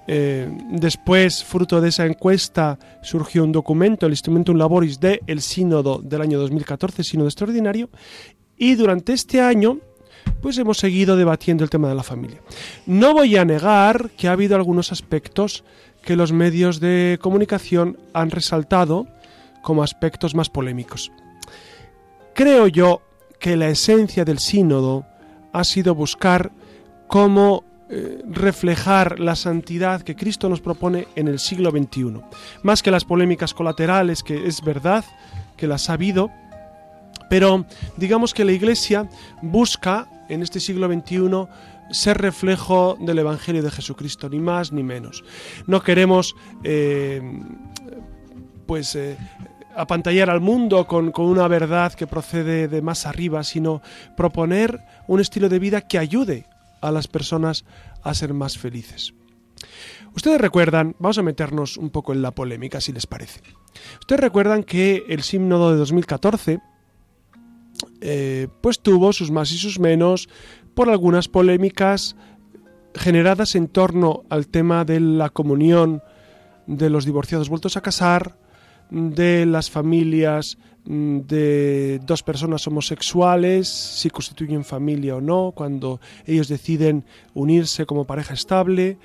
Eh, 0.08 0.50
después, 0.72 1.44
fruto 1.44 1.80
de 1.80 1.90
esa 1.90 2.08
encuesta, 2.08 2.80
surgió 3.04 3.44
un 3.44 3.52
documento, 3.52 4.08
el 4.08 4.14
Instrumentum 4.14 4.58
Laboris 4.58 5.00
del 5.00 5.22
el 5.28 5.42
Sínodo 5.42 6.02
del 6.04 6.22
año 6.22 6.40
2014, 6.40 7.04
Sínodo 7.04 7.28
Extraordinario, 7.28 7.90
y 8.58 8.74
durante 8.74 9.14
este 9.14 9.40
año 9.40 9.78
pues 10.42 10.58
hemos 10.58 10.78
seguido 10.78 11.18
debatiendo 11.18 11.64
el 11.64 11.70
tema 11.70 11.90
de 11.90 11.96
la 11.96 12.04
familia. 12.04 12.42
No 12.86 13.14
voy 13.14 13.38
a 13.38 13.46
negar 13.46 14.12
que 14.12 14.28
ha 14.28 14.34
habido 14.34 14.56
algunos 14.56 14.92
aspectos 14.92 15.64
que 16.02 16.16
los 16.16 16.32
medios 16.32 16.80
de 16.80 17.20
comunicación 17.22 17.98
han 18.14 18.32
resaltado 18.32 19.08
como 19.62 19.84
aspectos 19.84 20.36
más 20.36 20.50
polémicos. 20.50 21.12
Creo 22.34 22.68
yo 22.68 23.02
que 23.40 23.58
la 23.58 23.68
esencia 23.68 24.26
del 24.26 24.40
sínodo 24.40 25.06
ha 25.52 25.64
sido 25.64 25.96
buscar 25.96 26.52
cómo 27.08 27.64
eh, 27.90 28.22
reflejar 28.30 29.20
la 29.20 29.36
santidad 29.36 30.02
que 30.04 30.16
Cristo 30.16 30.48
nos 30.48 30.62
propone 30.62 31.08
en 31.16 31.28
el 31.28 31.40
siglo 31.40 31.72
XXI. 31.72 32.22
Más 32.62 32.84
que 32.84 32.92
las 32.92 33.04
polémicas 33.04 33.54
colaterales, 33.54 34.22
que 34.22 34.48
es 34.48 34.62
verdad 34.62 35.04
que 35.58 35.68
las 35.68 35.90
ha 35.90 35.94
habido, 35.94 36.30
pero 37.30 37.66
digamos 37.98 38.34
que 38.34 38.46
la 38.46 38.52
Iglesia 38.52 39.10
busca 39.42 40.08
en 40.30 40.44
este 40.44 40.60
siglo 40.60 40.88
XXI 40.88 41.48
ser 41.92 42.18
reflejo 42.20 42.98
del 43.00 43.20
Evangelio 43.20 43.64
de 43.64 43.72
Jesucristo, 43.72 44.30
ni 44.30 44.40
más 44.40 44.72
ni 44.72 44.84
menos. 44.84 45.24
No 45.66 45.82
queremos 45.82 46.36
eh, 46.64 47.22
pues 48.66 48.96
eh, 48.96 49.18
apantallar 49.76 50.30
al 50.30 50.42
mundo 50.42 50.86
con, 50.88 51.12
una 51.18 51.48
verdad 51.48 51.94
que 51.94 52.08
procede 52.08 52.68
de 52.68 52.82
más 52.82 53.06
arriba, 53.06 53.44
sino 53.44 53.82
proponer 54.16 54.80
un 55.08 55.20
estilo 55.20 55.50
de 55.50 55.60
vida 55.60 55.82
que 55.82 55.98
ayude 55.98 56.46
a 56.82 56.92
las 56.92 57.08
personas 57.08 57.66
a 58.04 58.14
ser 58.14 58.34
más 58.34 58.58
felices. 58.58 59.14
Ustedes 60.16 60.40
recuerdan, 60.40 60.96
vamos 61.00 61.18
a 61.18 61.24
meternos 61.24 61.78
un 61.78 61.90
poco 61.90 62.14
en 62.14 62.22
la 62.22 62.32
polémica 62.32 62.82
si 62.82 62.92
les 62.92 63.06
parece. 63.06 63.42
Ustedes 64.00 64.22
recuerdan 64.22 64.64
que 64.64 65.04
el 65.08 65.24
sínodo 65.24 65.72
de 65.72 65.78
2014 65.78 66.60
eh, 68.02 68.48
pues 68.62 68.80
tuvo 68.80 69.14
sus 69.14 69.32
más 69.32 69.52
y 69.52 69.58
sus 69.58 69.80
menos 69.80 70.30
por 70.74 70.90
algunas 70.90 71.28
polémicas 71.28 72.16
generadas 72.96 73.56
en 73.56 73.68
torno 73.68 74.24
al 74.30 74.48
tema 74.48 74.86
de 74.86 75.00
la 75.00 75.30
comunión 75.30 76.02
de 76.68 76.90
los 76.90 77.06
divorciados 77.06 77.50
vueltos 77.50 77.78
a 77.78 77.82
casar, 77.82 78.38
de 78.92 79.46
las 79.46 79.70
familias 79.70 80.58
mm, 80.86 81.20
de 81.22 82.00
dos 82.06 82.24
personas 82.24 82.66
homosexuales, 82.68 83.68
si 83.68 84.10
constituyen 84.10 84.64
familia 84.64 85.16
o 85.16 85.22
no, 85.22 85.54
cuando 85.56 86.00
ellos 86.26 86.48
deciden 86.48 87.06
unirse 87.34 87.86
como 87.86 88.06
pareja 88.06 88.34
estable, 88.34 88.98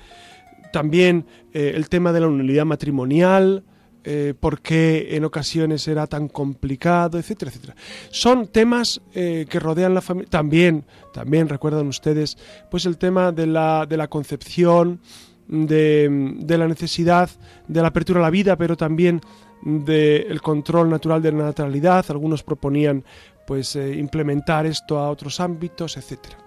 también 0.71 1.25
eh, 1.53 1.73
el 1.75 1.89
tema 1.89 2.11
de 2.11 2.21
la 2.21 2.27
unidad 2.27 2.65
matrimonial, 2.65 3.63
eh, 4.05 4.33
por 4.39 4.61
qué 4.61 5.15
en 5.15 5.25
ocasiones 5.25 5.87
era 5.87 6.05
tan 6.05 6.27
complicado, 6.27 7.17
etcétera, 7.17 7.49
etcétera. 7.49 7.75
Son 8.11 8.47
temas 8.47 9.01
eh, 9.13 9.47
que 9.49 9.59
rodean 9.59 9.95
la 9.95 10.01
familia. 10.01 10.29
También, 10.29 10.85
también 11.11 11.49
recuerdan 11.49 11.87
ustedes, 11.87 12.37
pues 12.69 12.85
el 12.85 12.97
tema 12.97 13.31
de 13.31 13.47
la, 13.47 13.85
de 13.85 13.97
la 13.97 14.07
concepción, 14.07 14.99
de, 15.47 16.35
de 16.39 16.57
la 16.57 16.67
necesidad 16.67 17.29
de 17.67 17.81
la 17.81 17.89
apertura 17.89 18.19
a 18.19 18.23
la 18.23 18.29
vida, 18.29 18.55
pero 18.55 18.75
también 18.75 19.21
del 19.63 20.41
control 20.41 20.89
natural 20.89 21.21
de 21.21 21.31
la 21.31 21.45
naturalidad, 21.45 22.05
algunos 22.09 22.43
proponían 22.43 23.03
pues 23.47 23.75
eh, 23.75 23.95
implementar 23.95 24.65
esto 24.65 24.99
a 24.99 25.09
otros 25.09 25.39
ámbitos, 25.39 25.97
etcétera. 25.97 26.37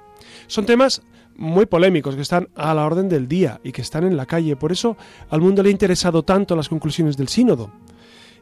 Son 0.46 0.66
temas 0.66 1.02
muy 1.38 1.66
polémicos 1.66 2.16
que 2.16 2.22
están 2.22 2.48
a 2.56 2.74
la 2.74 2.84
orden 2.84 3.08
del 3.08 3.28
día 3.28 3.60
y 3.64 3.72
que 3.72 3.80
están 3.80 4.04
en 4.04 4.16
la 4.16 4.26
calle. 4.26 4.56
Por 4.56 4.72
eso 4.72 4.96
al 5.30 5.40
mundo 5.40 5.62
le 5.62 5.70
ha 5.70 5.72
interesado 5.72 6.22
tanto 6.24 6.54
las 6.54 6.68
conclusiones 6.68 7.16
del 7.16 7.28
sínodo. 7.28 7.70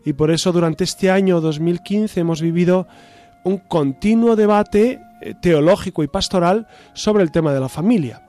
Y 0.05 0.15
por 0.15 0.31
eso 0.31 0.51
durante 0.51 0.85
este 0.85 1.11
año 1.11 1.41
2015 1.41 2.21
hemos 2.21 2.41
vivido 2.41 2.89
un 3.45 3.59
continuo 3.59 4.35
debate 4.35 5.01
eh, 5.21 5.35
teológico 5.41 6.03
y 6.03 6.09
pastoral 6.09 6.67
sobre 6.95 7.23
el 7.23 7.31
tema 7.31 7.53
de 7.53 7.61
la 7.61 7.69
familia. 7.69 8.23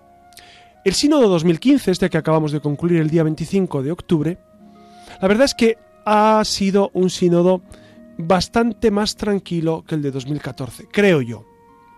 El 0.84 0.94
sínodo 0.94 1.28
2015, 1.30 1.92
este 1.92 2.10
que 2.10 2.18
acabamos 2.18 2.52
de 2.52 2.60
concluir 2.60 3.02
el 3.02 3.10
día 3.10 3.24
25 3.24 3.84
de 3.84 3.92
octubre, 3.92 4.38
la 5.22 5.28
verdad 5.28 5.46
es 5.46 5.54
que 5.54 5.78
ha 6.06 6.42
sido 6.46 6.92
un 6.94 7.10
sínodo 7.10 7.62
bastante 8.18 8.92
más 8.92 9.16
tranquilo 9.16 9.84
que 9.88 9.96
el 9.96 10.02
de 10.02 10.12
2014, 10.12 10.88
creo 10.92 11.22
yo, 11.22 11.46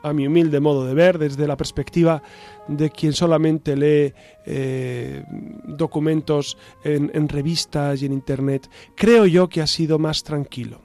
a 0.04 0.14
mi 0.14 0.28
humilde 0.28 0.60
modo 0.60 0.86
de 0.86 0.94
ver, 0.94 1.18
desde 1.18 1.48
la 1.48 1.58
perspectiva 1.58 2.22
de 2.68 2.90
quien 2.90 3.14
solamente 3.14 3.76
lee 3.76 4.14
eh, 4.46 5.24
documentos 5.66 6.58
en, 6.84 7.28
revistas 7.28 8.02
y 8.02 8.06
en 8.06 8.14
Internet, 8.14 8.70
creo 8.96 9.26
yo 9.26 9.50
que 9.50 9.62
ha 9.62 9.68
sido 9.68 10.00
más 10.00 10.24
tranquilo. 10.24 10.82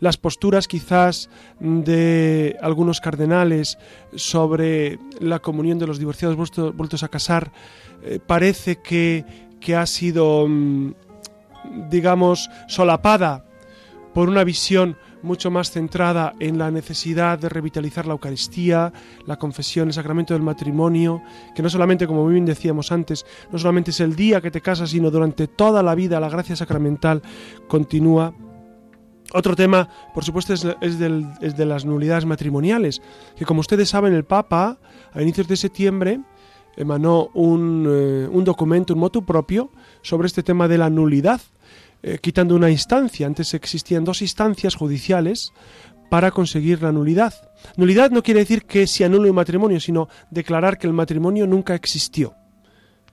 Las 0.00 0.18
posturas 0.18 0.68
quizás 0.68 1.30
de 1.60 2.58
algunos 2.60 3.00
cardenales 3.00 3.78
sobre 4.14 4.98
la 5.18 5.38
comunión 5.38 5.78
de 5.78 5.86
los 5.86 5.98
divorciados 5.98 6.36
vueltos, 6.36 7.02
a 7.02 7.08
casar 7.08 7.50
eh, 8.02 8.18
parece 8.24 8.82
que, 8.82 9.24
que 9.58 9.76
ha 9.76 9.86
sido 9.86 10.46
mm, 10.46 10.92
digamos, 11.90 12.50
solapada 12.68 13.44
por 14.14 14.28
una 14.28 14.44
visión 14.44 14.96
mucho 15.22 15.50
más 15.50 15.70
centrada 15.70 16.34
en 16.40 16.58
la 16.58 16.70
necesidad 16.70 17.38
de 17.38 17.48
revitalizar 17.48 18.06
la 18.06 18.12
Eucaristía, 18.12 18.92
la 19.26 19.36
confesión, 19.36 19.88
el 19.88 19.94
sacramento 19.94 20.34
del 20.34 20.42
matrimonio, 20.42 21.22
que 21.54 21.62
no 21.62 21.70
solamente, 21.70 22.06
como 22.06 22.24
muy 22.24 22.34
bien 22.34 22.46
decíamos 22.46 22.92
antes, 22.92 23.26
no 23.50 23.58
solamente 23.58 23.90
es 23.90 24.00
el 24.00 24.16
día 24.16 24.40
que 24.40 24.50
te 24.50 24.60
casas, 24.60 24.90
sino 24.90 25.10
durante 25.10 25.46
toda 25.46 25.82
la 25.82 25.94
vida 25.94 26.20
la 26.20 26.28
gracia 26.28 26.56
sacramental 26.56 27.22
continúa. 27.68 28.34
Otro 29.32 29.54
tema, 29.54 29.88
por 30.12 30.24
supuesto, 30.24 30.52
es, 30.52 30.98
de 30.98 31.66
las 31.66 31.84
nulidades 31.84 32.24
matrimoniales, 32.24 33.00
que 33.36 33.44
como 33.44 33.60
ustedes 33.60 33.88
saben, 33.88 34.12
el 34.12 34.24
Papa, 34.24 34.78
a 35.12 35.22
inicios 35.22 35.46
de 35.46 35.56
septiembre, 35.56 36.20
emanó 36.76 37.28
un, 37.34 37.86
eh, 37.88 38.28
un 38.30 38.44
documento, 38.44 38.94
un 38.94 39.00
motu 39.00 39.24
propio, 39.24 39.70
sobre 40.02 40.26
este 40.26 40.42
tema 40.42 40.66
de 40.66 40.78
la 40.78 40.90
nulidad, 40.90 41.40
eh, 42.02 42.18
quitando 42.20 42.54
una 42.54 42.70
instancia. 42.70 43.26
Antes 43.26 43.54
existían 43.54 44.04
dos 44.04 44.22
instancias 44.22 44.74
judiciales 44.74 45.52
para 46.10 46.30
conseguir 46.30 46.82
la 46.82 46.92
nulidad. 46.92 47.34
Nulidad 47.76 48.10
no 48.10 48.22
quiere 48.22 48.40
decir 48.40 48.64
que 48.64 48.86
se 48.86 49.04
anule 49.04 49.30
un 49.30 49.36
matrimonio, 49.36 49.80
sino 49.80 50.08
declarar 50.30 50.76
que 50.76 50.86
el 50.86 50.92
matrimonio 50.92 51.46
nunca 51.46 51.74
existió 51.74 52.34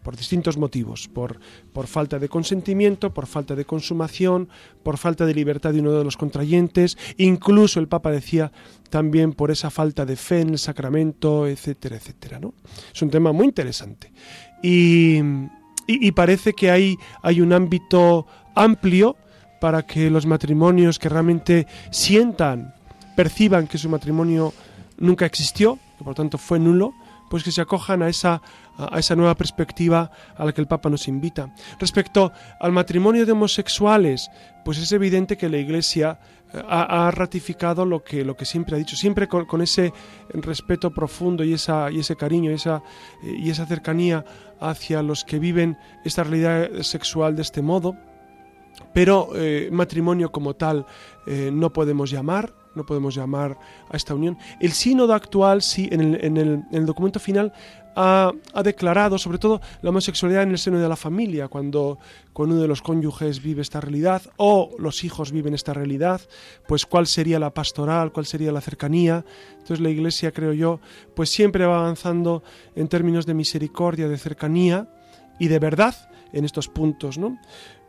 por 0.07 0.15
distintos 0.15 0.55
motivos, 0.55 1.09
por, 1.09 1.37
por, 1.73 1.85
falta 1.85 2.17
de 2.17 2.29
consentimiento, 2.29 3.13
por 3.13 3.27
falta 3.27 3.55
de 3.55 3.65
consumación, 3.65 4.47
por 4.81 4.97
falta 4.97 5.25
de 5.25 5.33
libertad 5.33 5.73
de 5.73 5.81
uno 5.81 5.91
de 5.91 6.05
los 6.05 6.15
contrayentes, 6.15 6.97
incluso 7.17 7.81
el 7.81 7.89
Papa 7.89 8.09
decía 8.09 8.53
también 8.89 9.33
por 9.33 9.51
esa 9.51 9.69
falta 9.69 10.05
de 10.05 10.15
fe 10.15 10.39
en 10.39 10.51
el 10.51 10.59
sacramento, 10.59 11.45
etcétera, 11.45 11.97
etcétera. 11.97 12.39
¿no? 12.39 12.53
Es 12.93 13.01
un 13.01 13.09
tema 13.09 13.33
muy 13.33 13.47
interesante. 13.47 14.13
Y, 14.63 15.19
y, 15.87 16.11
parece 16.13 16.53
que 16.53 16.71
hay, 16.71 16.95
hay 17.21 17.41
un 17.41 17.51
ámbito 17.51 18.27
amplio 18.57 19.15
para 19.59 19.83
que 19.83 20.09
los 20.09 20.25
matrimonios 20.25 20.99
que 20.99 21.09
realmente 21.09 21.67
sientan, 21.89 22.73
perciban 23.15 23.67
que 23.67 23.77
su 23.77 23.89
matrimonio 23.89 24.53
nunca 24.97 25.25
existió, 25.25 25.79
que 25.97 26.03
por 26.03 26.15
tanto 26.15 26.37
fue 26.37 26.59
nulo, 26.59 26.93
pues 27.29 27.43
que 27.43 27.51
se 27.51 27.61
acojan 27.61 28.01
a 28.01 28.09
esa, 28.09 28.41
a 28.77 28.99
esa 28.99 29.15
nueva 29.15 29.35
perspectiva 29.35 30.11
a 30.35 30.45
la 30.45 30.53
que 30.53 30.61
el 30.61 30.67
Papa 30.67 30.89
nos 30.89 31.07
invita. 31.07 31.53
Respecto 31.79 32.31
al 32.59 32.71
matrimonio 32.71 33.25
de 33.25 33.31
homosexuales, 33.31 34.29
pues 34.63 34.77
es 34.77 34.91
evidente 34.91 35.37
que 35.37 35.49
la 35.49 35.57
Iglesia 35.57 36.19
eh, 36.53 36.63
ha, 36.67 37.11
ratificado 37.11 37.85
lo 37.85 38.03
que, 38.03 38.23
lo 38.23 38.35
que 38.35 38.45
siempre 38.45 38.75
ha 38.75 38.79
dicho, 38.79 38.95
siempre 38.95 39.27
con, 39.27 39.61
ese 39.61 39.91
respeto 40.29 40.91
profundo 40.91 41.43
y, 41.43 41.53
esa, 41.53 41.91
y 41.91 41.99
ese 41.99 42.15
cariño 42.15 42.51
y 42.51 42.55
esa, 42.55 42.81
eh, 43.23 43.35
y 43.37 43.49
esa 43.49 43.65
cercanía 43.65 44.23
hacia 44.59 45.01
los 45.01 45.23
que 45.23 45.39
viven 45.39 45.77
esta 46.05 46.23
realidad 46.23 46.81
sexual 46.81 47.35
de 47.35 47.41
este 47.41 47.61
modo, 47.61 47.97
pero 48.93 49.29
eh, 49.35 49.69
matrimonio 49.71 50.31
como 50.31 50.55
tal 50.55 50.85
no 51.27 51.73
podemos 51.73 52.09
llamar, 52.09 52.53
no 52.77 52.85
podemos 52.85 53.13
llamar 53.13 53.57
a 53.89 53.97
esta 53.97 54.13
unión. 54.13 54.37
El 54.61 54.71
sínodo 54.71 55.13
actual, 55.13 55.61
sí, 55.61 55.89
en 55.91 55.99
el, 55.99 56.23
en 56.23 56.65
el, 56.71 56.85
documento 56.85 57.19
final 57.19 57.51
ha, 57.95 58.31
declarado, 58.63 59.17
sobre 59.17 59.39
todo, 59.39 59.59
la 59.81 59.89
homosexualidad 59.89 60.43
en 60.43 60.51
el 60.51 60.59
seno 60.59 60.79
de 60.79 60.87
la 60.87 60.95
familia, 60.95 61.47
cuando, 61.47 61.97
cuando 62.31 62.53
uno 62.53 62.61
de 62.61 62.67
los 62.67 62.81
cónyuges 62.81 63.41
vive 63.41 63.63
esta 63.63 63.81
realidad 63.81 64.21
o 64.37 64.69
los 64.77 65.03
hijos 65.03 65.31
viven 65.31 65.55
esta 65.55 65.73
realidad, 65.73 66.21
pues 66.67 66.85
cuál 66.85 67.07
sería 67.07 67.39
la 67.39 67.53
pastoral, 67.53 68.13
cuál 68.13 68.27
sería 68.27 68.51
la 68.51 68.61
cercanía. 68.61 69.25
Entonces 69.53 69.81
la 69.81 69.89
Iglesia, 69.89 70.31
creo 70.31 70.53
yo, 70.53 70.79
pues 71.15 71.31
siempre 71.31 71.65
va 71.65 71.79
avanzando 71.79 72.43
en 72.75 72.87
términos 72.87 73.25
de 73.25 73.33
misericordia, 73.33 74.07
de 74.07 74.17
cercanía 74.17 74.87
y 75.39 75.47
de 75.47 75.59
verdad 75.59 75.95
en 76.33 76.45
estos 76.45 76.67
puntos, 76.67 77.17
¿no? 77.17 77.39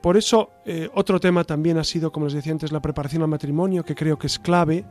Por 0.00 0.16
eso, 0.16 0.50
eh, 0.64 0.88
otro 0.94 1.18
tema 1.18 1.44
también 1.44 1.76
ha 1.78 1.84
sido, 1.84 2.12
como 2.12 2.26
les 2.26 2.34
decía 2.34 2.52
antes, 2.52 2.70
la 2.70 2.80
preparación 2.80 3.22
al 3.22 3.28
matrimonio, 3.28 3.84
que 3.84 3.96
creo 3.96 4.16
que 4.18 4.28
es 4.28 4.38
clave, 4.38 4.84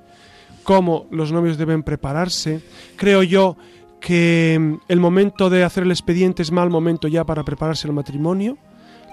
cómo 0.64 1.08
los 1.12 1.32
novios 1.32 1.58
deben 1.58 1.84
prepararse. 1.84 2.62
Creo 2.98 3.24
yo 3.24 3.56
que 4.02 4.58
mm, 4.60 4.74
el 4.90 5.00
momento 5.00 5.50
de 5.50 5.64
hacer 5.64 5.84
el 5.84 5.92
expediente 5.92 6.42
es 6.42 6.52
mal 6.52 6.70
momento 6.70 7.08
ya 7.08 7.26
para 7.26 7.44
prepararse 7.44 7.88
al 7.88 7.94
matrimonio. 7.94 8.58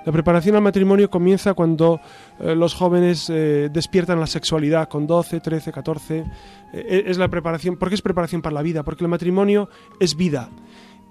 La 0.04 0.12
preparación 0.12 0.56
al 0.56 0.62
matrimonio 0.62 1.08
comienza 1.08 1.54
cuando 1.54 2.00
eh, 2.40 2.54
los 2.54 2.74
jóvenes 2.74 3.30
eh, 3.30 3.70
despiertan 3.72 4.20
la 4.20 4.26
sexualidad 4.26 4.88
con 4.88 5.06
12, 5.06 5.40
13, 5.40 5.72
14. 5.72 6.24
es 6.72 7.16
la 7.18 7.28
preparación, 7.28 7.76
¿por 7.76 7.88
qué 7.88 7.94
es 7.94 8.02
preparación 8.02 8.42
para 8.42 8.54
la 8.54 8.62
vida? 8.62 8.82
Porque 8.82 9.04
el 9.04 9.08
matrimonio 9.08 9.70
es 10.00 10.16
vida. 10.16 10.50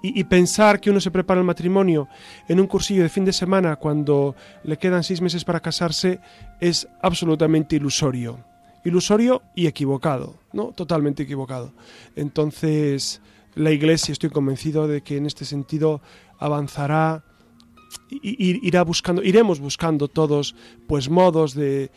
Y, 0.06 0.22
pensar 0.24 0.82
que 0.82 0.90
uno 0.90 1.00
se 1.00 1.10
prepara 1.10 1.40
el 1.40 1.46
matrimonio 1.46 2.08
en 2.46 2.60
un 2.60 2.66
cursillo 2.66 3.02
de 3.02 3.08
fin 3.08 3.24
de 3.24 3.32
semana 3.32 3.76
cuando 3.76 4.36
le 4.62 4.76
quedan 4.76 5.02
seis 5.02 5.22
meses 5.22 5.44
para 5.44 5.60
casarse 5.60 6.20
es 6.60 6.86
absolutamente 7.00 7.76
ilusorio. 7.76 8.44
Ilusorio 8.84 9.40
y 9.54 9.66
equivocado, 9.66 10.36
¿no? 10.52 10.72
Totalmente 10.72 11.22
equivocado. 11.22 11.72
Entonces, 12.16 13.22
la 13.54 13.70
Iglesia, 13.70 14.12
estoy 14.12 14.28
convencido 14.28 14.86
de 14.86 15.00
que 15.00 15.16
en 15.16 15.24
este 15.24 15.46
sentido 15.46 16.02
avanzará 16.38 17.24
irá 18.10 18.82
buscando, 18.82 19.22
iremos 19.22 19.58
buscando 19.58 20.08
todos 20.08 20.54
pues 20.86 21.08
modos 21.08 21.54
de, 21.54 21.90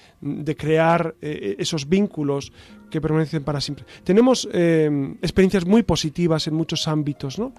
crear 0.58 1.16
eh, 1.22 1.56
esos 1.60 1.90
vínculos 1.90 2.54
que 2.90 3.02
permanecen 3.02 3.44
para 3.44 3.62
siempre. 3.62 3.86
Tenemos 4.04 4.48
eh, 4.52 5.16
experiencias 5.22 5.66
muy 5.66 5.84
positivas 5.84 6.48
en 6.48 6.54
muchos 6.54 6.88
ámbitos, 6.88 7.40
¿no? 7.40 7.54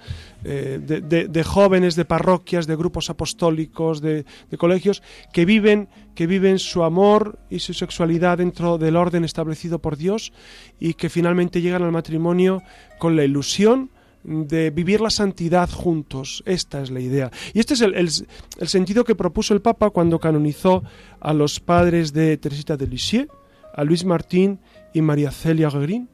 Eh, 0.44 0.78
de, 0.80 1.44
jóvenes, 1.44 1.96
de 1.96 2.04
parroquias, 2.04 2.66
de 2.66 2.76
grupos 2.76 3.10
apostólicos, 3.10 4.00
de, 4.00 4.24
colegios 4.58 5.02
que 5.32 5.44
viven, 5.44 5.88
que 6.14 6.26
viven 6.26 6.58
su 6.58 6.82
amor 6.82 7.38
y 7.50 7.60
su 7.60 7.74
sexualidad 7.74 8.38
dentro 8.38 8.78
del 8.78 8.96
orden 8.96 9.24
establecido 9.24 9.78
por 9.78 9.96
Dios 9.96 10.32
y 10.80 10.94
que 10.94 11.08
finalmente 11.08 11.60
llegan 11.60 11.82
al 11.82 11.92
matrimonio 11.92 12.62
con 12.98 13.16
la 13.16 13.24
ilusión 13.24 13.90
de 14.24 14.70
vivir 14.70 15.00
la 15.00 15.10
santidad 15.10 15.70
juntos. 15.70 16.42
Esta 16.46 16.82
es 16.82 16.90
la 16.90 17.00
idea. 17.00 17.30
Y 17.54 17.60
este 17.60 17.74
es 17.74 17.80
el, 17.80 18.68
sentido 18.68 19.04
que 19.04 19.14
propuso 19.14 19.54
el 19.54 19.62
Papa 19.62 19.90
cuando 19.90 20.18
canonizó 20.18 20.82
a 21.20 21.32
los 21.32 21.60
padres 21.60 22.12
de 22.12 22.36
Teresita 22.36 22.76
de 22.76 22.86
Lisieux, 22.86 23.30
a 23.74 23.84
Luis 23.84 24.04
Martín 24.04 24.60
y 24.98 25.02
María 25.02 25.30
Celia 25.30 25.70
Guerin. 25.70 26.08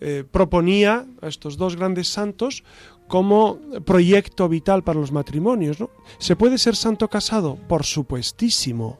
Eh, 0.00 0.24
proponía 0.28 1.06
a 1.20 1.28
estos 1.28 1.56
dos 1.56 1.76
grandes 1.76 2.08
santos 2.08 2.64
como 3.06 3.60
proyecto 3.84 4.48
vital 4.48 4.82
para 4.82 4.98
los 4.98 5.12
matrimonios. 5.12 5.78
¿no? 5.78 5.90
¿Se 6.18 6.34
puede 6.34 6.58
ser 6.58 6.74
santo 6.74 7.08
casado? 7.08 7.56
Por 7.68 7.84
supuestísimo. 7.84 8.98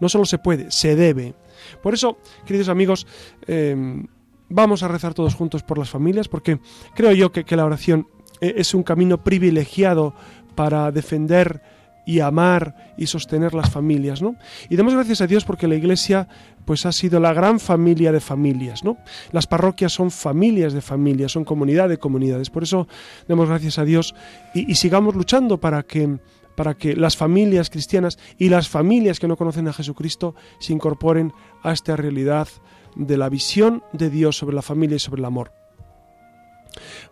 No 0.00 0.08
solo 0.08 0.24
se 0.24 0.38
puede, 0.38 0.70
se 0.70 0.96
debe. 0.96 1.34
Por 1.82 1.92
eso, 1.92 2.18
queridos 2.46 2.68
amigos, 2.68 3.06
eh, 3.46 4.04
Vamos 4.50 4.82
a 4.82 4.88
rezar 4.88 5.12
todos 5.12 5.34
juntos 5.34 5.62
por 5.62 5.78
las 5.78 5.90
familias 5.90 6.28
porque 6.28 6.58
creo 6.94 7.12
yo 7.12 7.32
que, 7.32 7.44
la 7.56 7.66
oración 7.66 8.08
eh, 8.40 8.54
es 8.56 8.72
un 8.72 8.82
camino 8.82 9.22
privilegiado 9.22 10.14
para 10.54 10.90
defender 10.90 11.60
y 12.08 12.20
amar 12.20 12.74
y 12.96 13.06
sostener 13.06 13.52
las 13.52 13.68
familias, 13.68 14.22
¿no? 14.22 14.34
Y 14.70 14.76
demos 14.76 14.94
gracias 14.94 15.20
a 15.20 15.26
Dios 15.26 15.44
porque 15.44 15.68
la 15.68 15.74
Iglesia 15.74 16.26
pues 16.64 16.86
ha 16.86 16.92
sido 16.92 17.20
la 17.20 17.34
gran 17.34 17.60
familia 17.60 18.12
de 18.12 18.20
familias, 18.20 18.82
¿no? 18.82 18.96
Las 19.30 19.46
parroquias 19.46 19.92
son 19.92 20.10
familias 20.10 20.72
de 20.72 20.80
familias, 20.80 21.32
son 21.32 21.44
comunidad 21.44 21.86
de 21.90 21.98
comunidades. 21.98 22.48
Por 22.48 22.62
eso 22.62 22.88
demos 23.28 23.50
gracias 23.50 23.78
a 23.78 23.84
Dios 23.84 24.14
y, 24.54 24.72
y 24.72 24.76
sigamos 24.76 25.16
luchando 25.16 25.60
para 25.60 25.82
que 25.82 26.18
para 26.56 26.74
que 26.74 26.96
las 26.96 27.14
familias 27.14 27.68
cristianas 27.68 28.18
y 28.38 28.48
las 28.48 28.70
familias 28.70 29.20
que 29.20 29.28
no 29.28 29.36
conocen 29.36 29.68
a 29.68 29.74
Jesucristo 29.74 30.34
se 30.60 30.72
incorporen 30.72 31.34
a 31.62 31.72
esta 31.72 31.94
realidad 31.94 32.48
de 32.96 33.18
la 33.18 33.28
visión 33.28 33.84
de 33.92 34.08
Dios 34.08 34.38
sobre 34.38 34.56
la 34.56 34.62
familia 34.62 34.96
y 34.96 34.98
sobre 34.98 35.20
el 35.20 35.26
amor. 35.26 35.52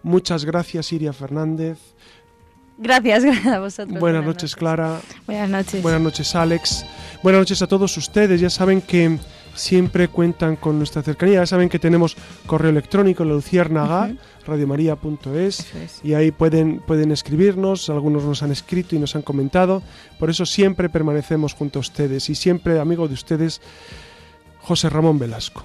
Muchas 0.03 0.45
gracias, 0.45 0.93
Iria 0.93 1.13
Fernández. 1.13 1.79
Gracias, 2.79 3.25
gracias 3.25 3.47
a 3.47 3.59
vosotros. 3.59 4.01
Buenas, 4.01 4.25
noches, 4.25 4.55
Clara. 4.55 5.01
Buenas 5.27 5.49
noches. 5.49 5.83
Buenas 5.83 6.01
noches, 6.01 6.35
Alex. 6.35 6.85
Buenas 7.23 7.41
noches 7.41 7.63
a 7.63 7.67
todos 7.67 7.97
ustedes. 7.97 8.41
Ya 8.41 8.51
saben 8.51 8.81
que 8.81 9.19
siempre 9.55 10.09
cuentan 10.09 10.57
con 10.57 10.79
nuestra 10.79 11.03
cercanía. 11.03 11.41
Ya 11.41 11.47
saben 11.47 11.69
que 11.69 11.79
tenemos 11.79 12.17
correo 12.47 12.71
electrónico, 12.71 13.25
la 13.25 13.35
luciérnaga, 13.35 14.15
radiomaria.es, 14.47 15.67
y 16.05 16.15
ahí 16.15 16.31
pueden, 16.31 16.81
pueden 16.81 17.11
escribirnos. 17.11 17.89
Algunos 17.89 18.25
nos 18.25 18.43
han 18.43 18.53
escrito 18.53 18.95
y 18.95 18.99
nos 18.99 19.17
han 19.17 19.23
comentado. 19.23 19.83
Por 20.19 20.31
eso 20.31 20.47
siempre 20.47 20.89
permanecemos 20.89 21.55
junto 21.55 21.79
a 21.79 21.81
ustedes 21.81 22.29
y 22.31 22.35
siempre, 22.35 22.79
amigo 22.79 23.09
de 23.09 23.15
ustedes, 23.15 23.61
José 24.61 24.91
Ramón 24.91 25.19
Velasco. 25.19 25.65